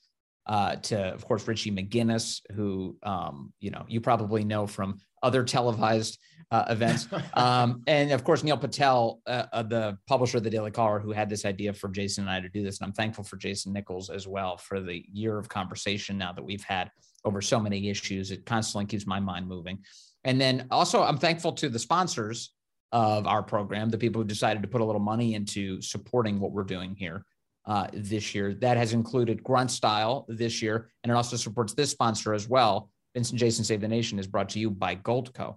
uh, 0.48 0.76
to, 0.78 0.98
of 1.14 1.26
course, 1.26 1.48
Richie 1.48 1.72
McGinnis, 1.72 2.42
who 2.54 2.98
um, 3.04 3.54
you 3.60 3.72
know 3.72 3.86
you 3.88 4.02
probably 4.02 4.44
know 4.44 4.68
from 4.68 5.00
other 5.22 5.44
televised 5.44 6.20
uh, 6.50 6.66
events, 6.70 7.08
um, 7.36 7.84
and 7.88 8.12
of 8.12 8.24
course 8.24 8.44
Neil 8.44 8.58
Patel, 8.58 9.22
uh, 9.28 9.46
uh, 9.54 9.64
the 9.64 9.98
publisher 10.08 10.38
of 10.38 10.44
the 10.44 10.50
Daily 10.50 10.72
Caller, 10.72 11.00
who 11.00 11.12
had 11.12 11.30
this 11.30 11.46
idea 11.46 11.74
for 11.74 11.90
Jason 11.90 12.24
and 12.24 12.32
I 12.32 12.40
to 12.40 12.50
do 12.50 12.64
this. 12.64 12.80
And 12.80 12.88
I'm 12.88 12.94
thankful 12.94 13.24
for 13.24 13.38
Jason 13.38 13.74
Nichols 13.74 14.10
as 14.10 14.28
well 14.28 14.58
for 14.58 14.80
the 14.80 15.06
year 15.12 15.38
of 15.38 15.48
conversation 15.48 16.18
now 16.18 16.34
that 16.34 16.44
we've 16.44 16.64
had 16.64 16.90
over 17.24 17.42
so 17.42 17.60
many 17.60 17.90
issues. 17.90 18.32
It 18.32 18.46
constantly 18.46 18.88
keeps 18.88 19.06
my 19.06 19.20
mind 19.20 19.48
moving. 19.48 19.80
And 20.24 20.40
then 20.40 20.68
also, 20.72 21.04
I'm 21.04 21.18
thankful 21.18 21.54
to 21.54 21.70
the 21.70 21.80
sponsors 21.80 22.54
of 22.92 23.26
our 23.26 23.42
program, 23.42 23.90
the 23.90 23.98
people 23.98 24.22
who 24.22 24.28
decided 24.28 24.62
to 24.64 24.68
put 24.68 24.82
a 24.82 24.86
little 24.86 25.02
money 25.02 25.34
into 25.34 25.82
supporting 25.82 26.40
what 26.40 26.52
we're 26.52 26.64
doing 26.64 26.96
here 26.96 27.26
uh, 27.66 27.88
this 27.94 28.34
year. 28.34 28.54
That 28.56 28.78
has 28.78 28.94
included 28.94 29.44
Grunt 29.44 29.72
Style 29.72 30.26
this 30.28 30.62
year, 30.62 30.90
and 31.04 31.12
it 31.12 31.16
also 31.16 31.36
supports 31.36 31.74
this 31.74 31.92
sponsor 31.92 32.34
as 32.34 32.48
well. 32.48 32.90
Vince 33.14 33.32
and 33.32 33.40
Jason 33.40 33.64
Save 33.64 33.82
the 33.82 33.88
Nation 33.88 34.20
is 34.20 34.28
brought 34.28 34.50
to 34.50 34.60
you 34.60 34.70
by 34.70 34.96
Goldco. 34.96 35.56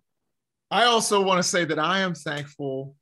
I 0.70 0.84
also 0.84 1.22
want 1.22 1.38
to 1.38 1.48
say 1.48 1.64
that 1.64 1.78
I 1.78 2.00
am 2.00 2.14
thankful 2.14 2.96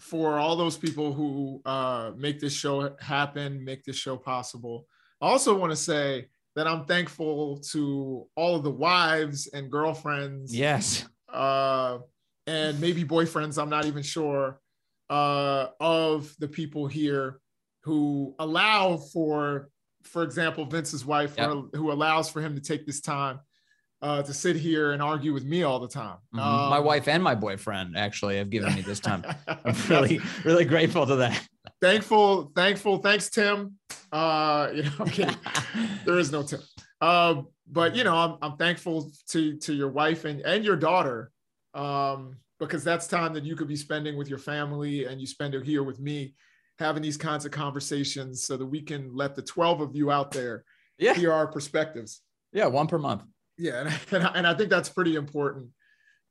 for 0.00 0.38
all 0.38 0.56
those 0.56 0.76
people 0.76 1.12
who 1.12 1.60
uh, 1.64 2.12
make 2.16 2.40
this 2.40 2.52
show 2.52 2.96
happen, 3.00 3.64
make 3.64 3.84
this 3.84 3.96
show 3.96 4.16
possible. 4.16 4.86
I 5.20 5.28
also 5.28 5.56
want 5.56 5.72
to 5.72 5.76
say 5.76 6.28
that 6.56 6.66
I'm 6.66 6.84
thankful 6.86 7.58
to 7.72 8.26
all 8.36 8.56
of 8.56 8.62
the 8.62 8.70
wives 8.70 9.48
and 9.52 9.70
girlfriends. 9.70 10.56
Yes. 10.56 11.06
Uh, 11.32 11.98
and 12.46 12.80
maybe 12.80 13.04
boyfriends, 13.04 13.60
I'm 13.60 13.68
not 13.68 13.84
even 13.84 14.02
sure, 14.02 14.60
uh, 15.10 15.66
of 15.80 16.34
the 16.38 16.48
people 16.48 16.86
here 16.86 17.40
who 17.88 18.34
allow 18.38 18.98
for, 18.98 19.70
for 20.02 20.22
example, 20.22 20.66
Vince's 20.66 21.06
wife, 21.06 21.34
yep. 21.38 21.50
who 21.74 21.90
allows 21.90 22.28
for 22.28 22.42
him 22.42 22.54
to 22.54 22.60
take 22.60 22.86
this 22.86 23.00
time 23.00 23.40
uh, 24.02 24.22
to 24.22 24.34
sit 24.34 24.56
here 24.56 24.92
and 24.92 25.02
argue 25.02 25.32
with 25.32 25.44
me 25.44 25.62
all 25.62 25.80
the 25.80 25.88
time. 25.88 26.18
Mm-hmm. 26.34 26.40
Um, 26.40 26.70
my 26.70 26.78
wife 26.78 27.08
and 27.08 27.22
my 27.22 27.34
boyfriend 27.34 27.96
actually 27.96 28.36
have 28.36 28.50
given 28.50 28.74
me 28.74 28.82
this 28.82 29.00
time. 29.00 29.24
I'm 29.48 29.74
really, 29.88 30.20
really 30.44 30.66
grateful 30.66 31.06
to 31.06 31.16
that. 31.16 31.48
Thankful, 31.80 32.52
thankful. 32.54 32.98
Thanks, 32.98 33.30
Tim. 33.30 33.78
Uh, 34.12 34.68
you 34.74 34.82
know, 34.82 34.92
I'm 35.00 35.08
kidding. 35.08 35.36
there 36.04 36.18
is 36.18 36.30
no 36.30 36.42
Tim. 36.42 36.60
Uh, 37.00 37.42
but 37.66 37.96
you 37.96 38.04
know, 38.04 38.14
I'm, 38.14 38.36
I'm 38.42 38.56
thankful 38.56 39.10
to 39.30 39.56
to 39.56 39.72
your 39.72 39.88
wife 39.88 40.24
and 40.24 40.40
and 40.42 40.64
your 40.64 40.76
daughter, 40.76 41.30
um, 41.74 42.36
because 42.58 42.84
that's 42.84 43.06
time 43.06 43.32
that 43.34 43.44
you 43.44 43.56
could 43.56 43.68
be 43.68 43.76
spending 43.76 44.16
with 44.16 44.28
your 44.28 44.38
family, 44.38 45.06
and 45.06 45.20
you 45.20 45.26
spend 45.26 45.54
it 45.54 45.64
here 45.64 45.82
with 45.82 46.00
me, 46.00 46.34
having 46.78 47.02
these 47.02 47.16
kinds 47.16 47.44
of 47.44 47.50
conversations, 47.50 48.44
so 48.44 48.56
that 48.56 48.66
we 48.66 48.80
can 48.80 49.14
let 49.14 49.34
the 49.34 49.42
12 49.42 49.80
of 49.80 49.96
you 49.96 50.10
out 50.10 50.30
there 50.30 50.64
yeah. 50.98 51.14
hear 51.14 51.32
our 51.32 51.46
perspectives. 51.46 52.22
Yeah, 52.52 52.66
one 52.66 52.86
per 52.86 52.98
month. 52.98 53.22
Yeah, 53.56 53.90
and, 54.12 54.30
and 54.34 54.46
I 54.46 54.54
think 54.54 54.70
that's 54.70 54.88
pretty 54.88 55.16
important. 55.16 55.68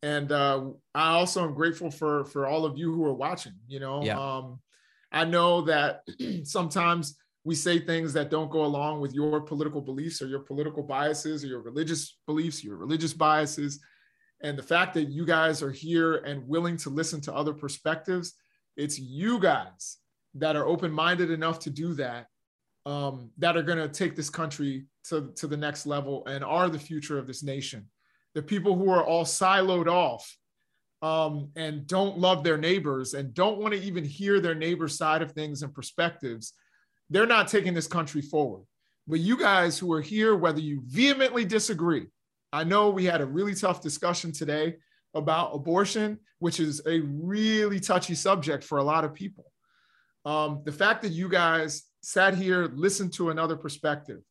And 0.03 0.31
uh, 0.31 0.69
I 0.93 1.09
also 1.09 1.43
am 1.43 1.53
grateful 1.53 1.89
for 1.89 2.25
for 2.25 2.45
all 2.45 2.65
of 2.65 2.77
you 2.77 2.93
who 2.93 3.03
are 3.05 3.13
watching. 3.13 3.53
You 3.67 3.79
know, 3.79 4.03
yeah. 4.03 4.19
um, 4.19 4.59
I 5.11 5.25
know 5.25 5.61
that 5.61 6.01
sometimes 6.43 7.17
we 7.43 7.55
say 7.55 7.79
things 7.79 8.13
that 8.13 8.29
don't 8.29 8.51
go 8.51 8.65
along 8.65 8.99
with 8.99 9.13
your 9.13 9.41
political 9.41 9.81
beliefs 9.81 10.21
or 10.21 10.27
your 10.27 10.41
political 10.41 10.83
biases 10.83 11.43
or 11.43 11.47
your 11.47 11.61
religious 11.61 12.17
beliefs, 12.27 12.63
your 12.63 12.75
religious 12.75 13.13
biases. 13.13 13.79
And 14.41 14.57
the 14.57 14.63
fact 14.63 14.93
that 14.95 15.05
you 15.05 15.25
guys 15.25 15.63
are 15.63 15.71
here 15.71 16.17
and 16.17 16.47
willing 16.47 16.77
to 16.77 16.89
listen 16.89 17.21
to 17.21 17.33
other 17.33 17.53
perspectives, 17.53 18.33
it's 18.75 18.99
you 18.99 19.39
guys 19.39 19.97
that 20.35 20.55
are 20.55 20.65
open 20.65 20.91
minded 20.91 21.31
enough 21.31 21.59
to 21.59 21.69
do 21.69 21.93
that, 21.95 22.27
um, 22.85 23.31
that 23.37 23.57
are 23.57 23.63
going 23.63 23.77
to 23.77 23.89
take 23.89 24.15
this 24.15 24.29
country 24.29 24.85
to, 25.09 25.31
to 25.35 25.47
the 25.47 25.57
next 25.57 25.85
level 25.85 26.25
and 26.27 26.43
are 26.43 26.69
the 26.69 26.79
future 26.79 27.17
of 27.17 27.27
this 27.27 27.43
nation. 27.43 27.87
The 28.35 28.43
people 28.43 28.75
who 28.75 28.89
are 28.89 29.03
all 29.03 29.25
siloed 29.25 29.87
off 29.87 30.37
um, 31.01 31.49
and 31.55 31.87
don't 31.87 32.19
love 32.19 32.43
their 32.43 32.57
neighbors 32.57 33.13
and 33.13 33.33
don't 33.33 33.59
want 33.59 33.73
to 33.73 33.81
even 33.81 34.03
hear 34.03 34.39
their 34.39 34.55
neighbor's 34.55 34.97
side 34.97 35.21
of 35.21 35.31
things 35.31 35.63
and 35.63 35.73
perspectives 35.73 36.53
they're 37.09 37.27
not 37.27 37.47
taking 37.47 37.73
this 37.73 37.87
country 37.87 38.21
forward. 38.21 38.63
But 39.07 39.19
you 39.19 39.37
guys 39.37 39.79
who 39.79 39.91
are 39.93 40.01
here, 40.01 40.35
whether 40.35 40.59
you 40.59 40.81
vehemently 40.85 41.45
disagree, 41.45 42.07
I 42.51 42.63
know 42.63 42.89
we 42.89 43.05
had 43.05 43.21
a 43.21 43.25
really 43.25 43.55
tough 43.55 43.81
discussion 43.81 44.31
today 44.31 44.75
about 45.13 45.55
abortion, 45.55 46.19
which 46.39 46.59
is 46.59 46.81
a 46.85 46.99
really 46.99 47.79
touchy 47.79 48.15
subject 48.15 48.63
for 48.63 48.79
a 48.79 48.83
lot 48.83 49.05
of 49.05 49.13
people. 49.13 49.45
Um, 50.27 50.61
the 50.65 50.71
fact 50.71 51.01
that 51.03 51.11
you 51.11 51.29
guys 51.29 51.83
sat 52.01 52.35
here, 52.35 52.69
listened 52.73 53.13
to 53.13 53.29
another 53.29 53.55
perspective, 53.55 54.21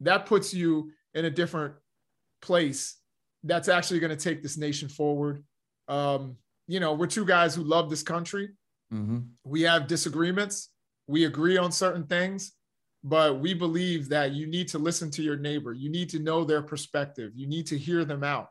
that 0.00 0.26
puts 0.26 0.52
you 0.52 0.90
in 1.14 1.24
a 1.24 1.30
different 1.30 1.74
place 2.42 2.96
that's 3.44 3.68
actually 3.68 4.00
going 4.00 4.16
to 4.16 4.22
take 4.22 4.42
this 4.42 4.56
nation 4.56 4.88
forward. 4.88 5.42
Um, 5.88 6.36
you 6.66 6.80
know, 6.80 6.94
we're 6.94 7.06
two 7.06 7.24
guys 7.24 7.54
who 7.54 7.62
love 7.62 7.90
this 7.90 8.02
country. 8.02 8.50
Mm-hmm. 8.92 9.18
We 9.44 9.62
have 9.62 9.86
disagreements 9.86 10.70
we 11.10 11.24
agree 11.24 11.58
on 11.58 11.72
certain 11.72 12.04
things, 12.04 12.52
but 13.02 13.40
we 13.40 13.52
believe 13.52 14.08
that 14.10 14.30
you 14.32 14.46
need 14.46 14.68
to 14.68 14.78
listen 14.78 15.10
to 15.10 15.22
your 15.22 15.36
neighbor. 15.36 15.72
You 15.72 15.90
need 15.90 16.08
to 16.10 16.20
know 16.20 16.44
their 16.44 16.62
perspective. 16.62 17.32
You 17.34 17.48
need 17.48 17.66
to 17.66 17.76
hear 17.76 18.04
them 18.04 18.22
out. 18.22 18.48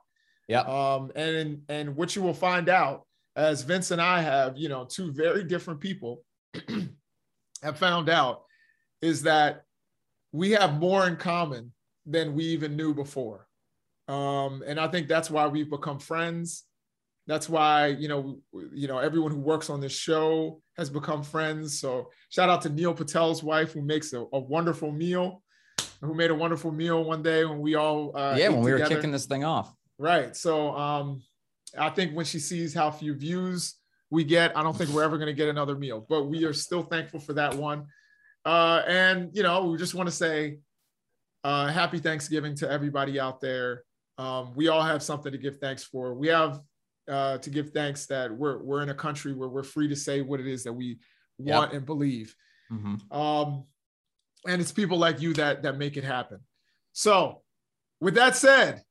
Yeah. 0.49 0.61
Um, 0.61 1.11
and 1.15 1.61
and 1.69 1.95
what 1.95 2.17
you 2.17 2.21
will 2.21 2.33
find 2.33 2.67
out, 2.67 3.05
as 3.37 3.61
Vince 3.61 3.91
and 3.91 4.01
I 4.01 4.19
have, 4.21 4.57
you 4.57 4.67
know, 4.67 4.83
two 4.83 5.13
very 5.13 5.45
different 5.45 5.79
people 5.79 6.23
have 7.63 7.77
found 7.77 8.09
out, 8.09 8.43
is 9.01 9.23
that 9.23 9.63
we 10.31 10.51
have 10.51 10.79
more 10.79 11.07
in 11.07 11.15
common 11.15 11.71
than 12.05 12.33
we 12.33 12.43
even 12.45 12.75
knew 12.75 12.93
before. 12.93 13.47
Um, 14.07 14.63
and 14.65 14.79
I 14.79 14.87
think 14.87 15.07
that's 15.07 15.29
why 15.29 15.47
we've 15.47 15.69
become 15.69 15.99
friends. 15.99 16.63
That's 17.27 17.47
why 17.47 17.87
you 17.87 18.07
know 18.07 18.39
you 18.73 18.87
know 18.87 18.97
everyone 18.97 19.31
who 19.31 19.39
works 19.39 19.69
on 19.69 19.79
this 19.79 19.91
show 19.91 20.61
has 20.77 20.89
become 20.89 21.21
friends. 21.21 21.79
So 21.79 22.09
shout 22.29 22.49
out 22.49 22.63
to 22.63 22.69
Neil 22.69 22.93
Patel's 22.95 23.43
wife 23.43 23.73
who 23.73 23.83
makes 23.83 24.13
a, 24.13 24.25
a 24.33 24.39
wonderful 24.39 24.91
meal, 24.91 25.43
who 26.01 26.15
made 26.15 26.31
a 26.31 26.35
wonderful 26.35 26.71
meal 26.71 27.03
one 27.03 27.21
day 27.21 27.45
when 27.45 27.59
we 27.59 27.75
all 27.75 28.17
uh, 28.17 28.35
yeah 28.35 28.49
when 28.49 28.61
we 28.61 28.71
together. 28.71 28.89
were 28.89 28.95
kicking 28.95 29.11
this 29.11 29.27
thing 29.27 29.43
off. 29.43 29.71
Right. 29.99 30.35
So 30.35 30.75
um, 30.75 31.21
I 31.77 31.91
think 31.91 32.15
when 32.15 32.25
she 32.25 32.39
sees 32.39 32.73
how 32.73 32.89
few 32.89 33.13
views 33.13 33.75
we 34.11 34.23
get, 34.23 34.57
I 34.57 34.63
don't 34.63 34.75
think 34.75 34.89
we're 34.89 35.03
ever 35.03 35.17
going 35.17 35.27
to 35.27 35.33
get 35.33 35.49
another 35.49 35.75
meal, 35.75 36.05
but 36.07 36.23
we 36.25 36.45
are 36.45 36.53
still 36.53 36.83
thankful 36.83 37.19
for 37.19 37.33
that 37.33 37.55
one. 37.55 37.85
Uh, 38.45 38.81
and 38.87 39.29
you 39.33 39.43
know, 39.43 39.65
we 39.65 39.77
just 39.77 39.93
want 39.93 40.07
to 40.07 40.15
say 40.15 40.59
uh, 41.43 41.67
happy 41.67 41.99
Thanksgiving 41.99 42.55
to 42.55 42.69
everybody 42.69 43.19
out 43.19 43.41
there. 43.41 43.83
Um, 44.17 44.53
we 44.55 44.67
all 44.67 44.81
have 44.81 45.03
something 45.03 45.31
to 45.31 45.37
give 45.37 45.59
thanks 45.59 45.83
for. 45.83 46.13
We 46.13 46.27
have 46.27 46.59
uh, 47.09 47.37
to 47.39 47.49
give 47.49 47.71
thanks 47.71 48.05
that 48.07 48.31
we're 48.31 48.61
we're 48.61 48.81
in 48.81 48.89
a 48.89 48.93
country 48.93 49.33
where 49.33 49.49
we're 49.49 49.63
free 49.63 49.87
to 49.87 49.95
say 49.95 50.21
what 50.21 50.39
it 50.39 50.47
is 50.47 50.63
that 50.63 50.73
we 50.73 50.99
want 51.37 51.71
yep. 51.71 51.77
and 51.77 51.85
believe. 51.85 52.35
Mm-hmm. 52.71 53.17
Um, 53.17 53.65
and 54.47 54.61
it's 54.61 54.71
people 54.71 54.97
like 54.97 55.21
you 55.21 55.33
that 55.33 55.63
that 55.63 55.77
make 55.77 55.97
it 55.97 56.03
happen. 56.03 56.39
So, 56.93 57.41
with 58.01 58.15
that 58.15 58.35
said, 58.35 58.83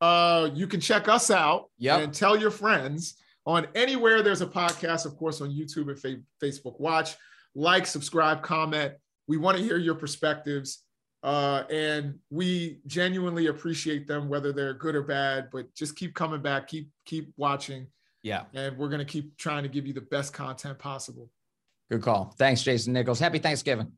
uh, 0.00 0.50
you 0.54 0.66
can 0.66 0.80
check 0.80 1.08
us 1.08 1.30
out 1.30 1.70
yep. 1.78 2.00
and 2.00 2.12
tell 2.12 2.36
your 2.36 2.50
friends 2.50 3.16
on 3.48 3.66
anywhere 3.74 4.22
there's 4.22 4.42
a 4.42 4.46
podcast, 4.46 5.06
of 5.06 5.16
course, 5.16 5.40
on 5.40 5.50
YouTube 5.50 5.88
and 5.88 5.98
fa- 5.98 6.20
Facebook. 6.40 6.78
Watch, 6.78 7.16
like, 7.54 7.86
subscribe, 7.86 8.42
comment. 8.42 8.92
We 9.26 9.38
want 9.38 9.56
to 9.56 9.64
hear 9.64 9.78
your 9.78 9.94
perspectives. 9.94 10.84
Uh, 11.22 11.64
and 11.68 12.14
we 12.30 12.78
genuinely 12.86 13.46
appreciate 13.46 14.06
them, 14.06 14.28
whether 14.28 14.52
they're 14.52 14.74
good 14.74 14.94
or 14.94 15.02
bad. 15.02 15.48
But 15.50 15.74
just 15.74 15.96
keep 15.96 16.14
coming 16.14 16.40
back, 16.40 16.68
keep 16.68 16.90
keep 17.06 17.32
watching. 17.36 17.88
Yeah, 18.22 18.44
and 18.54 18.78
we're 18.78 18.88
gonna 18.88 19.04
keep 19.04 19.36
trying 19.36 19.64
to 19.64 19.68
give 19.68 19.84
you 19.84 19.92
the 19.92 20.02
best 20.02 20.32
content 20.32 20.78
possible. 20.78 21.28
Good 21.90 22.02
call. 22.02 22.34
Thanks, 22.38 22.62
Jason 22.62 22.92
Nichols. 22.92 23.18
Happy 23.18 23.38
Thanksgiving. 23.38 23.90